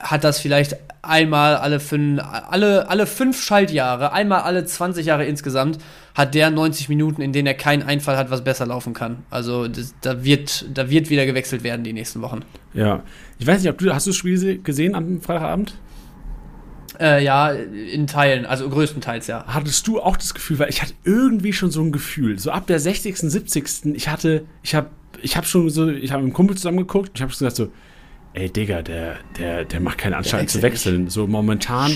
[0.00, 5.78] hat das vielleicht einmal alle fünf, alle, alle fünf Schaltjahre, einmal alle 20 Jahre insgesamt,
[6.14, 9.24] hat der 90 Minuten, in denen er keinen Einfall hat, was besser laufen kann.
[9.30, 12.40] Also das, da, wird, da wird wieder gewechselt werden die nächsten Wochen.
[12.74, 13.02] Ja.
[13.38, 15.74] Ich weiß nicht, ob du, hast du das Spiel gesehen am Freitagabend?
[17.02, 19.44] Äh, ja, in Teilen, also größtenteils, ja.
[19.48, 22.68] Hattest du auch das Gefühl, weil ich hatte irgendwie schon so ein Gefühl, so ab
[22.68, 24.88] der 60., 70., ich hatte, ich habe
[25.20, 27.72] ich hab schon so, ich habe mit einem Kumpel zusammengeguckt und ich habe gesagt so,
[28.34, 31.10] ey Digga, der, der, der macht keinen Anschein zu wechseln.
[31.10, 31.90] So momentan,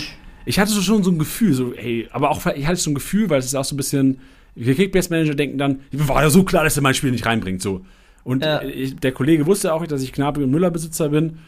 [0.45, 2.95] ich hatte so schon so ein Gefühl, so, ey, aber auch, ich hatte so ein
[2.95, 4.19] Gefühl, weil es ist auch so ein bisschen,
[4.57, 7.85] die Kickbase-Manager denken dann, war ja so klar, dass er mein Spiel nicht reinbringt, so.
[8.25, 8.61] Und ja.
[8.61, 11.39] ich, der Kollege wusste auch, dass ich Gnabry und Müller-Besitzer bin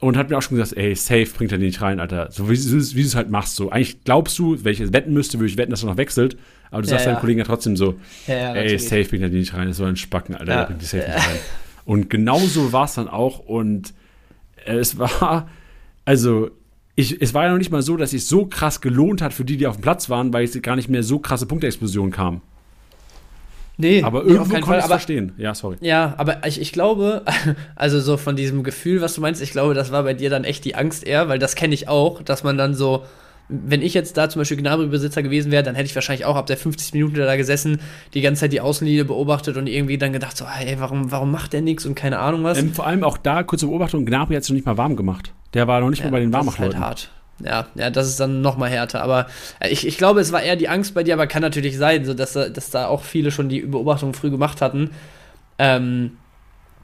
[0.00, 2.30] und hat mir auch schon gesagt, ey, safe bringt er den nicht rein, Alter.
[2.30, 3.56] So wie, wie du es halt machst.
[3.56, 5.96] So, eigentlich glaubst du, wenn ich es wetten müsste, würde ich wetten, dass er noch
[5.96, 6.36] wechselt.
[6.70, 7.12] Aber du ja, sagst ja.
[7.12, 7.94] deinem Kollegen ja trotzdem so,
[8.26, 10.82] ja, ey, safe bringt er den nicht rein, das soll ein Spacken, Alter, der bringt
[10.82, 11.36] die safe nicht rein.
[11.84, 13.38] Und genauso war es dann auch.
[13.40, 13.94] Und
[14.64, 15.48] es war,
[16.04, 16.50] also,
[16.96, 19.44] ich, es war ja noch nicht mal so, dass es so krass gelohnt hat für
[19.44, 22.40] die, die auf dem Platz waren, weil es gar nicht mehr so krasse Punktexplosionen kam.
[23.76, 25.32] Nee, aber irgendwo nee, konnte ich verstehen.
[25.36, 25.76] Ja, sorry.
[25.80, 27.22] Ja, aber ich, ich glaube,
[27.76, 30.44] also so von diesem Gefühl, was du meinst, ich glaube, das war bei dir dann
[30.44, 33.04] echt die Angst eher, weil das kenne ich auch, dass man dann so,
[33.48, 36.46] wenn ich jetzt da zum Beispiel Gnabry-Besitzer gewesen wäre, dann hätte ich wahrscheinlich auch ab
[36.46, 37.80] der 50 Minuten da gesessen,
[38.14, 41.52] die ganze Zeit die Außenlinie beobachtet und irgendwie dann gedacht, so, hey, warum, warum macht
[41.52, 42.58] der nichts und keine Ahnung was.
[42.58, 45.32] Ähm, vor allem auch da, kurze Beobachtung, Gnabry hat es noch nicht mal warm gemacht.
[45.52, 46.72] Der war noch nicht ja, mal bei den Warmachleuten.
[46.72, 47.10] Das ist halt hart.
[47.42, 49.02] Ja, ja, das ist dann noch mal härter.
[49.02, 49.26] Aber
[49.60, 52.04] äh, ich, ich glaube, es war eher die Angst bei dir, aber kann natürlich sein,
[52.04, 54.90] so dass, dass da auch viele schon die Beobachtungen früh gemacht hatten.
[55.58, 56.18] Ähm,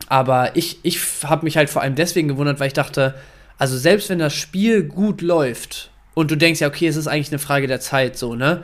[0.09, 3.15] aber ich, ich habe mich halt vor allem deswegen gewundert, weil ich dachte,
[3.59, 7.31] also selbst wenn das Spiel gut läuft und du denkst ja, okay, es ist eigentlich
[7.31, 8.63] eine Frage der Zeit, so, ne?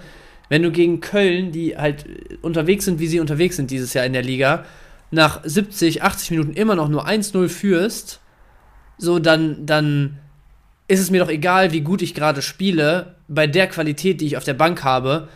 [0.49, 2.05] Wenn du gegen Köln, die halt
[2.41, 4.65] unterwegs sind, wie sie unterwegs sind dieses Jahr in der Liga,
[5.11, 8.21] nach 70, 80 Minuten immer noch nur 1-0 führst,
[8.97, 10.19] so dann, dann
[10.89, 14.37] ist es mir doch egal, wie gut ich gerade spiele, bei der Qualität, die ich
[14.37, 15.29] auf der Bank habe,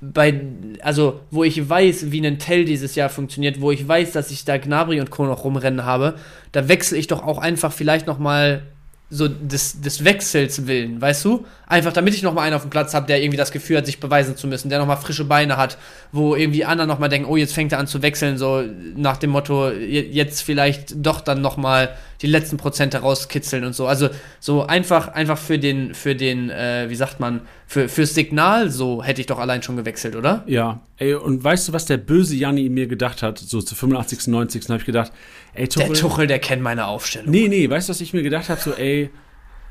[0.00, 0.40] bei,
[0.82, 4.44] also, wo ich weiß, wie ein Tell dieses Jahr funktioniert, wo ich weiß, dass ich
[4.44, 5.24] da Gnabry und Co.
[5.26, 6.16] noch rumrennen habe,
[6.52, 8.62] da wechsle ich doch auch einfach vielleicht noch mal
[9.08, 11.46] so des, des Wechsels willen, weißt du?
[11.68, 14.00] Einfach damit ich nochmal einen auf dem Platz habe, der irgendwie das Gefühl hat, sich
[14.00, 15.78] beweisen zu müssen, der nochmal frische Beine hat,
[16.10, 18.64] wo irgendwie andere nochmal denken, oh, jetzt fängt er an zu wechseln, so
[18.96, 23.86] nach dem Motto, jetzt vielleicht doch dann nochmal die letzten Prozente rauskitzeln und so.
[23.86, 24.08] Also
[24.40, 29.02] so einfach, einfach für den, für den, äh, wie sagt man, für, fürs Signal so
[29.02, 30.42] hätte ich doch allein schon gewechselt, oder?
[30.46, 34.28] Ja, ey, und weißt du, was der böse Janni mir gedacht hat, so zu 85.,
[34.28, 34.68] 90.
[34.68, 35.12] habe ich gedacht,
[35.56, 35.88] ey, Tuchel.
[35.88, 37.30] Der Tuchel, der kennt meine Aufstellung.
[37.30, 38.60] Nee, nee, weißt du, was ich mir gedacht habe?
[38.60, 39.10] So, ey,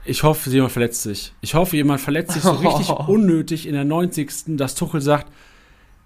[0.05, 1.33] ich hoffe, jemand verletzt sich.
[1.41, 4.57] Ich hoffe, jemand verletzt sich so richtig unnötig in der 90.
[4.57, 5.31] dass Tuchel sagt,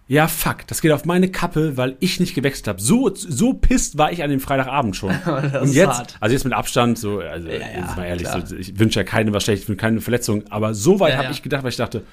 [0.08, 2.82] ja, fuck, das geht auf meine Kappe, weil ich nicht gewechselt habe.
[2.82, 5.12] So, so pisst war ich an dem Freitagabend schon.
[5.62, 6.18] und jetzt, hart.
[6.20, 9.36] also jetzt mit Abstand, so, also ja, ja, mal ehrlich, so, ich wünsche ja keinem
[9.36, 11.78] was schlecht, ich wünsche keine Verletzung, aber so weit ja, habe ich gedacht, weil ich
[11.78, 12.04] dachte,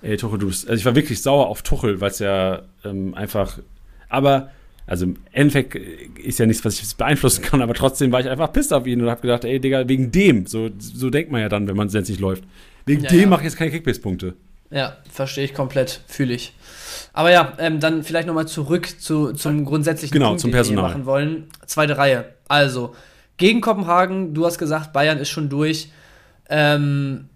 [0.00, 3.14] ey, Tuchel, du bist, also ich war wirklich sauer auf Tuchel, weil es ja ähm,
[3.14, 3.58] einfach,
[4.08, 4.50] aber
[4.86, 5.74] also im Endeffekt
[6.18, 9.00] ist ja nichts, was ich beeinflussen kann, aber trotzdem war ich einfach pisst auf ihn
[9.00, 11.88] und habe gedacht, ey, Digga, wegen dem, so, so denkt man ja dann, wenn man
[11.88, 12.44] es nicht läuft.
[12.86, 13.26] Wegen ja, dem ja.
[13.28, 14.34] mache ich jetzt keine Kickbase-Punkte.
[14.70, 16.52] Ja, verstehe ich komplett, fühle ich.
[17.12, 20.84] Aber ja, ähm, dann vielleicht nochmal zurück zu, zum grundsätzlichen genau, Punkt, zum den Personal.
[20.84, 21.44] wir machen wollen.
[21.66, 22.34] Zweite Reihe.
[22.48, 22.94] Also,
[23.36, 25.90] gegen Kopenhagen, du hast gesagt, Bayern ist schon durch.
[26.50, 27.28] Ähm,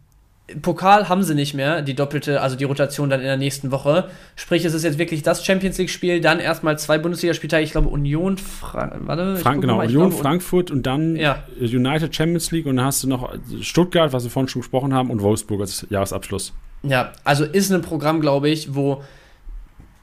[0.62, 4.09] Pokal haben sie nicht mehr, die doppelte, also die Rotation dann in der nächsten Woche.
[4.34, 8.38] Sprich, es ist jetzt wirklich das Champions League-Spiel, dann erstmal zwei Bundesligaspieltage, ich glaube Union,
[8.38, 11.42] Fra warte, Frank, genau, Union glaube, Frankfurt und dann ja.
[11.61, 15.11] United Champions League und dann hast du noch Stuttgart, was wir vorhin schon gesprochen haben,
[15.11, 16.55] und Wolfsburg als Jahresabschluss.
[16.82, 19.03] Ja, also ist ein Programm, glaube ich, wo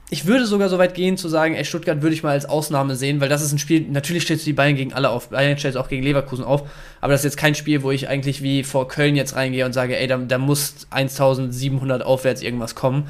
[0.09, 2.95] ich würde sogar so weit gehen zu sagen, ey, Stuttgart würde ich mal als Ausnahme
[2.95, 5.57] sehen, weil das ist ein Spiel, natürlich stellst du die Bayern gegen alle auf, Bayern
[5.57, 6.63] stellst auch gegen Leverkusen auf,
[7.01, 9.73] aber das ist jetzt kein Spiel, wo ich eigentlich wie vor Köln jetzt reingehe und
[9.73, 13.07] sage, ey, da, da muss 1700 aufwärts irgendwas kommen.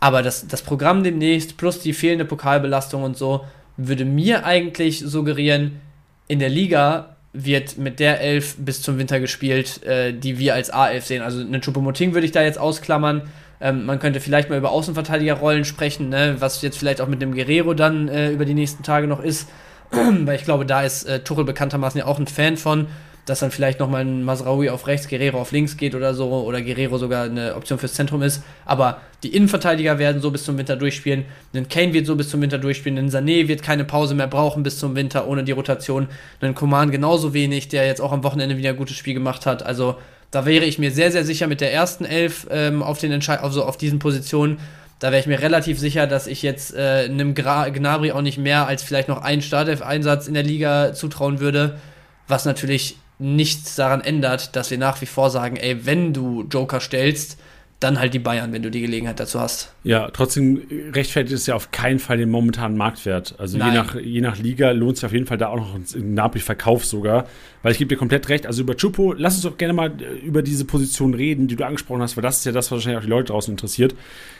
[0.00, 3.44] Aber das, das Programm demnächst plus die fehlende Pokalbelastung und so
[3.76, 5.80] würde mir eigentlich suggerieren,
[6.26, 10.72] in der Liga wird mit der Elf bis zum Winter gespielt, äh, die wir als
[10.72, 11.22] A11 sehen.
[11.22, 13.22] Also einen Choupo-Moting würde ich da jetzt ausklammern.
[13.64, 16.36] Ähm, man könnte vielleicht mal über Außenverteidigerrollen sprechen, ne?
[16.38, 19.48] was jetzt vielleicht auch mit dem Guerrero dann äh, über die nächsten Tage noch ist.
[19.90, 22.88] Weil ich glaube, da ist äh, Tuchel bekanntermaßen ja auch ein Fan von,
[23.24, 26.60] dass dann vielleicht nochmal ein Masraoui auf rechts, Guerrero auf links geht oder so, oder
[26.60, 28.42] Guerrero sogar eine Option fürs Zentrum ist.
[28.66, 31.24] Aber die Innenverteidiger werden so bis zum Winter durchspielen.
[31.54, 32.98] Ein Kane wird so bis zum Winter durchspielen.
[32.98, 36.08] Ein Sané wird keine Pause mehr brauchen bis zum Winter ohne die Rotation.
[36.42, 39.62] Ein Coman genauso wenig, der jetzt auch am Wochenende wieder ein gutes Spiel gemacht hat.
[39.62, 39.96] Also
[40.34, 43.38] da wäre ich mir sehr, sehr sicher mit der ersten Elf ähm, auf, den Entschei
[43.38, 44.58] also auf diesen Positionen.
[44.98, 48.38] Da wäre ich mir relativ sicher, dass ich jetzt äh, einem Gra Gnabry auch nicht
[48.38, 51.78] mehr als vielleicht noch einen Startelf-Einsatz in der Liga zutrauen würde.
[52.26, 56.80] Was natürlich nichts daran ändert, dass wir nach wie vor sagen, ey, wenn du Joker
[56.80, 57.38] stellst,
[57.80, 59.72] dann halt die Bayern, wenn du die Gelegenheit dazu hast.
[59.82, 60.62] Ja, trotzdem
[60.92, 63.34] rechtfertigt es ja auf keinen Fall den momentanen Marktwert.
[63.38, 66.14] Also je nach, je nach Liga lohnt sich auf jeden Fall da auch noch ein
[66.14, 67.26] Napoli-Verkauf sogar.
[67.62, 68.46] Weil ich gebe dir komplett recht.
[68.46, 71.66] Also über Chupo, lass uns doch gerne mal äh, über diese Position reden, die du
[71.66, 73.94] angesprochen hast, weil das ist ja das, was wahrscheinlich auch die Leute draußen interessiert.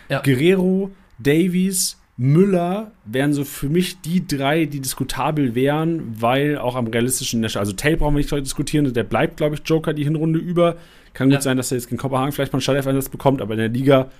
[0.08, 0.20] Ja.
[0.20, 6.86] Guerrero, Davies, Müller wären so für mich die drei, die diskutabel wären, weil auch am
[6.86, 10.76] realistischen, also Tate brauchen wir nicht diskutieren, der bleibt, glaube ich, Joker die Hinrunde über.
[11.14, 11.40] Kann gut ja.
[11.40, 14.10] sein, dass er jetzt gegen Kopenhagen vielleicht mal einen Startelf-Einsatz bekommt, aber in der Liga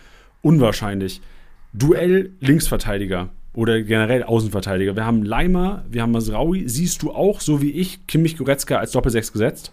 [0.42, 1.20] unwahrscheinlich.
[1.72, 4.96] Duell Linksverteidiger oder generell Außenverteidiger.
[4.96, 6.68] Wir haben Leimer, wir haben Masraui.
[6.68, 9.72] Siehst du auch, so wie ich, Kimmich Goretzka als Doppelsechs gesetzt?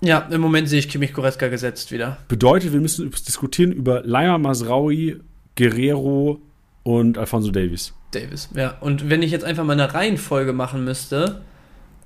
[0.00, 2.18] Ja, im Moment sehe ich Kimmich Goretzka gesetzt wieder.
[2.28, 5.20] Bedeutet, wir müssen diskutieren über Leimer, Masraui,
[5.56, 6.40] Guerrero
[6.82, 7.94] und Alfonso Davies.
[8.10, 8.76] Davis, ja.
[8.80, 11.42] Und wenn ich jetzt einfach mal eine Reihenfolge machen müsste,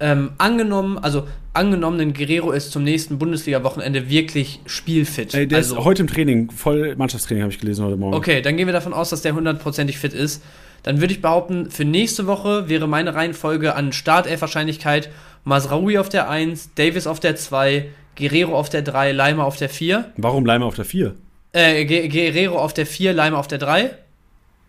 [0.01, 5.35] ähm, angenommen, also angenommen, ein Guerrero ist zum nächsten Bundesliga-Wochenende wirklich spielfit.
[5.35, 8.15] Ey, der also, ist heute im Training, voll Mannschaftstraining habe ich gelesen heute Morgen.
[8.15, 10.43] Okay, dann gehen wir davon aus, dass der hundertprozentig fit ist.
[10.83, 15.11] Dann würde ich behaupten, für nächste Woche wäre meine Reihenfolge an Startelf-Wahrscheinlichkeit
[15.45, 17.87] Masraoui auf der 1, Davis auf der 2,
[18.17, 20.13] Guerrero auf der 3, Leimer auf der 4.
[20.17, 21.15] Warum Leimer auf der 4?
[21.53, 23.91] Äh, Guerrero auf der 4, Leimer auf der 3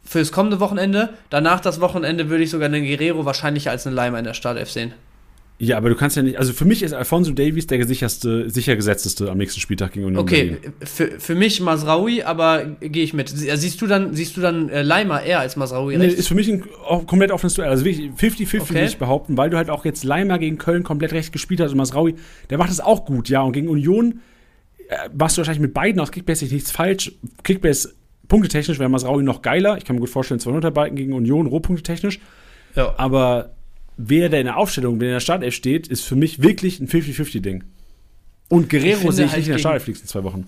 [0.03, 1.09] fürs kommende Wochenende.
[1.29, 4.69] Danach das Wochenende würde ich sogar einen Guerrero wahrscheinlich als einen Leimer in der Startelf
[4.71, 4.93] sehen.
[5.63, 6.39] Ja, aber du kannst ja nicht.
[6.39, 10.19] Also für mich ist Alfonso Davies der sicherste, sicher gesetzteste am nächsten Spieltag gegen Union.
[10.23, 13.29] Okay, für, für mich Masraui, aber gehe ich mit.
[13.29, 15.97] Siehst du dann, siehst du dann äh, Leimer eher als Masraui?
[15.97, 16.63] Nee, ist für mich ein
[17.05, 17.69] komplett offenes Duell.
[17.69, 18.69] Also wirklich 50-50 okay.
[18.69, 21.73] würde ich behaupten, weil du halt auch jetzt Leimer gegen Köln komplett recht gespielt hast
[21.73, 22.15] und Masraui,
[22.49, 23.43] der macht das auch gut, ja.
[23.43, 24.21] Und gegen Union
[24.87, 27.11] äh, machst du wahrscheinlich mit beiden aus Kickbase nichts falsch.
[27.43, 27.93] Kickbase
[28.27, 29.77] punktetechnisch wäre Masraui noch geiler.
[29.77, 32.19] Ich kann mir gut vorstellen, 200 Balken gegen Union, rohpunktetechnisch.
[32.75, 32.95] Ja.
[32.97, 33.51] Aber
[33.97, 36.87] wer da in der Aufstellung, wer in der Startelf steht, ist für mich wirklich ein
[36.87, 37.63] 50-50-Ding.
[38.49, 40.45] Und Guerrero sehe ich halt nicht in der Startelf in zwei Wochen.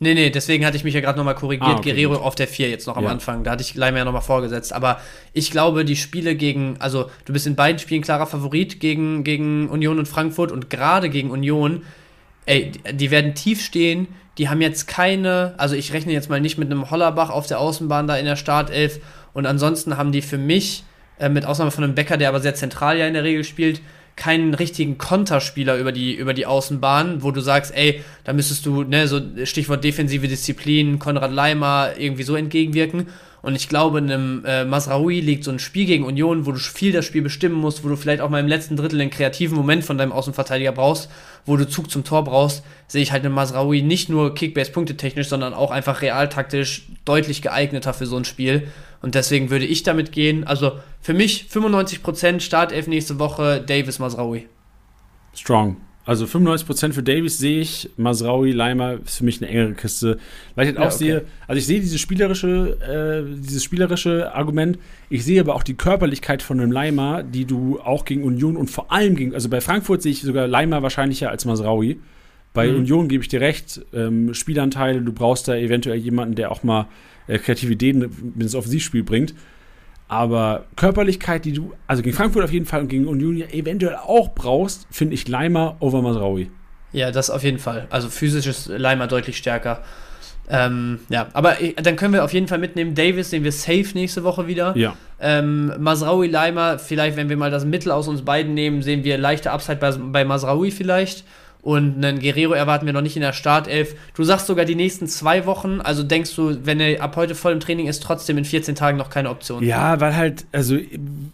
[0.00, 1.68] Nee, nee, deswegen hatte ich mich ja gerade nochmal korrigiert.
[1.68, 2.22] Ah, okay, Guerrero gut.
[2.22, 3.10] auf der 4 jetzt noch am ja.
[3.10, 3.42] Anfang.
[3.42, 4.72] Da hatte ich Leimer ja nochmal vorgesetzt.
[4.72, 5.00] Aber
[5.32, 9.68] ich glaube, die Spiele gegen, also du bist in beiden Spielen klarer Favorit gegen, gegen
[9.68, 11.82] Union und Frankfurt und gerade gegen Union,
[12.46, 14.06] ey, die werden tief stehen.
[14.38, 17.58] Die haben jetzt keine, also ich rechne jetzt mal nicht mit einem Hollerbach auf der
[17.58, 19.00] Außenbahn da in der Startelf.
[19.32, 20.84] Und ansonsten haben die für mich
[21.18, 23.80] äh, mit Ausnahme von einem Becker, der aber sehr zentral ja in der Regel spielt,
[24.18, 28.82] keinen richtigen Konterspieler über die, über die Außenbahn, wo du sagst, ey, da müsstest du,
[28.82, 33.06] ne, so Stichwort defensive Disziplin, Konrad Leimer irgendwie so entgegenwirken.
[33.40, 36.58] Und ich glaube, in einem äh, Masraoui liegt so ein Spiel gegen Union, wo du
[36.58, 39.56] viel das Spiel bestimmen musst, wo du vielleicht auch mal im letzten Drittel einen kreativen
[39.56, 41.08] Moment von deinem Außenverteidiger brauchst,
[41.46, 45.54] wo du Zug zum Tor brauchst, sehe ich halt einen Masraoui nicht nur Kickbase-Punkte-technisch, sondern
[45.54, 48.68] auch einfach realtaktisch deutlich geeigneter für so ein Spiel.
[49.00, 50.44] Und deswegen würde ich damit gehen.
[50.44, 54.46] Also für mich 95% Startelf nächste Woche, Davis Masraoui.
[55.34, 55.76] Strong.
[56.08, 60.18] Also 95% für Davis sehe ich, Masraui, Leimer ist für mich eine engere Kiste.
[60.54, 60.96] Weil ich halt auch ja, okay.
[60.96, 64.78] sehe, also ich sehe dieses spielerische, äh, dieses spielerische Argument,
[65.10, 68.70] ich sehe aber auch die Körperlichkeit von einem Leimer, die du auch gegen Union und
[68.70, 72.00] vor allem gegen, also bei Frankfurt sehe ich sogar Leimer wahrscheinlicher als Masraui.
[72.54, 72.78] Bei mhm.
[72.78, 76.86] Union gebe ich dir recht, ähm, Spielanteile, du brauchst da eventuell jemanden, der auch mal
[77.28, 79.34] äh, kreative Ideen ins Offensivspiel bringt.
[80.08, 84.34] Aber Körperlichkeit, die du, also gegen Frankfurt auf jeden Fall und gegen Union eventuell auch
[84.34, 86.50] brauchst, finde ich Leimer over Masraui.
[86.92, 87.86] Ja, das auf jeden Fall.
[87.90, 89.82] Also physisch ist Leimer deutlich stärker.
[90.50, 92.94] Ähm, ja, aber dann können wir auf jeden Fall mitnehmen.
[92.94, 94.74] Davis sehen wir safe nächste Woche wieder.
[94.76, 94.96] Ja.
[95.20, 99.18] Ähm, Masraui, Leimer, vielleicht, wenn wir mal das Mittel aus uns beiden nehmen, sehen wir
[99.18, 101.24] leichte Upside bei, bei Masraui vielleicht.
[101.60, 103.94] Und einen Guerrero erwarten wir noch nicht in der Startelf.
[104.14, 105.80] Du sagst sogar die nächsten zwei Wochen.
[105.80, 108.96] Also denkst du, wenn er ab heute voll im Training ist, trotzdem in 14 Tagen
[108.96, 109.62] noch keine Option?
[109.64, 110.78] Ja, weil halt, also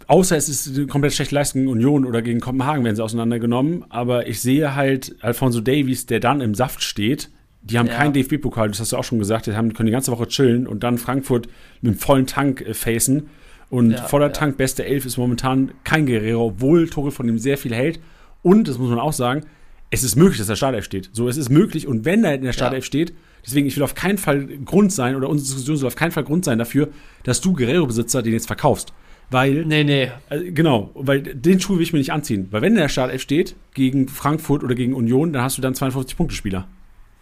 [0.06, 3.84] außer es ist eine komplett schlechte Leistung gegen Union oder gegen Kopenhagen werden sie auseinandergenommen.
[3.90, 7.28] Aber ich sehe halt Alfonso Davies, der dann im Saft steht.
[7.62, 7.94] Die haben ja.
[7.94, 9.46] keinen DFB-Pokal, das hast du auch schon gesagt.
[9.46, 11.48] Die haben, können die ganze Woche chillen und dann Frankfurt
[11.80, 13.30] mit einem vollen Tank äh, facen.
[13.70, 14.32] Und ja, voller ja.
[14.32, 18.00] Tank, beste Elf ist momentan kein Guerrero, obwohl Tore von ihm sehr viel hält.
[18.42, 19.46] Und, das muss man auch sagen,
[19.94, 21.10] es ist möglich, dass der Startelf steht.
[21.12, 21.86] So, es ist möglich.
[21.86, 22.86] Und wenn er in der Startelf ja.
[22.86, 23.14] steht,
[23.44, 26.24] deswegen, ich will auf keinen Fall Grund sein, oder unsere Diskussion soll auf keinen Fall
[26.24, 26.88] Grund sein dafür,
[27.22, 28.92] dass du Guerrero-Besitzer den jetzt verkaufst.
[29.30, 29.64] Weil.
[29.64, 30.10] Nee, nee.
[30.30, 32.48] Äh, genau, weil den Schuh will ich mir nicht anziehen.
[32.50, 35.74] Weil wenn in der Startelf steht, gegen Frankfurt oder gegen Union, dann hast du dann
[35.74, 36.66] 52-Punkte-Spieler.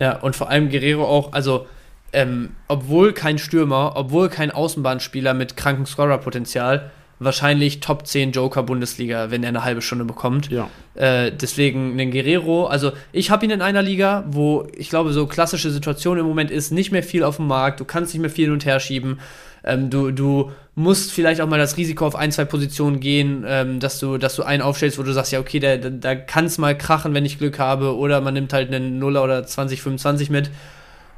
[0.01, 1.66] Ja, und vor allem Guerrero auch, also,
[2.12, 9.30] ähm, obwohl kein Stürmer, obwohl kein Außenbahnspieler mit krankem Scorer-Potenzial, wahrscheinlich Top 10 Joker Bundesliga,
[9.30, 10.50] wenn er eine halbe Stunde bekommt.
[10.50, 10.68] Ja.
[10.94, 15.26] Äh, deswegen den Guerrero, also ich habe ihn in einer Liga, wo ich glaube, so
[15.26, 18.30] klassische Situation im Moment ist, nicht mehr viel auf dem Markt, du kannst nicht mehr
[18.30, 19.20] viel hin und her schieben.
[19.64, 23.78] Ähm, du, du musst vielleicht auch mal das Risiko auf ein, zwei Positionen gehen, ähm,
[23.78, 26.59] dass, du, dass du einen aufstellst, wo du sagst, ja, okay, da, da kann es
[26.59, 30.30] mal krachen, wenn ich Glück habe, oder man nimmt halt einen Nuller oder 20, 25
[30.30, 30.51] mit.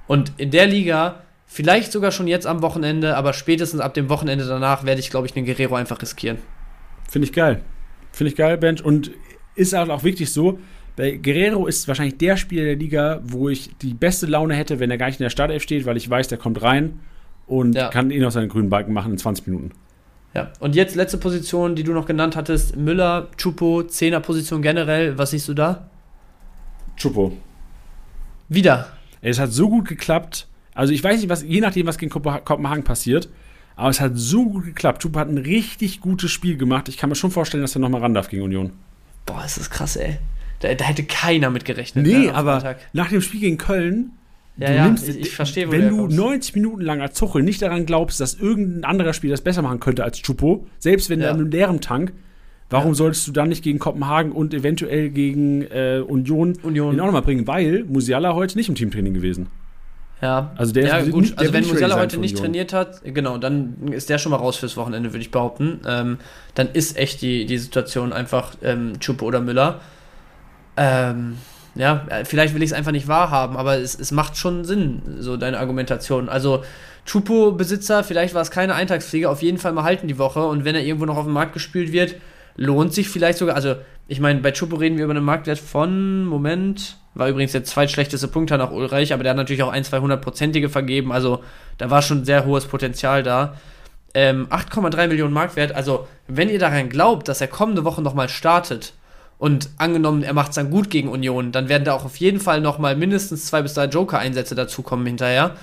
[0.06, 1.22] Und in der Liga
[1.54, 5.28] Vielleicht sogar schon jetzt am Wochenende, aber spätestens ab dem Wochenende danach werde ich, glaube
[5.28, 6.38] ich, den Guerrero einfach riskieren.
[7.08, 7.60] Finde ich geil.
[8.10, 8.84] Finde ich geil, Bench.
[8.84, 9.12] Und
[9.54, 10.58] ist halt auch wirklich so,
[10.96, 14.90] bei Guerrero ist wahrscheinlich der Spieler der Liga, wo ich die beste Laune hätte, wenn
[14.90, 16.98] er gar nicht in der Startelf steht, weil ich weiß, der kommt rein
[17.46, 17.88] und ja.
[17.88, 19.70] kann eh noch seinen grünen Balken machen in 20 Minuten.
[20.34, 25.18] Ja, und jetzt letzte Position, die du noch genannt hattest: Müller, Chupo, Zehner-Position generell.
[25.18, 25.88] Was siehst du da?
[26.96, 27.30] Chupo.
[28.48, 28.88] Wieder.
[29.20, 30.48] Es hat so gut geklappt.
[30.74, 33.28] Also ich weiß nicht, was, je nachdem, was gegen Kopenhagen passiert,
[33.76, 35.02] aber es hat so gut geklappt.
[35.02, 36.88] Chupa hat ein richtig gutes Spiel gemacht.
[36.88, 38.72] Ich kann mir schon vorstellen, dass er nochmal ran darf gegen Union.
[39.26, 40.18] Boah, ist das krass, ey.
[40.60, 42.06] Da, da hätte keiner mit gerechnet.
[42.06, 44.12] Nee, ne, aber nach dem Spiel gegen Köln,
[44.56, 47.86] ja, ja, nimmst, ich, ich verstehe, Wenn du 90 Minuten lang als Zuchel nicht daran
[47.86, 51.26] glaubst, dass irgendein anderer Spieler das besser machen könnte als Chupo, selbst wenn ja.
[51.26, 52.12] er in einem leeren Tank,
[52.70, 52.94] warum ja.
[52.94, 57.22] solltest du dann nicht gegen Kopenhagen und eventuell gegen äh, Union, Union ihn auch nochmal
[57.22, 57.48] bringen?
[57.48, 59.48] Weil Musiala heute nicht im Teamtraining gewesen.
[60.22, 61.22] Ja, also der ja, ist gut.
[61.22, 64.56] Nicht, also wenn Musiala heute nicht trainiert hat, genau, dann ist der schon mal raus
[64.56, 65.80] fürs Wochenende, würde ich behaupten.
[65.86, 66.18] Ähm,
[66.54, 69.80] dann ist echt die, die Situation einfach ähm, Chupo oder Müller.
[70.76, 71.36] Ähm,
[71.74, 75.02] ja, äh, vielleicht will ich es einfach nicht wahrhaben, aber es, es macht schon Sinn,
[75.18, 76.28] so deine Argumentation.
[76.28, 76.62] Also
[77.04, 80.74] Chupo-Besitzer, vielleicht war es keine Eintagspflege, auf jeden Fall mal halten die Woche und wenn
[80.74, 82.16] er irgendwo noch auf den Markt gespielt wird,
[82.56, 83.74] lohnt sich vielleicht sogar, also
[84.06, 88.28] ich meine, bei Chupo reden wir über einen Marktwert von, Moment, war übrigens der zweitschlechteste
[88.28, 91.12] Punkter nach Ulreich, aber der hat natürlich auch ein, 200-prozentige vergeben.
[91.12, 91.42] Also
[91.78, 93.56] da war schon sehr hohes Potenzial da.
[94.14, 95.74] Ähm, 8,3 Millionen Marktwert.
[95.74, 98.92] Also, wenn ihr daran glaubt, dass er kommende Woche nochmal startet
[99.38, 102.38] und angenommen, er macht es dann gut gegen Union, dann werden da auch auf jeden
[102.38, 105.56] Fall nochmal mindestens zwei bis drei Joker-Einsätze dazukommen hinterher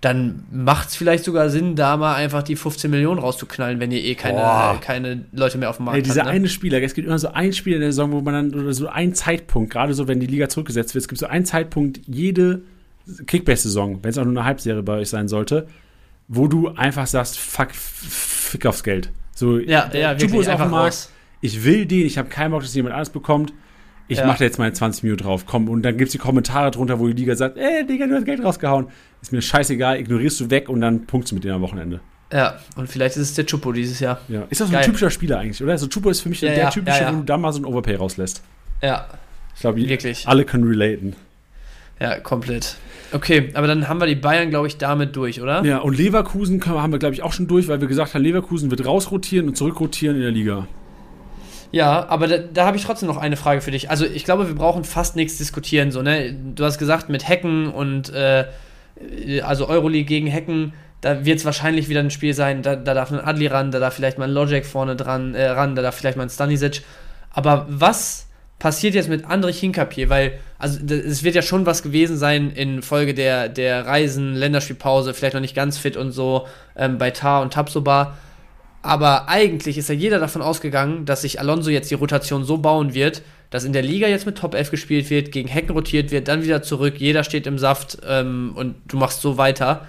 [0.00, 4.02] dann macht es vielleicht sogar Sinn, da mal einfach die 15 Millionen rauszuknallen, wenn ihr
[4.02, 6.06] eh keine, keine Leute mehr auf dem Markt habt.
[6.06, 6.30] Dieser ne?
[6.30, 8.72] eine Spieler, es gibt immer so einen Spieler in der Saison, wo man dann, oder
[8.72, 12.00] so einen Zeitpunkt, gerade so, wenn die Liga zurückgesetzt wird, es gibt so einen Zeitpunkt,
[12.06, 12.62] jede
[13.26, 15.66] Kickbase-Saison, wenn es auch nur eine Halbserie bei euch sein sollte,
[16.28, 19.10] wo du einfach sagst, fuck, fick aufs Geld.
[19.34, 21.08] So, ja, ja, Jubo ist auf dem Markt,
[21.40, 23.52] ich will den, ich habe keinen Bock, dass jemand anders bekommt.
[24.08, 24.26] Ich ja.
[24.26, 25.68] mache jetzt meine 20 Minuten drauf, komm.
[25.68, 28.24] Und dann gibt es die Kommentare drunter, wo die Liga sagt, ey, Digga, du hast
[28.24, 28.88] Geld rausgehauen
[29.20, 32.00] ist mir scheißegal, ignorierst du weg und dann punktst du mit denen am Wochenende.
[32.32, 34.20] Ja, und vielleicht ist es der Chupo dieses Jahr.
[34.28, 34.42] Ja.
[34.50, 35.72] Ist das so ein typischer Spieler eigentlich, oder?
[35.72, 37.60] Also Chupo ist für mich ja, der ja, typische, ja, wo du da mal so
[37.60, 38.42] ein Overpay rauslässt.
[38.82, 39.06] Ja.
[39.54, 40.28] Ich glaube, wirklich.
[40.28, 41.16] Alle können relaten.
[42.00, 42.76] Ja, komplett.
[43.12, 45.64] Okay, aber dann haben wir die Bayern, glaube ich, damit durch, oder?
[45.64, 48.70] Ja, und Leverkusen haben wir, glaube ich, auch schon durch, weil wir gesagt haben, Leverkusen
[48.70, 50.68] wird rausrotieren und zurückrotieren in der Liga.
[51.70, 53.90] Ja, aber da, da habe ich trotzdem noch eine Frage für dich.
[53.90, 55.90] Also ich glaube, wir brauchen fast nichts diskutieren.
[55.90, 56.34] So, ne?
[56.54, 58.46] Du hast gesagt, mit Hacken und äh,
[59.42, 63.12] also Euroleague gegen Hacken, da wird es wahrscheinlich wieder ein Spiel sein, da, da, darf
[63.12, 65.94] ein Adli ran, da darf vielleicht mal ein Logic vorne dran äh, ran, da darf
[65.94, 66.82] vielleicht mal ein Stanisic.
[67.30, 68.26] Aber was
[68.58, 70.08] passiert jetzt mit Andrich Hinkapier?
[70.08, 75.14] Weil, also es wird ja schon was gewesen sein in Folge der, der Reisen, Länderspielpause,
[75.14, 78.16] vielleicht noch nicht ganz fit und so ähm, bei Tar und Tabsoba.
[78.82, 82.94] Aber eigentlich ist ja jeder davon ausgegangen, dass sich Alonso jetzt die Rotation so bauen
[82.94, 86.28] wird, dass in der Liga jetzt mit Top 11 gespielt wird, gegen Hecken rotiert wird,
[86.28, 89.86] dann wieder zurück, jeder steht im Saft ähm, und du machst so weiter.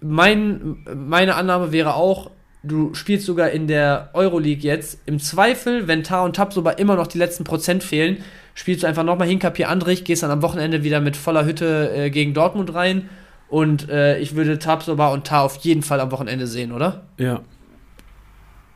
[0.00, 2.30] Mein, meine Annahme wäre auch,
[2.62, 4.98] du spielst sogar in der Euroleague jetzt.
[5.06, 8.18] Im Zweifel, wenn Tar und Tabsoba immer noch die letzten Prozent fehlen,
[8.54, 12.10] spielst du einfach nochmal Hinkapier Andrich, gehst dann am Wochenende wieder mit voller Hütte äh,
[12.10, 13.08] gegen Dortmund rein.
[13.48, 17.06] Und äh, ich würde Tabsoba und Tar auf jeden Fall am Wochenende sehen, oder?
[17.16, 17.42] Ja.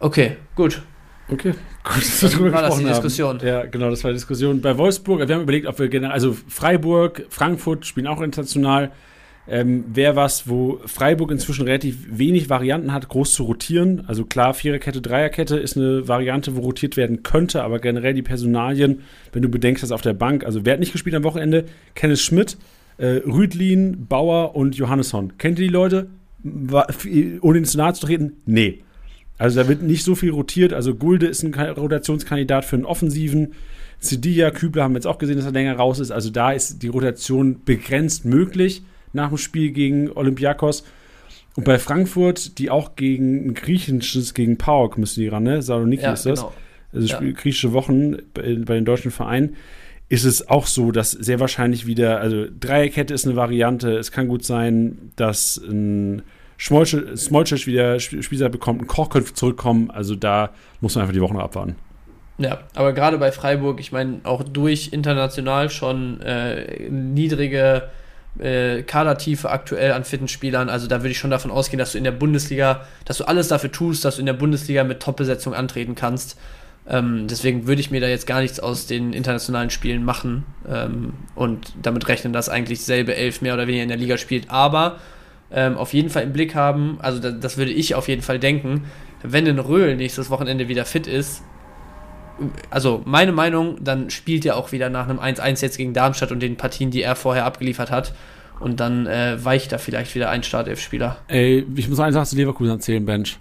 [0.01, 0.82] Okay, gut.
[1.28, 1.52] Okay,
[1.85, 3.39] gut, dass wir drüber war das die Diskussion.
[3.39, 3.47] Haben.
[3.47, 4.60] Ja, genau, das war die Diskussion.
[4.60, 8.90] Bei Wolfsburg, wir haben überlegt, ob wir generell, also Freiburg, Frankfurt spielen auch international.
[9.48, 14.05] Ähm, Wäre was, wo Freiburg inzwischen relativ wenig Varianten hat, groß zu rotieren.
[14.06, 19.02] Also klar, Viererkette, Dreierkette ist eine Variante, wo rotiert werden könnte, aber generell die Personalien,
[19.32, 21.64] wenn du bedenkst, dass auf der Bank, also wer hat nicht gespielt am Wochenende?
[21.94, 22.59] Kenneth Schmidt,
[22.98, 25.36] äh, Rüdlin, Bauer und Johannesson.
[25.36, 26.10] Kennt ihr die Leute?
[26.43, 26.86] War,
[27.40, 28.35] ohne zu nahe zu treten?
[28.47, 28.82] Nee.
[29.40, 30.74] Also da wird nicht so viel rotiert.
[30.74, 33.54] Also Gulde ist ein Rotationskandidat für einen Offensiven.
[33.98, 36.10] Zedilla, Kübler haben wir jetzt auch gesehen, dass er länger raus ist.
[36.10, 38.82] Also da ist die Rotation begrenzt möglich
[39.14, 40.84] nach dem Spiel gegen Olympiakos.
[41.56, 45.62] Und bei Frankfurt, die auch gegen ein griechisches, gegen PAOK müssen die ran, ne?
[45.62, 46.40] Saloniki ja, ist das.
[46.40, 46.52] Genau.
[46.92, 47.18] Also ja.
[47.18, 49.56] griechische Wochen bei, bei den deutschen Vereinen
[50.10, 53.96] ist es auch so, dass sehr wahrscheinlich wieder, also Dreierkette ist eine Variante.
[53.96, 56.20] Es kann gut sein, dass ein
[56.61, 59.91] Smolcic wieder Spielzeit bekommt, ein Koch könnte zurückkommen.
[59.91, 60.51] Also da
[60.81, 61.77] muss man einfach die Woche noch abwarten.
[62.39, 67.91] Ja, aber gerade bei Freiburg, ich meine, auch durch international schon äh, niedrige
[68.39, 70.69] äh, Kadertiefe aktuell an fitten Spielern.
[70.69, 73.49] Also da würde ich schon davon ausgehen, dass du in der Bundesliga, dass du alles
[73.49, 76.39] dafür tust, dass du in der Bundesliga mit Top-Besetzung antreten kannst.
[76.89, 81.12] Ähm, deswegen würde ich mir da jetzt gar nichts aus den internationalen Spielen machen ähm,
[81.35, 84.51] und damit rechnen, dass eigentlich selbe Elf mehr oder weniger in der Liga spielt.
[84.51, 84.97] Aber
[85.52, 88.39] ähm, auf jeden Fall im Blick haben, also das, das würde ich auf jeden Fall
[88.39, 88.85] denken,
[89.22, 91.43] wenn ein Röhl nächstes Wochenende wieder fit ist,
[92.70, 96.40] also meine Meinung, dann spielt er auch wieder nach einem 1-1 jetzt gegen Darmstadt und
[96.40, 98.14] den Partien, die er vorher abgeliefert hat.
[98.60, 101.18] Und dann äh, weicht da vielleicht wieder ein Startelf-Spieler.
[101.28, 103.39] Ey, ich muss eine Sache zu Leverkusen erzählen, Bench.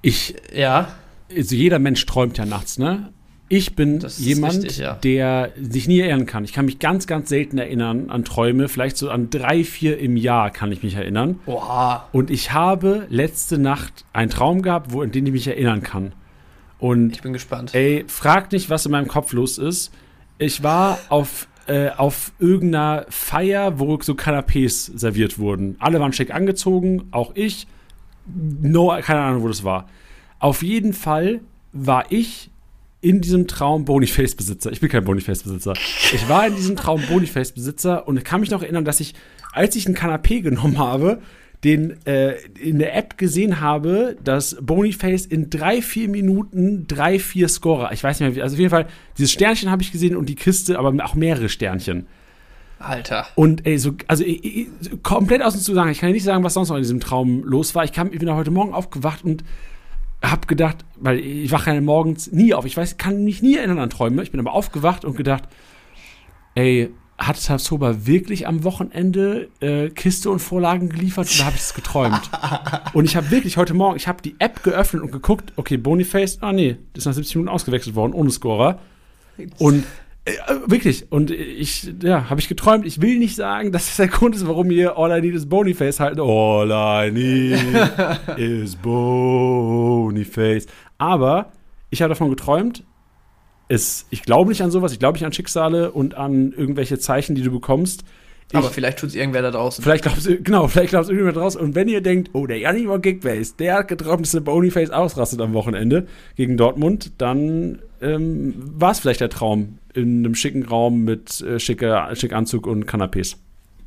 [0.00, 0.34] Ich.
[0.54, 0.88] Ja.
[1.34, 3.12] Also jeder Mensch träumt ja nachts, ne?
[3.54, 4.94] Ich bin jemand, richtig, ja.
[4.94, 6.42] der sich nie erinnern kann.
[6.42, 8.66] Ich kann mich ganz, ganz selten erinnern an Träume.
[8.66, 11.38] Vielleicht so an drei, vier im Jahr kann ich mich erinnern.
[11.44, 12.08] Oha.
[12.12, 16.12] Und ich habe letzte Nacht einen Traum gehabt, wo, an den ich mich erinnern kann.
[16.78, 17.74] Und ich bin gespannt.
[17.74, 19.92] Ey, frag nicht, was in meinem Kopf los ist.
[20.38, 25.76] Ich war auf, äh, auf irgendeiner Feier, wo so Canapés serviert wurden.
[25.78, 27.66] Alle waren schick angezogen, auch ich.
[28.24, 29.90] No, keine Ahnung, wo das war.
[30.38, 31.40] Auf jeden Fall
[31.74, 32.48] war ich
[33.02, 34.70] in diesem Traum Boniface-Besitzer.
[34.72, 35.74] Ich bin kein Boniface-Besitzer.
[36.14, 39.14] Ich war in diesem Traum Boniface-Besitzer und ich kann mich noch erinnern, dass ich,
[39.52, 41.20] als ich ein Kanapé genommen habe,
[41.64, 47.48] den äh, in der App gesehen habe, dass Boniface in drei, vier Minuten drei, vier
[47.48, 47.92] Scorer.
[47.92, 48.86] Ich weiß nicht mehr, wie, also auf jeden Fall,
[49.18, 52.06] dieses Sternchen habe ich gesehen und die Kiste, aber auch mehrere Sternchen.
[52.78, 53.26] Alter.
[53.34, 54.70] Und ey, so, also ey,
[55.02, 55.92] komplett aus dem Zusammenhang.
[55.92, 57.84] Ich kann nicht sagen, was sonst noch in diesem Traum los war.
[57.84, 59.42] Ich, kam, ich bin heute Morgen aufgewacht und
[60.22, 62.64] habe gedacht, weil ich wache ja morgens nie auf.
[62.64, 64.22] Ich weiß, kann mich nie erinnern an Träume.
[64.22, 65.44] Ich bin aber aufgewacht und gedacht,
[66.54, 71.74] ey, hat Tabsoba wirklich am Wochenende äh, Kiste und Vorlagen geliefert oder habe ich es
[71.74, 72.30] geträumt?
[72.94, 76.38] und ich habe wirklich heute Morgen, ich habe die App geöffnet und geguckt, okay, Boniface,
[76.40, 78.80] ah nee, ist nach 70 Minuten ausgewechselt worden, ohne Scorer.
[79.58, 79.84] Und
[80.66, 82.86] wirklich, und ich, ja, habe ich geträumt.
[82.86, 85.48] Ich will nicht sagen, dass das der Grund ist, warum ihr All I Need is
[85.48, 86.20] Boniface halten.
[86.20, 90.66] All I Need is Boniface.
[90.98, 91.50] Aber
[91.90, 92.84] ich habe davon geträumt,
[93.68, 97.34] es, ich glaube nicht an sowas, ich glaube nicht an Schicksale und an irgendwelche Zeichen,
[97.34, 98.04] die du bekommst.
[98.50, 99.82] Ich, aber vielleicht tut es irgendwer da draußen.
[99.82, 101.60] Vielleicht glaubst du, genau, vielleicht glaubt es irgendwer da draußen.
[101.60, 104.90] Und wenn ihr denkt, oh, der Janni war Gigbase, der hat geträumt, dass der Boniface
[104.90, 110.64] ausrastet am Wochenende gegen Dortmund, dann ähm, war es vielleicht der Traum in einem schicken
[110.64, 113.36] Raum mit äh, schicker, schick Anzug und Canapés.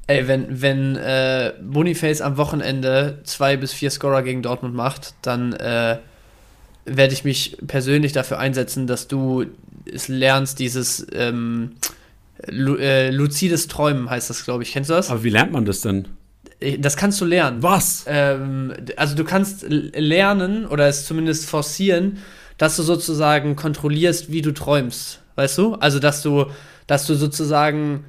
[0.07, 5.53] Ey, wenn, wenn äh, Boniface am Wochenende zwei bis vier Scorer gegen Dortmund macht, dann
[5.53, 5.97] äh,
[6.85, 9.45] werde ich mich persönlich dafür einsetzen, dass du
[9.91, 11.71] es lernst, dieses ähm,
[12.47, 14.73] lu äh, luzides Träumen heißt das, glaube ich.
[14.73, 15.09] Kennst du das?
[15.09, 16.07] Aber wie lernt man das denn?
[16.59, 17.63] Äh, das kannst du lernen.
[17.63, 18.05] Was?
[18.07, 22.19] Ähm, also du kannst lernen oder es zumindest forcieren,
[22.57, 25.19] dass du sozusagen kontrollierst, wie du träumst.
[25.35, 25.75] Weißt du?
[25.75, 26.45] Also dass du,
[26.87, 28.05] dass du sozusagen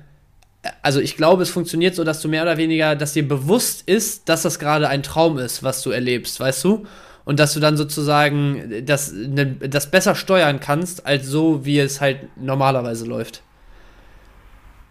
[0.83, 4.29] also ich glaube, es funktioniert so, dass du mehr oder weniger, dass dir bewusst ist,
[4.29, 6.87] dass das gerade ein Traum ist, was du erlebst, weißt du?
[7.27, 12.01] und dass du dann sozusagen das, ne, das besser steuern kannst, als so, wie es
[12.01, 13.43] halt normalerweise läuft.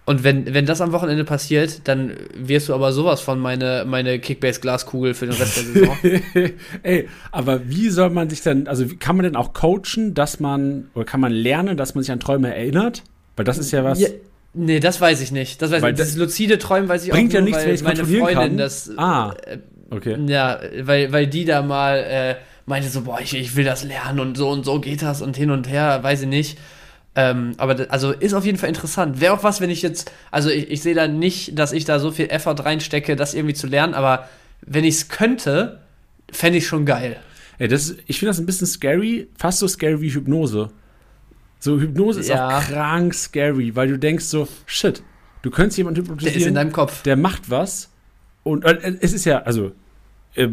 [0.05, 4.19] Und wenn, wenn das am Wochenende passiert, dann wirst du aber sowas von meine, meine
[4.19, 5.97] Kickbase-Glaskugel für den Rest der Saison.
[6.83, 10.89] Ey, aber wie soll man sich denn, also kann man denn auch coachen, dass man,
[10.93, 13.01] oder kann man lernen, dass man sich an Träume erinnert?
[13.35, 13.99] Weil das ist ja was.
[13.99, 14.09] Ja,
[14.53, 15.61] nee, das weiß ich nicht.
[15.61, 17.83] Das weiß weil ich, das, das lucide Träumen weiß ich bringt auch nur, ja nichts,
[17.83, 18.57] weil meine Freundin kann.
[18.57, 18.91] das.
[18.97, 19.33] Ah.
[19.45, 19.57] Äh,
[19.91, 20.17] Okay.
[20.27, 24.19] Ja, weil, weil die da mal äh, meinte so, boah, ich, ich will das lernen
[24.19, 26.57] und so und so geht das und hin und her, weiß ich nicht.
[27.15, 29.21] Ähm, aber das, also ist auf jeden Fall interessant.
[29.21, 31.99] Wäre auch was, wenn ich jetzt, also ich, ich sehe da nicht, dass ich da
[31.99, 34.27] so viel Effort reinstecke, das irgendwie zu lernen, aber
[34.61, 35.79] wenn ich es könnte,
[36.31, 37.17] fände ich schon geil.
[37.57, 40.69] Ey, das, ich finde das ein bisschen scary, fast so scary wie Hypnose.
[41.59, 42.57] So, Hypnose ist ja.
[42.57, 45.01] auch krank scary, weil du denkst so, shit,
[45.41, 46.33] du könntest jemanden hypnotisieren.
[46.33, 47.03] Der ist in deinem Kopf.
[47.03, 47.89] Der macht was
[48.43, 49.71] und äh, es ist ja, also,
[50.35, 50.49] äh,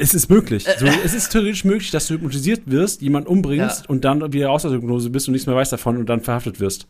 [0.00, 0.66] es ist möglich.
[0.78, 3.88] So, es ist theoretisch möglich, dass du hypnotisiert wirst, jemanden umbringst ja.
[3.88, 6.60] und dann wieder aus der Hypnose bist und nichts mehr weißt davon und dann verhaftet
[6.60, 6.86] wirst.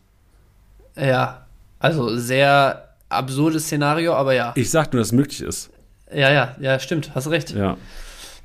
[0.95, 1.45] Ja,
[1.79, 4.53] also sehr absurdes Szenario, aber ja.
[4.55, 5.69] Ich sag nur, dass es möglich ist.
[6.13, 7.51] Ja, ja, ja, stimmt, hast recht.
[7.51, 7.77] Ja.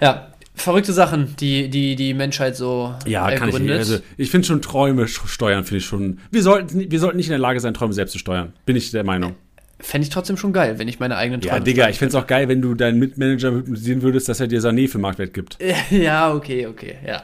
[0.01, 3.73] Ja, verrückte Sachen, die die, die Menschheit so Ja, kann ich nicht.
[3.73, 6.19] Also, ich finde schon Träume steuern, finde ich schon.
[6.31, 8.53] Wir sollten, wir sollten nicht in der Lage sein, Träume selbst zu steuern.
[8.67, 9.35] Bin ich der Meinung.
[9.81, 11.59] Fände ich trotzdem schon geil, wenn ich meine eigenen Träume.
[11.59, 14.47] Ja, Digga, ich fände es auch geil, wenn du deinen Mitmanager hypnotisieren würdest, dass er
[14.47, 15.59] dir Sané für Marktwert gibt.
[15.91, 17.23] Ja, okay, okay, ja.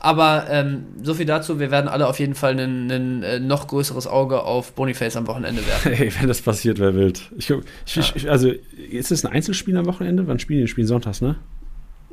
[0.00, 4.06] Aber ähm, so viel dazu, wir werden alle auf jeden Fall ein äh, noch größeres
[4.06, 5.92] Auge auf Boniface am Wochenende werfen.
[5.92, 7.30] Ey, wenn das passiert, wäre wild.
[7.36, 8.02] Ich, ich, ja.
[8.14, 8.52] ich, also,
[8.90, 10.26] ist es ein Einzelspiel am Wochenende?
[10.26, 10.68] Wann spielen die?
[10.68, 11.36] Spielen sonntags, ne?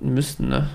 [0.01, 0.67] Müssten, ne?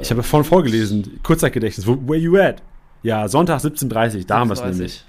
[0.00, 1.86] Ich habe vorhin vorgelesen, Kurzzeitgedächtnis.
[1.86, 2.62] Where you at?
[3.02, 5.04] Ja, Sonntag 17.30 da haben wir es nämlich.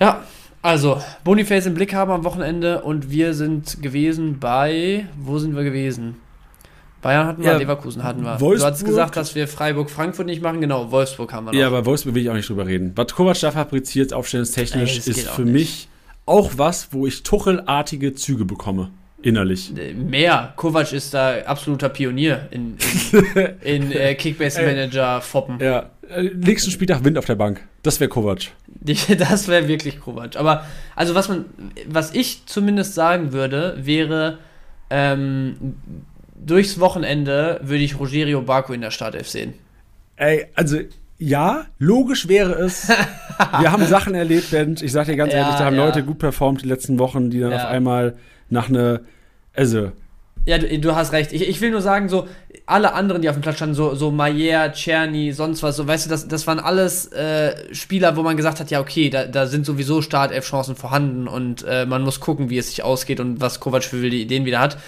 [0.00, 0.24] Ja,
[0.66, 5.06] also, Boniface im Blick haben am Wochenende und wir sind gewesen bei.
[5.16, 6.16] Wo sind wir gewesen?
[7.02, 8.40] Bayern hatten wir, ja, Leverkusen hatten wir.
[8.40, 8.58] Wolfsburg.
[8.58, 10.60] Du hast gesagt, dass wir Freiburg-Frankfurt nicht machen.
[10.60, 11.58] Genau, Wolfsburg haben wir noch.
[11.58, 12.90] Ja, aber Wolfsburg will ich auch nicht drüber reden.
[12.96, 15.52] Was Kovac da fabriziert, aufstellungstechnisch, Ey, ist für nicht.
[15.52, 15.88] mich
[16.24, 18.90] auch was, wo ich Tuchelartige Züge bekomme.
[19.22, 19.72] Innerlich.
[19.76, 20.52] Äh, mehr.
[20.56, 22.76] Kovac ist da absoluter Pionier in,
[23.62, 25.60] in, in äh, Kickbase-Manager-Foppen.
[25.60, 25.90] Ja.
[26.08, 27.62] Äh, nächsten Spieltag Wind auf der Bank.
[27.82, 28.48] Das wäre Kovac.
[29.18, 30.36] Das wäre wirklich Kovac.
[30.36, 30.64] Aber,
[30.94, 31.46] also was man,
[31.86, 34.38] was ich zumindest sagen würde, wäre,
[34.90, 35.76] ähm,
[36.34, 39.54] durchs Wochenende würde ich Rogerio Baku in der Startelf sehen.
[40.16, 40.78] Ey, also
[41.18, 42.88] ja, logisch wäre es.
[43.58, 44.82] Wir haben Sachen erlebt, Bench.
[44.82, 45.86] Ich sag dir ganz ja, ehrlich, da haben ja.
[45.86, 47.56] Leute gut performt die letzten Wochen, die dann ja.
[47.56, 48.16] auf einmal
[48.50, 49.00] nach einer,
[49.54, 49.92] also
[50.46, 51.32] ja, du, du, hast recht.
[51.32, 52.28] Ich, ich will nur sagen, so,
[52.66, 56.06] alle anderen, die auf dem Platz standen, so, so Mayer, Czerny, sonst was, so, weißt
[56.06, 59.46] du, das, das waren alles äh, Spieler, wo man gesagt hat, ja, okay, da, da
[59.46, 63.58] sind sowieso Startelf-Chancen vorhanden und äh, man muss gucken, wie es sich ausgeht und was
[63.58, 64.78] Kovac für wilde Ideen wieder hat.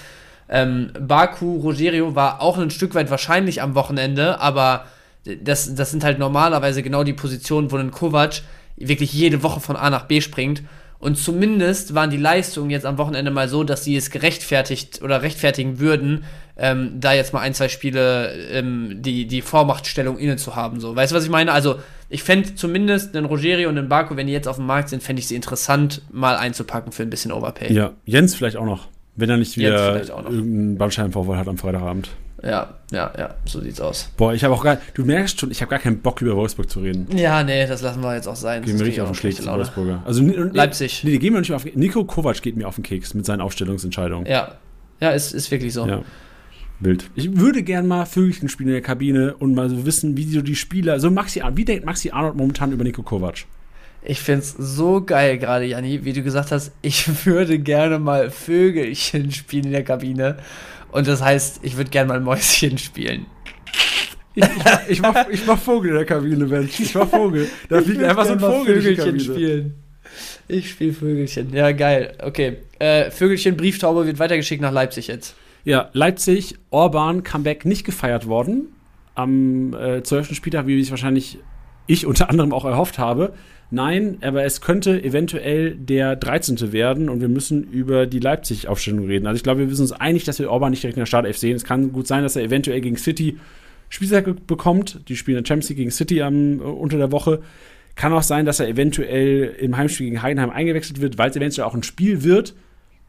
[0.48, 4.86] Ähm, Baku, Rogerio war auch ein Stück weit wahrscheinlich am Wochenende, aber
[5.24, 8.42] das, das sind halt normalerweise genau die Positionen, wo ein Kovac
[8.76, 10.62] wirklich jede Woche von A nach B springt.
[11.00, 15.22] Und zumindest waren die Leistungen jetzt am Wochenende mal so, dass sie es gerechtfertigt oder
[15.22, 16.24] rechtfertigen würden,
[16.56, 20.80] ähm, da jetzt mal ein, zwei Spiele ähm, die, die Vormachtstellung inne zu haben.
[20.80, 20.96] So.
[20.96, 21.52] Weißt du, was ich meine?
[21.52, 21.76] Also,
[22.08, 25.02] ich fände zumindest den Rogerio und den Barco, wenn die jetzt auf dem Markt sind,
[25.02, 27.72] fände ich sie interessant, mal einzupacken für ein bisschen Overpay.
[27.72, 32.10] Ja, Jens vielleicht auch noch, wenn er nicht wieder irgendeinen Bandscheibenvorfall hat am Freitagabend.
[32.42, 34.10] Ja, ja, ja, so sieht's aus.
[34.16, 36.70] Boah, ich habe auch gar, du merkst schon, ich habe gar keinen Bock über Wolfsburg
[36.70, 37.06] zu reden.
[37.16, 38.62] Ja, nee, das lassen wir jetzt auch sein.
[38.62, 40.02] Gehen mir richtig auf den Keks, Wolfsburger.
[40.04, 41.02] Also, Leipzig.
[41.02, 43.40] Nee, die gehen mir nicht auf Nico Kovac geht mir auf den Keks mit seinen
[43.40, 44.26] Aufstellungsentscheidungen.
[44.26, 44.52] Ja,
[45.00, 45.86] ja, ist, ist wirklich so.
[45.86, 46.02] Ja.
[46.80, 47.10] Wild.
[47.16, 50.42] Ich würde gern mal Vögelchen spielen in der Kabine und mal so wissen, wie so
[50.42, 53.46] die Spieler, so Maxi, wie denkt Maxi Arnold momentan über Nico Kovac?
[54.02, 59.32] Ich find's so geil gerade, Janni, wie du gesagt hast, ich würde gerne mal Vögelchen
[59.32, 60.36] spielen in der Kabine.
[60.90, 63.26] Und das heißt, ich würde gerne mal Mäuschen spielen.
[64.34, 64.50] Ich, ich,
[64.88, 66.80] ich, mach, ich mach Vogel in der Kabine, Mensch.
[66.80, 67.48] Ich mach Vogel.
[67.68, 69.74] Da fliegt einfach so ein Vogel Vögelchen spielen.
[70.46, 71.52] Ich spiele Vögelchen.
[71.52, 72.16] Ja, geil.
[72.22, 72.58] Okay.
[72.78, 75.34] Äh, Vögelchen Brieftaube wird weitergeschickt nach Leipzig jetzt.
[75.64, 78.68] Ja, Leipzig, Orban, Comeback nicht gefeiert worden.
[79.14, 80.34] Am äh, 12.
[80.34, 81.38] Spieltag, wie ich wahrscheinlich
[81.86, 83.34] ich unter anderem auch erhofft habe.
[83.70, 86.72] Nein, aber es könnte eventuell der 13.
[86.72, 89.26] werden und wir müssen über die Leipzig-Aufstellung reden.
[89.26, 91.36] Also ich glaube, wir wissen uns einig, dass wir Orban nicht direkt in der Startelf
[91.36, 91.56] sehen.
[91.56, 93.38] Es kann gut sein, dass er eventuell gegen City
[93.90, 95.08] Spielzeit bekommt.
[95.08, 97.42] Die spielen in der Champions League gegen City am, äh, unter der Woche.
[97.94, 101.66] Kann auch sein, dass er eventuell im Heimspiel gegen Heidenheim eingewechselt wird, weil es eventuell
[101.66, 102.54] auch ein Spiel wird,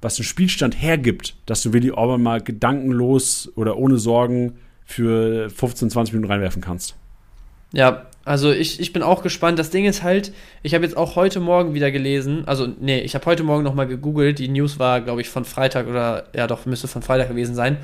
[0.01, 4.53] was den Spielstand hergibt, dass du Willi Orban mal gedankenlos oder ohne Sorgen
[4.85, 6.95] für 15, 20 Minuten reinwerfen kannst.
[7.71, 9.57] Ja, also ich, ich bin auch gespannt.
[9.57, 10.31] Das Ding ist halt,
[10.61, 13.87] ich habe jetzt auch heute Morgen wieder gelesen, also nee, ich habe heute Morgen nochmal
[13.87, 17.55] gegoogelt, die News war, glaube ich, von Freitag oder, ja doch, müsste von Freitag gewesen
[17.55, 17.77] sein.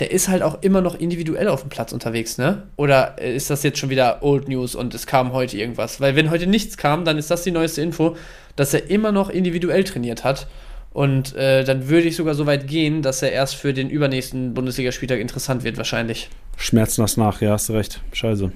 [0.00, 2.64] Der ist halt auch immer noch individuell auf dem Platz unterwegs, ne?
[2.74, 6.00] Oder ist das jetzt schon wieder Old News und es kam heute irgendwas?
[6.00, 8.16] Weil wenn heute nichts kam, dann ist das die neueste Info,
[8.56, 10.48] dass er immer noch individuell trainiert hat.
[10.92, 14.54] Und äh, dann würde ich sogar so weit gehen, dass er erst für den übernächsten
[14.54, 16.30] Bundesligaspieltag interessant wird, wahrscheinlich.
[16.56, 18.00] Schmerzen das nach, ja, hast du recht.
[18.12, 18.50] Scheiße.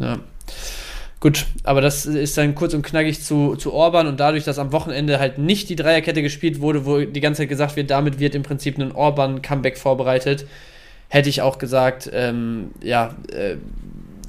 [0.00, 0.18] Ja.
[1.18, 4.70] Gut, aber das ist dann kurz und knackig zu, zu Orban und dadurch, dass am
[4.72, 8.34] Wochenende halt nicht die Dreierkette gespielt wurde, wo die ganze Zeit gesagt wird, damit wird
[8.34, 10.46] im Prinzip ein Orban-Comeback vorbereitet,
[11.08, 13.56] hätte ich auch gesagt, ähm, ja, äh,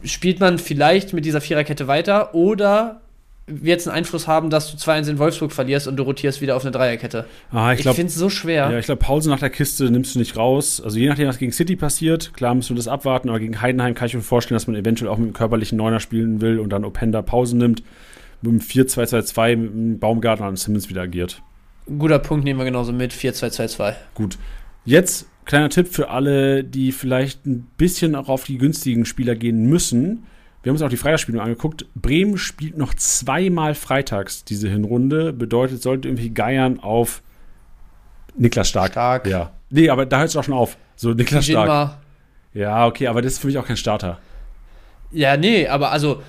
[0.08, 3.02] spielt man vielleicht mit dieser Viererkette weiter oder
[3.48, 6.58] wird es einen Einfluss haben, dass du 2-1 in Wolfsburg verlierst und du rotierst wieder
[6.58, 7.26] auf eine Dreierkette.
[7.50, 8.70] Ah, ich, ich finde es so schwer.
[8.70, 10.82] Ja, ich glaube, Pause nach der Kiste nimmst du nicht raus.
[10.84, 13.96] Also je nachdem, was gegen City passiert, klar müssen wir das abwarten, aber gegen Heidenheim
[13.96, 16.70] kann ich mir vorstellen, dass man eventuell auch mit dem körperlichen Neuner spielen will und
[16.70, 17.84] dann Openda Pause nimmt.
[18.42, 21.42] Mit dem 4-2-2-2 mit dem Baumgarten und Simmons wieder agiert.
[21.98, 23.14] Guter Punkt, nehmen wir genauso mit.
[23.14, 23.96] 4-2-2-2.
[24.14, 24.38] Gut.
[24.84, 29.68] Jetzt kleiner Tipp für alle, die vielleicht ein bisschen auch auf die günstigen Spieler gehen
[29.68, 30.26] müssen
[30.68, 31.86] wir haben uns auch die Freitagsspiele angeguckt.
[31.96, 35.32] Bremen spielt noch zweimal freitags diese Hinrunde.
[35.32, 37.22] Bedeutet, sollte irgendwie geiern auf
[38.36, 38.92] Niklas Stark.
[38.92, 39.28] Stark.
[39.28, 39.54] Ja.
[39.70, 40.76] Nee, aber da hört es auch schon auf.
[40.98, 42.00] So, Niklas Stark.
[42.54, 44.20] Ja, okay, aber das ist für mich auch kein Starter.
[45.10, 46.22] Ja, nee, aber also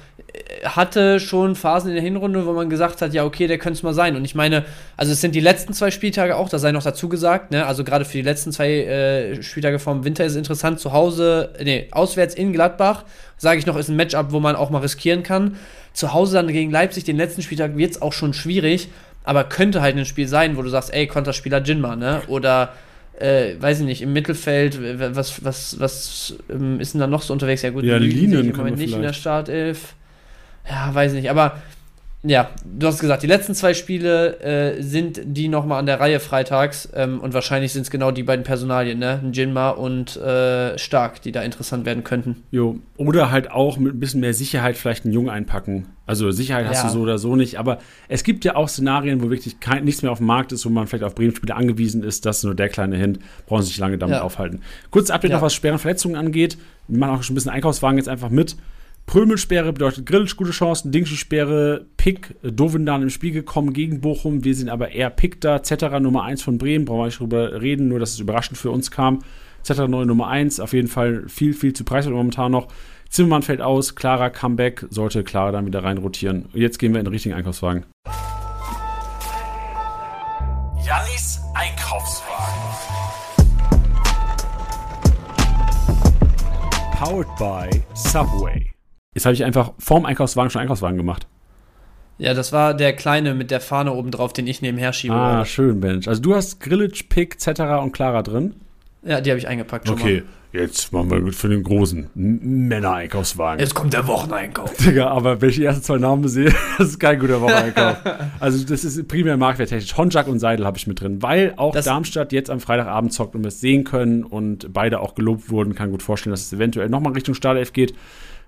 [0.64, 3.82] hatte schon Phasen in der Hinrunde, wo man gesagt hat, ja, okay, der könnte es
[3.82, 4.16] mal sein.
[4.16, 4.64] Und ich meine,
[4.96, 7.66] also es sind die letzten zwei Spieltage auch, das sei noch dazu gesagt, ne?
[7.66, 10.80] Also gerade für die letzten zwei äh, Spieltage vom Winter ist es interessant.
[10.80, 13.04] Zu Hause, nee, auswärts in Gladbach,
[13.36, 15.56] sage ich noch, ist ein Matchup, wo man auch mal riskieren kann.
[15.92, 18.88] Zu Hause dann gegen Leipzig, den letzten Spieltag, wird es auch schon schwierig,
[19.24, 22.22] aber könnte halt ein Spiel sein, wo du sagst, ey, Konterspieler Jinma, ne?
[22.28, 22.74] Oder
[23.18, 24.78] äh, weiß ich nicht, im Mittelfeld,
[25.14, 27.62] was, was, was ähm, ist denn da noch so unterwegs?
[27.62, 29.94] Ja gut, ja, Linien im Moment nicht in der Startelf
[30.68, 31.58] ja, weiß nicht, aber
[32.24, 36.18] ja, du hast gesagt, die letzten zwei Spiele äh, sind die nochmal an der Reihe
[36.18, 39.22] freitags ähm, und wahrscheinlich sind es genau die beiden Personalien, ne?
[39.32, 42.42] Jinma und äh, Stark, die da interessant werden könnten.
[42.50, 45.86] Jo, oder halt auch mit ein bisschen mehr Sicherheit vielleicht einen Jungen einpacken.
[46.06, 46.88] Also Sicherheit hast ja.
[46.88, 47.78] du so oder so nicht, aber
[48.08, 50.70] es gibt ja auch Szenarien, wo wirklich kein, nichts mehr auf dem Markt ist, wo
[50.70, 52.26] man vielleicht auf Bremen-Spieler angewiesen ist.
[52.26, 54.22] Das ist nur der kleine Hint, brauchen sich lange damit ja.
[54.22, 54.62] aufhalten.
[54.90, 55.36] Kurz Update ja.
[55.36, 56.58] noch, was schwere Verletzungen angeht.
[56.88, 58.56] Wir machen auch schon ein bisschen Einkaufswagen jetzt einfach mit.
[59.08, 64.44] Prömelsperre bedeutet Grillitsch gute Chancen, Dingschi-Sperre, Pick, Dovendan im Spiel gekommen gegen Bochum.
[64.44, 65.62] Wir sind aber eher Pick da.
[65.62, 68.70] Zetterer Nummer 1 von Bremen, brauchen wir nicht drüber reden, nur dass es überraschend für
[68.70, 69.20] uns kam.
[69.62, 72.68] Zetterer neue Nummer 1, auf jeden Fall viel, viel zu preiswert momentan noch.
[73.08, 76.50] Zimmermann fällt aus, Clara Comeback, sollte Clara dann wieder rein rotieren.
[76.52, 77.86] Und jetzt gehen wir in den richtigen Einkaufswagen.
[80.86, 82.62] Jannis Einkaufswagen.
[86.94, 88.67] Powered by Subway.
[89.18, 91.26] Jetzt habe ich einfach vorm Einkaufswagen schon Einkaufswagen gemacht.
[92.18, 95.12] Ja, das war der kleine mit der Fahne oben drauf, den ich nebenher schiebe.
[95.12, 96.06] Ah, schön, Bench.
[96.06, 98.54] Also du hast Grillage, Pick, Cetera und Clara drin?
[99.02, 100.22] Ja, die habe ich eingepackt schon Okay,
[100.52, 100.60] mal.
[100.62, 103.58] jetzt machen wir für den großen Männer-Einkaufswagen.
[103.58, 104.72] Jetzt kommt der Wocheneinkauf.
[104.84, 107.96] Digga, aber wenn ich die ersten zwei Namen sehe, das ist kein guter Wocheneinkauf.
[108.38, 109.96] also das ist primär marktwerttechnisch.
[109.96, 113.34] Honjak und Seidel habe ich mit drin, weil auch das Darmstadt jetzt am Freitagabend zockt
[113.34, 115.74] und wir es sehen können und beide auch gelobt wurden.
[115.74, 117.94] Kann gut vorstellen, dass es eventuell nochmal Richtung Startelf geht.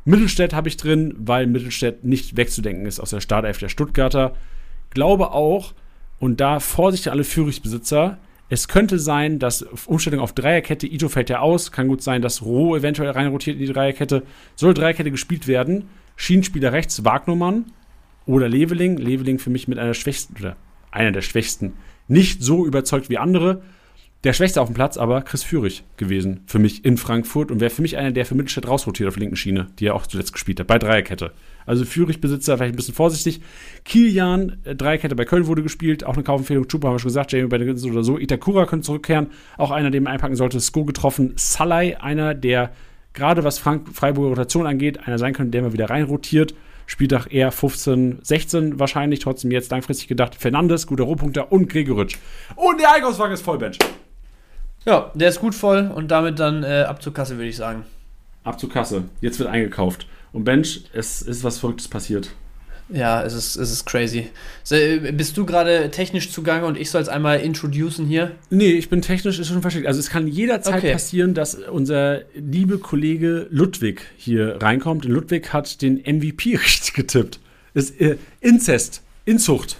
[0.04, 4.34] Mittelstädt habe ich drin, weil Mittelstädt nicht wegzudenken ist aus der Startelf der Stuttgarter.
[4.90, 5.74] Glaube auch,
[6.18, 8.18] und da Vorsicht alle Führungsbesitzer,
[8.52, 12.42] es könnte sein, dass Umstellung auf Dreierkette, Ito fällt ja aus, kann gut sein, dass
[12.42, 14.24] Roh eventuell reinrotiert in die Dreierkette.
[14.56, 15.84] Soll Dreierkette gespielt werden,
[16.16, 17.66] Schienenspieler rechts Wagnumann
[18.26, 18.96] oder Leveling.
[18.96, 20.56] Leveling für mich mit einer schwächsten, oder
[20.90, 21.74] einer der schwächsten,
[22.08, 23.62] nicht so überzeugt wie andere.
[24.22, 27.70] Der Schwächste auf dem Platz aber Chris Führig gewesen für mich in Frankfurt und wäre
[27.70, 30.34] für mich einer, der für Mittelstädt rausrotiert auf der linken Schiene, die er auch zuletzt
[30.34, 31.32] gespielt hat, bei Dreierkette.
[31.64, 33.40] Also Führig-Besitzer vielleicht ein bisschen vorsichtig.
[33.86, 36.68] Kilian, äh, Dreierkette bei Köln wurde gespielt, auch eine Kaufempfehlung.
[36.68, 38.18] Chupa haben wir schon gesagt, Jamie so oder so.
[38.18, 40.60] Itakura könnte zurückkehren, auch einer, den man einpacken sollte.
[40.60, 41.32] Sko getroffen.
[41.36, 42.72] Salai, einer, der
[43.14, 46.54] gerade was Frank Freiburger Rotation angeht, einer sein könnte, der mal wieder reinrotiert.
[46.84, 50.34] Spieltag eher 15, 16 wahrscheinlich, trotzdem jetzt langfristig gedacht.
[50.34, 52.18] Fernandes, guter Rohpunkter und Gregoritsch.
[52.56, 53.78] Und der Einkaufswagen ist Vollbench.
[54.86, 57.84] Ja, der ist gut voll und damit dann äh, ab zur Kasse, würde ich sagen.
[58.44, 59.04] Ab zur Kasse.
[59.20, 60.06] Jetzt wird eingekauft.
[60.32, 62.30] Und Bench, es ist was Verrücktes passiert.
[62.92, 64.28] Ja, es ist, es ist crazy.
[64.64, 68.32] So, äh, bist du gerade technisch zugange und ich soll es einmal introducen hier?
[68.48, 69.86] Nee, ich bin technisch ist schon versteckt.
[69.86, 70.92] Also es kann jederzeit okay.
[70.92, 75.04] passieren, dass unser liebe Kollege Ludwig hier reinkommt.
[75.06, 77.38] Und Ludwig hat den MVP richtig getippt.
[77.74, 79.76] ist äh, Inzest, Inzucht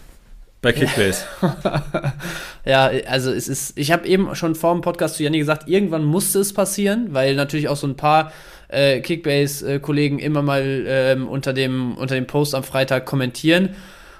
[0.62, 1.24] bei Kickbase.
[2.64, 6.04] ja, also es ist, ich habe eben schon vor dem Podcast zu Janni gesagt, irgendwann
[6.04, 8.32] musste es passieren, weil natürlich auch so ein paar
[8.68, 13.70] äh, Kickbase-Kollegen immer mal ähm, unter, dem, unter dem Post am Freitag kommentieren.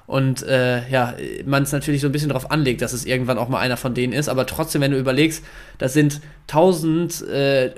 [0.06, 1.14] Und äh, ja,
[1.46, 3.94] man es natürlich so ein bisschen darauf anlegt, dass es irgendwann auch mal einer von
[3.94, 4.28] denen ist.
[4.28, 5.44] Aber trotzdem, wenn du überlegst,
[5.78, 7.70] das sind tausend, äh,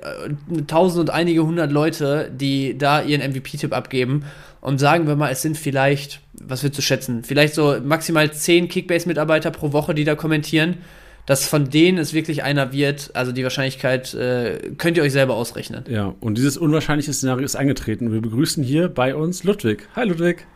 [0.66, 4.24] tausend und einige hundert Leute, die da ihren MVP-Tipp abgeben.
[4.62, 8.68] Und sagen wir mal, es sind vielleicht, was wird zu schätzen, vielleicht so maximal zehn
[8.68, 10.78] Kickbase-Mitarbeiter pro Woche, die da kommentieren.
[11.26, 15.34] Dass von denen es wirklich einer wird, also die Wahrscheinlichkeit äh, könnt ihr euch selber
[15.34, 15.84] ausrechnen.
[15.88, 18.12] Ja, und dieses unwahrscheinliche Szenario ist eingetreten.
[18.12, 19.88] Wir begrüßen hier bei uns Ludwig.
[19.94, 20.46] Hi Ludwig.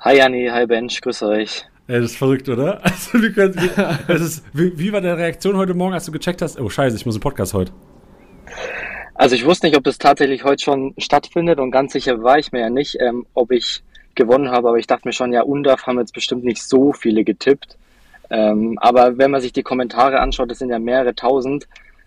[0.00, 1.64] Hi Janni, hi Bench, grüß euch.
[1.88, 2.80] Ja, das ist verrückt, oder?
[2.82, 3.54] Also, wir können,
[4.08, 6.60] das ist, wie, wie war deine Reaktion heute Morgen, als du gecheckt hast?
[6.60, 7.72] Oh, scheiße, ich muss einen Podcast heute.
[9.18, 12.52] Also ich wusste nicht, ob das tatsächlich heute schon stattfindet und ganz sicher war ich
[12.52, 13.82] mir ja nicht, ähm, ob ich
[14.14, 17.24] gewonnen habe, aber ich dachte mir schon, ja, UNDAF haben jetzt bestimmt nicht so viele
[17.24, 17.76] getippt.
[18.28, 21.66] Ähm, aber wenn man sich die Kommentare anschaut, das sind ja mehrere tausend,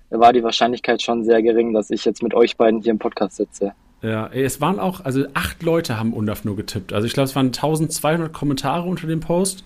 [0.10, 3.00] da war die Wahrscheinlichkeit schon sehr gering, dass ich jetzt mit euch beiden hier im
[3.00, 3.74] Podcast sitze.
[4.02, 6.94] Ja, es waren auch, also acht Leute haben UNDAF nur getippt.
[6.94, 9.64] Also ich glaube, es waren 1200 Kommentare unter dem Post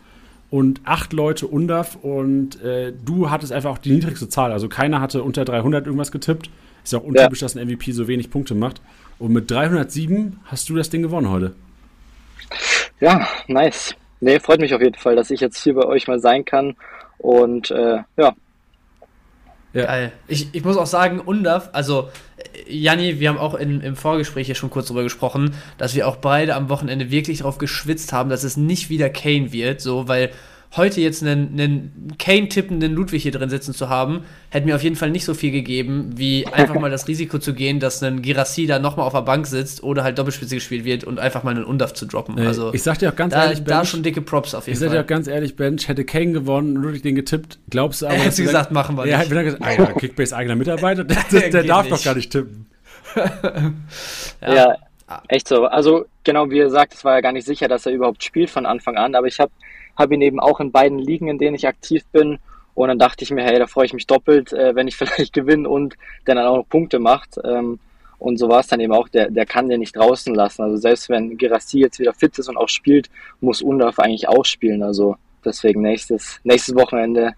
[0.49, 4.51] und acht Leute UNDAF und äh, du hattest einfach auch die niedrigste Zahl.
[4.51, 6.49] Also keiner hatte unter 300 irgendwas getippt.
[6.83, 7.45] Ist ja auch untypisch, ja.
[7.45, 8.81] dass ein MVP so wenig Punkte macht.
[9.19, 11.53] Und mit 307 hast du das Ding gewonnen heute.
[12.99, 13.95] Ja, nice.
[14.19, 16.75] Nee, freut mich auf jeden Fall, dass ich jetzt hier bei euch mal sein kann.
[17.17, 18.33] Und äh, ja.
[19.73, 19.85] Ja.
[19.85, 20.11] Geil.
[20.27, 22.09] Ich, ich muss auch sagen, UNDAF, also
[22.67, 26.17] Janni, wir haben auch in, im Vorgespräch hier schon kurz drüber gesprochen, dass wir auch
[26.17, 30.31] beide am Wochenende wirklich darauf geschwitzt haben, dass es nicht wieder Kane wird, so, weil
[30.75, 34.95] heute jetzt einen, einen Kane-tippenden Ludwig hier drin sitzen zu haben, hätte mir auf jeden
[34.95, 38.65] Fall nicht so viel gegeben, wie einfach mal das Risiko zu gehen, dass ein Girassi
[38.65, 41.63] da nochmal auf der Bank sitzt oder halt Doppelspitze gespielt wird und einfach mal einen
[41.63, 42.39] Undaf zu droppen.
[42.39, 44.73] Also, ich sag dir auch ganz da, ehrlich, Bench, da schon dicke Props auf jeden
[44.73, 44.87] ich Fall.
[44.87, 48.07] Ich sag dir auch ganz ehrlich, Bench, hätte Kane gewonnen, Ludwig den getippt, glaubst du
[48.07, 48.15] aber...
[48.23, 49.11] Er hätte gesagt, machen wir nicht.
[49.11, 51.95] Ja, er gesagt, ah, ja, Kickbase eigener Mitarbeiter, der, der, der darf nicht.
[51.95, 52.67] doch gar nicht tippen.
[54.41, 54.55] ja.
[54.55, 54.77] ja.
[55.27, 55.65] Echt so.
[55.65, 58.49] Also genau wie ihr sagt, es war ja gar nicht sicher, dass er überhaupt spielt
[58.49, 59.51] von Anfang an, aber ich habe
[59.95, 62.39] habe ihn eben auch in beiden Ligen, in denen ich aktiv bin.
[62.75, 65.33] Und dann dachte ich mir, hey, da freue ich mich doppelt, äh, wenn ich vielleicht
[65.33, 65.95] gewinne und
[66.25, 67.37] der dann auch noch Punkte macht.
[67.43, 67.79] Ähm,
[68.19, 70.61] und so war es dann eben auch, der, der kann den nicht draußen lassen.
[70.61, 73.09] Also selbst wenn Girassi jetzt wieder fit ist und auch spielt,
[73.41, 74.81] muss Undorf eigentlich auch spielen.
[74.81, 77.33] Also deswegen nächstes, nächstes Wochenende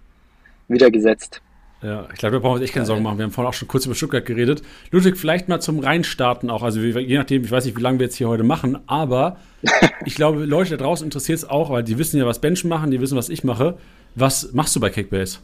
[0.67, 1.41] wieder gesetzt.
[1.85, 3.19] Ja, ich glaube, da brauchen wir uns echt keine Sorgen machen.
[3.19, 4.63] Wir haben vorhin auch schon kurz über Stuttgart geredet.
[4.89, 6.63] Ludwig, vielleicht mal zum Reinstarten auch.
[6.63, 9.37] Also je nachdem, ich weiß nicht, wie lange wir jetzt hier heute machen, aber
[10.05, 12.89] ich glaube, Leute da draußen interessiert es auch, weil die wissen ja, was Benchen machen,
[12.89, 13.77] die wissen, was ich mache.
[14.15, 15.37] Was machst du bei Kickbase?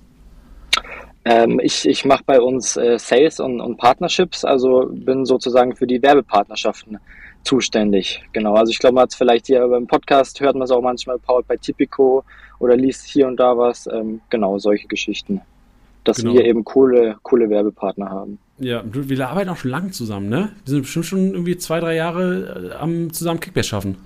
[1.26, 5.86] Ähm, ich ich mache bei uns äh, Sales und, und Partnerships, also bin sozusagen für
[5.86, 6.98] die Werbepartnerschaften
[7.44, 8.24] zuständig.
[8.34, 10.82] Genau, also ich glaube, man hat es vielleicht hier beim Podcast, hört man es auch
[10.82, 12.24] manchmal, powered bei Tipico
[12.58, 13.86] oder liest hier und da was.
[13.86, 15.42] Ähm, genau, solche Geschichten
[16.04, 16.34] dass genau.
[16.34, 18.40] wir eben coole, coole Werbepartner haben.
[18.60, 20.52] Ja, wir arbeiten auch schon lange zusammen, ne?
[20.66, 23.98] Wir sind bestimmt schon irgendwie zwei, drei Jahre äh, am zusammen Kickbass schaffen.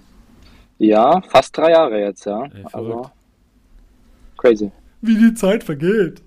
[0.78, 2.44] Ja, fast drei Jahre jetzt, ja.
[2.46, 3.10] Ey, also
[4.38, 4.72] crazy.
[5.02, 6.22] Wie die Zeit vergeht.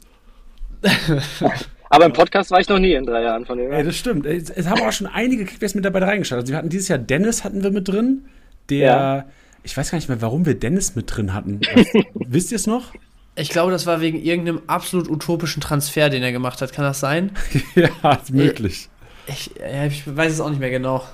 [1.90, 3.72] Aber im Podcast war ich noch nie in drei Jahren von dem.
[3.72, 4.26] Ey, das stimmt.
[4.26, 6.40] Es, es haben auch schon einige Kickbass-Mitarbeiter reingeschaut.
[6.40, 8.26] Also wir hatten dieses Jahr Dennis hatten wir mit drin,
[8.68, 9.24] der, ja.
[9.62, 11.60] ich weiß gar nicht mehr, warum wir Dennis mit drin hatten.
[11.74, 12.92] Was, wisst ihr es noch?
[13.38, 16.72] Ich glaube, das war wegen irgendeinem absolut utopischen Transfer, den er gemacht hat.
[16.72, 17.32] Kann das sein?
[17.74, 18.88] ja, ist möglich.
[19.26, 21.04] Ich, ich, ich, weiß es auch nicht mehr genau.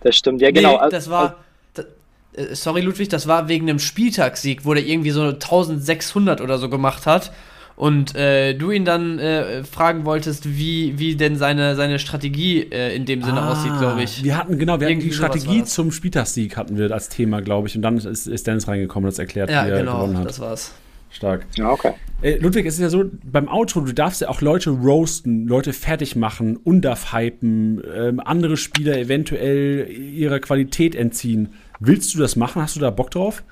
[0.00, 0.80] Das stimmt, ja genau.
[0.82, 1.36] Nee, das war,
[1.74, 1.86] das,
[2.34, 6.68] äh, sorry Ludwig, das war wegen einem Spieltagssieg, wo der irgendwie so 1600 oder so
[6.68, 7.32] gemacht hat
[7.78, 12.94] und äh, du ihn dann äh, fragen wolltest, wie, wie denn seine, seine Strategie äh,
[12.94, 14.24] in dem Sinne ah, aussieht, glaube ich.
[14.24, 17.68] Wir hatten, genau, wir Irgendwie hatten die Strategie zum Spieltagssieg hatten wir als Thema, glaube
[17.68, 20.18] ich, und dann ist, ist Dennis reingekommen und das erklärt, ja, wie er genau, gewonnen
[20.18, 20.26] hat.
[20.26, 20.74] das war's.
[21.18, 21.46] Stark.
[21.56, 21.94] Ja, okay.
[22.22, 25.72] Äh, Ludwig, es ist ja so, beim Auto, du darfst ja auch Leute roasten, Leute
[25.72, 31.54] fertig machen, underf hypen, ähm, andere Spieler eventuell ihrer Qualität entziehen.
[31.80, 32.62] Willst du das machen?
[32.62, 33.42] Hast du da Bock drauf?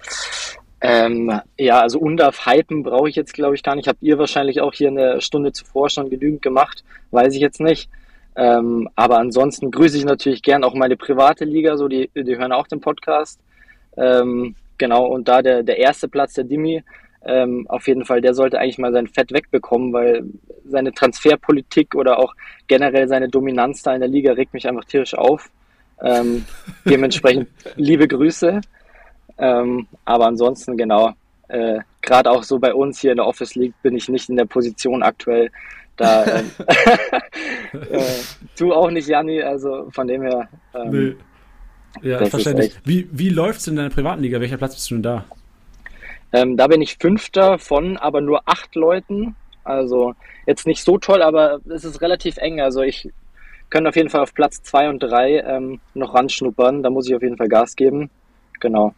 [0.81, 3.89] Ähm, ja, also underf hypen brauche ich jetzt, glaube ich, gar nicht.
[3.89, 6.85] Habt ihr wahrscheinlich auch hier eine Stunde zuvor schon genügend gemacht?
[7.11, 7.91] Weiß ich jetzt nicht.
[8.37, 12.53] Ähm, aber ansonsten grüße ich natürlich gern auch meine private Liga, so die, die hören
[12.53, 13.41] auch den Podcast.
[13.97, 16.85] Ähm, genau, und da der, der erste Platz, der Dimi,
[17.27, 20.25] ähm, auf jeden Fall, der sollte eigentlich mal sein Fett wegbekommen, weil
[20.65, 22.35] seine Transferpolitik oder auch
[22.67, 25.51] generell seine Dominanz da in der Liga regt mich einfach tierisch auf.
[26.03, 26.45] Ähm,
[26.85, 28.61] dementsprechend liebe Grüße.
[29.39, 31.13] Ähm, aber ansonsten, genau,
[31.49, 34.37] äh, gerade auch so bei uns hier in der Office League bin ich nicht in
[34.37, 35.51] der Position aktuell.
[35.97, 36.51] Da ähm,
[37.91, 38.01] äh,
[38.59, 40.49] du auch nicht, Janni, also von dem her.
[40.75, 42.09] Ähm, nee.
[42.09, 42.77] Ja, verständlich.
[42.85, 44.39] Wie, wie läuft es in deiner privaten Liga?
[44.39, 45.25] Welcher Platz bist du denn da?
[46.33, 49.37] Ähm, da bin ich Fünfter von aber nur acht Leuten.
[49.65, 50.15] Also
[50.47, 52.61] jetzt nicht so toll, aber es ist relativ eng.
[52.61, 53.11] Also ich
[53.71, 56.83] könnte auf jeden Fall auf Platz zwei und drei ähm, noch ranschnuppern.
[56.83, 58.11] Da muss ich auf jeden Fall Gas geben.
[58.61, 58.95] Genau.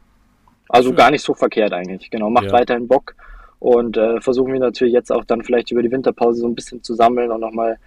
[0.69, 2.11] Also gar nicht so verkehrt eigentlich.
[2.11, 2.29] Genau.
[2.29, 2.53] Macht ja.
[2.53, 3.15] weiterhin Bock.
[3.59, 6.83] Und äh, versuchen wir natürlich jetzt auch dann vielleicht über die Winterpause so ein bisschen
[6.83, 7.79] zu sammeln und nochmal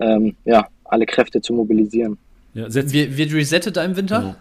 [0.00, 2.18] ähm, ja, alle Kräfte zu mobilisieren.
[2.54, 4.20] Ja, wird, wird resettet da im Winter?
[4.20, 4.34] Genau.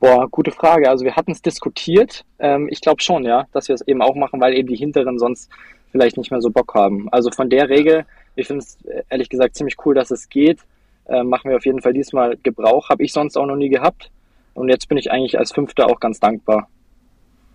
[0.00, 0.88] Boah, gute Frage.
[0.88, 2.24] Also wir hatten es diskutiert.
[2.38, 5.18] Ähm, ich glaube schon, ja, dass wir es eben auch machen, weil eben die Hinteren
[5.18, 5.50] sonst
[5.92, 7.08] vielleicht nicht mehr so Bock haben.
[7.10, 10.58] Also von der Regel, ich finde es äh, ehrlich gesagt ziemlich cool, dass es geht.
[11.06, 12.88] Ähm, machen wir auf jeden Fall diesmal Gebrauch.
[12.88, 14.10] Habe ich sonst auch noch nie gehabt.
[14.54, 16.68] Und jetzt bin ich eigentlich als Fünfter auch ganz dankbar.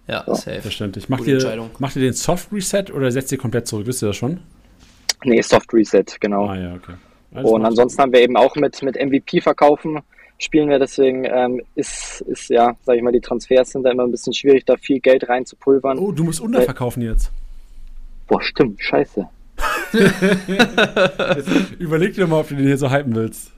[0.08, 0.36] Ja, so.
[0.36, 0.62] safe.
[0.62, 1.10] Verständlich.
[1.10, 3.88] Macht ihr, macht ihr den Soft Reset oder setzt ihr komplett zurück?
[3.88, 4.40] Wisst ihr das schon?
[5.24, 6.46] Nee, Soft Reset, genau.
[6.46, 6.94] Ah ja, okay.
[7.34, 10.02] Alles und ansonsten haben wir eben auch mit, mit MVP verkaufen
[10.38, 10.80] spielen wir.
[10.80, 14.34] Deswegen ähm, ist, ist ja, sag ich mal, die Transfers sind da immer ein bisschen
[14.34, 15.98] schwierig, da viel Geld reinzupulvern.
[16.00, 17.32] Oh, du musst unterverkaufen äh, jetzt.
[18.28, 19.28] Boah, stimmt, scheiße.
[21.80, 23.52] überleg dir mal, ob du den hier so hypen willst.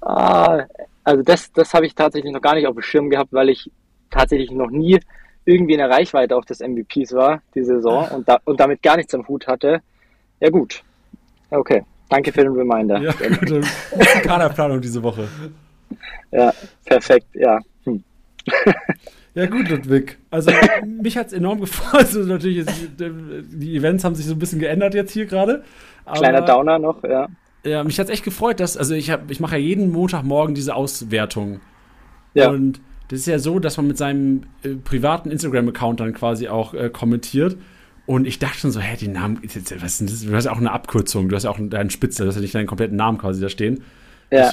[0.00, 0.64] Ah,
[1.04, 3.70] also das, das habe ich tatsächlich noch gar nicht auf dem Schirm gehabt, weil ich
[4.10, 4.98] tatsächlich noch nie
[5.44, 8.96] irgendwie in der Reichweite auch des MVPs war, die Saison, und, da, und damit gar
[8.96, 9.80] nichts am Hut hatte.
[10.40, 10.82] Ja gut.
[11.50, 11.84] Okay.
[12.08, 12.98] Danke für den Reminder.
[12.98, 13.60] Ja, gute
[14.22, 15.28] Kaderplanung diese Woche.
[16.32, 16.52] Ja,
[16.84, 17.60] perfekt, ja.
[17.84, 18.02] Hm.
[19.34, 20.16] Ja, gut, Ludwig.
[20.30, 20.50] Also,
[20.86, 22.06] mich hat es enorm gefreut.
[22.06, 25.62] Also, natürlich, ist, die Events haben sich so ein bisschen geändert jetzt hier gerade.
[26.14, 27.28] Kleiner Downer noch, ja.
[27.64, 30.74] ja, mich hat es echt gefreut, dass, also ich, ich mache ja jeden Montagmorgen diese
[30.74, 31.60] Auswertung.
[32.32, 32.48] Ja.
[32.48, 36.74] Und das ist ja so, dass man mit seinem äh, privaten Instagram-Account dann quasi auch
[36.74, 37.56] äh, kommentiert.
[38.06, 40.24] Und ich dachte schon so, hä, die Namen, was ist das?
[40.24, 42.40] du hast ja auch eine Abkürzung, du hast ja auch deinen Spitze, du hast ja
[42.40, 43.82] nicht deinen kompletten Namen quasi da stehen.
[44.30, 44.50] Ja.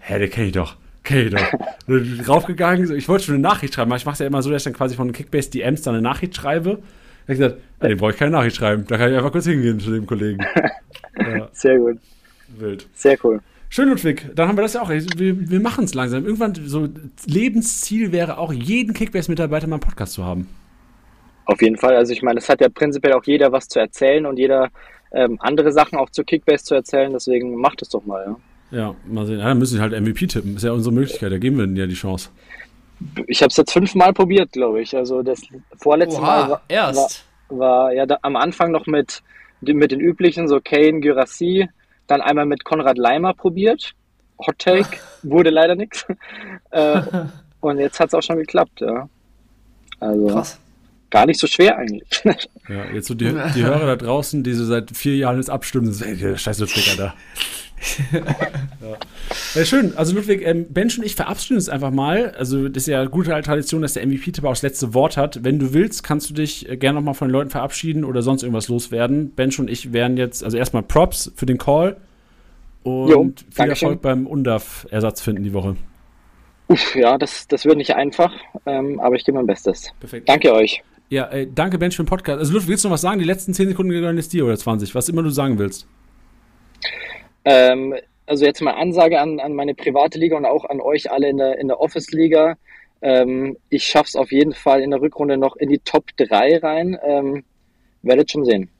[0.00, 0.76] Hä, den kenne ich doch.
[1.02, 2.28] Kenn ich doch.
[2.28, 4.50] raufgegangen, so, ich wollte schon eine Nachricht schreiben, aber ich mache es ja immer so,
[4.50, 6.70] dass ich dann quasi von Kickbase DMs dann eine Nachricht schreibe.
[6.70, 9.32] Da habe ich gesagt, ja, den brauche ich keine Nachricht schreiben, da kann ich einfach
[9.32, 10.44] kurz hingehen zu dem Kollegen.
[11.18, 11.48] Ja.
[11.52, 11.98] Sehr gut.
[12.56, 12.88] Wild.
[12.94, 13.40] Sehr cool.
[13.68, 14.30] Schön, Ludwig.
[14.34, 14.88] Dann haben wir das ja auch.
[14.88, 16.24] Wir, wir machen es langsam.
[16.24, 16.88] Irgendwann so
[17.26, 20.48] Lebensziel wäre auch, jeden Kickbase-Mitarbeiter mal einen Podcast zu haben.
[21.44, 21.94] Auf jeden Fall.
[21.94, 24.70] Also ich meine, es hat ja prinzipiell auch jeder was zu erzählen und jeder
[25.12, 27.12] ähm, andere Sachen auch zu Kickbase zu erzählen.
[27.12, 28.36] Deswegen macht es doch mal, ja.
[28.70, 29.38] Ja, mal sehen.
[29.38, 30.56] Ja, dann müssen wir halt MVP tippen.
[30.56, 31.32] Ist ja unsere Möglichkeit.
[31.32, 32.30] Da geben wir ihnen ja die Chance.
[33.26, 34.96] Ich habe es jetzt fünfmal probiert, glaube ich.
[34.96, 35.42] Also das
[35.78, 37.24] vorletzte Oha, Mal war, erst.
[37.48, 39.22] war, war ja da, am Anfang noch mit,
[39.60, 41.68] mit den üblichen, so Kane, Gyrassi,
[42.06, 43.94] dann einmal mit Konrad Leimer probiert.
[44.46, 46.06] Hot Take, wurde leider nichts.
[46.72, 47.02] Äh,
[47.58, 49.08] und jetzt hat es auch schon geklappt, ja.
[49.98, 50.60] Also Krass.
[51.10, 52.22] gar nicht so schwer eigentlich.
[52.68, 55.92] ja, jetzt so die, die Hörer da draußen, die so seit vier Jahren jetzt abstimmen,
[55.92, 57.14] so, ey, scheiß Ludwig, Alter.
[58.12, 58.96] ja.
[59.54, 59.64] ja.
[59.64, 59.96] schön.
[59.96, 62.32] Also Ludwig, ähm, Bench und ich verabschieden uns einfach mal.
[62.32, 65.44] Also das ist ja eine gute Tradition, dass der MVP-Tipp auch das letzte Wort hat.
[65.44, 68.42] Wenn du willst, kannst du dich äh, gerne nochmal von den Leuten verabschieden oder sonst
[68.42, 69.30] irgendwas loswerden.
[69.30, 71.96] Bench und ich werden jetzt, also erstmal Props für den Call
[72.82, 73.88] und jo, viel Dankeschön.
[73.88, 75.76] Erfolg beim UNDAF-Ersatz finden die Woche.
[76.68, 78.32] Uff, ja, das, das wird nicht einfach,
[78.64, 79.90] ähm, aber ich gebe mein Bestes.
[79.98, 80.28] Perfekt.
[80.28, 80.82] Danke euch.
[81.08, 82.38] Ja, äh, danke Bench für den Podcast.
[82.38, 83.18] Also Ludwig, willst du noch was sagen?
[83.18, 85.86] Die letzten 10 Sekunden gehören jetzt dir oder 20, was immer du sagen willst.
[87.44, 87.94] Ähm,
[88.26, 91.38] also jetzt mal Ansage an, an meine private Liga und auch an euch alle in
[91.38, 92.56] der, in der Office-Liga.
[93.02, 96.98] Ähm, ich es auf jeden Fall in der Rückrunde noch in die Top 3 rein.
[97.02, 97.44] Ähm,
[98.02, 98.70] werdet schon sehen.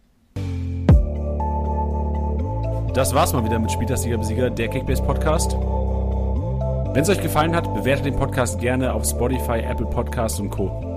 [2.95, 5.53] Das war's mal wieder mit Spieltagsliga Besieger, der Kickbase Podcast.
[5.53, 10.90] Wenn es euch gefallen hat, bewertet den Podcast gerne auf Spotify, Apple Podcasts und Co.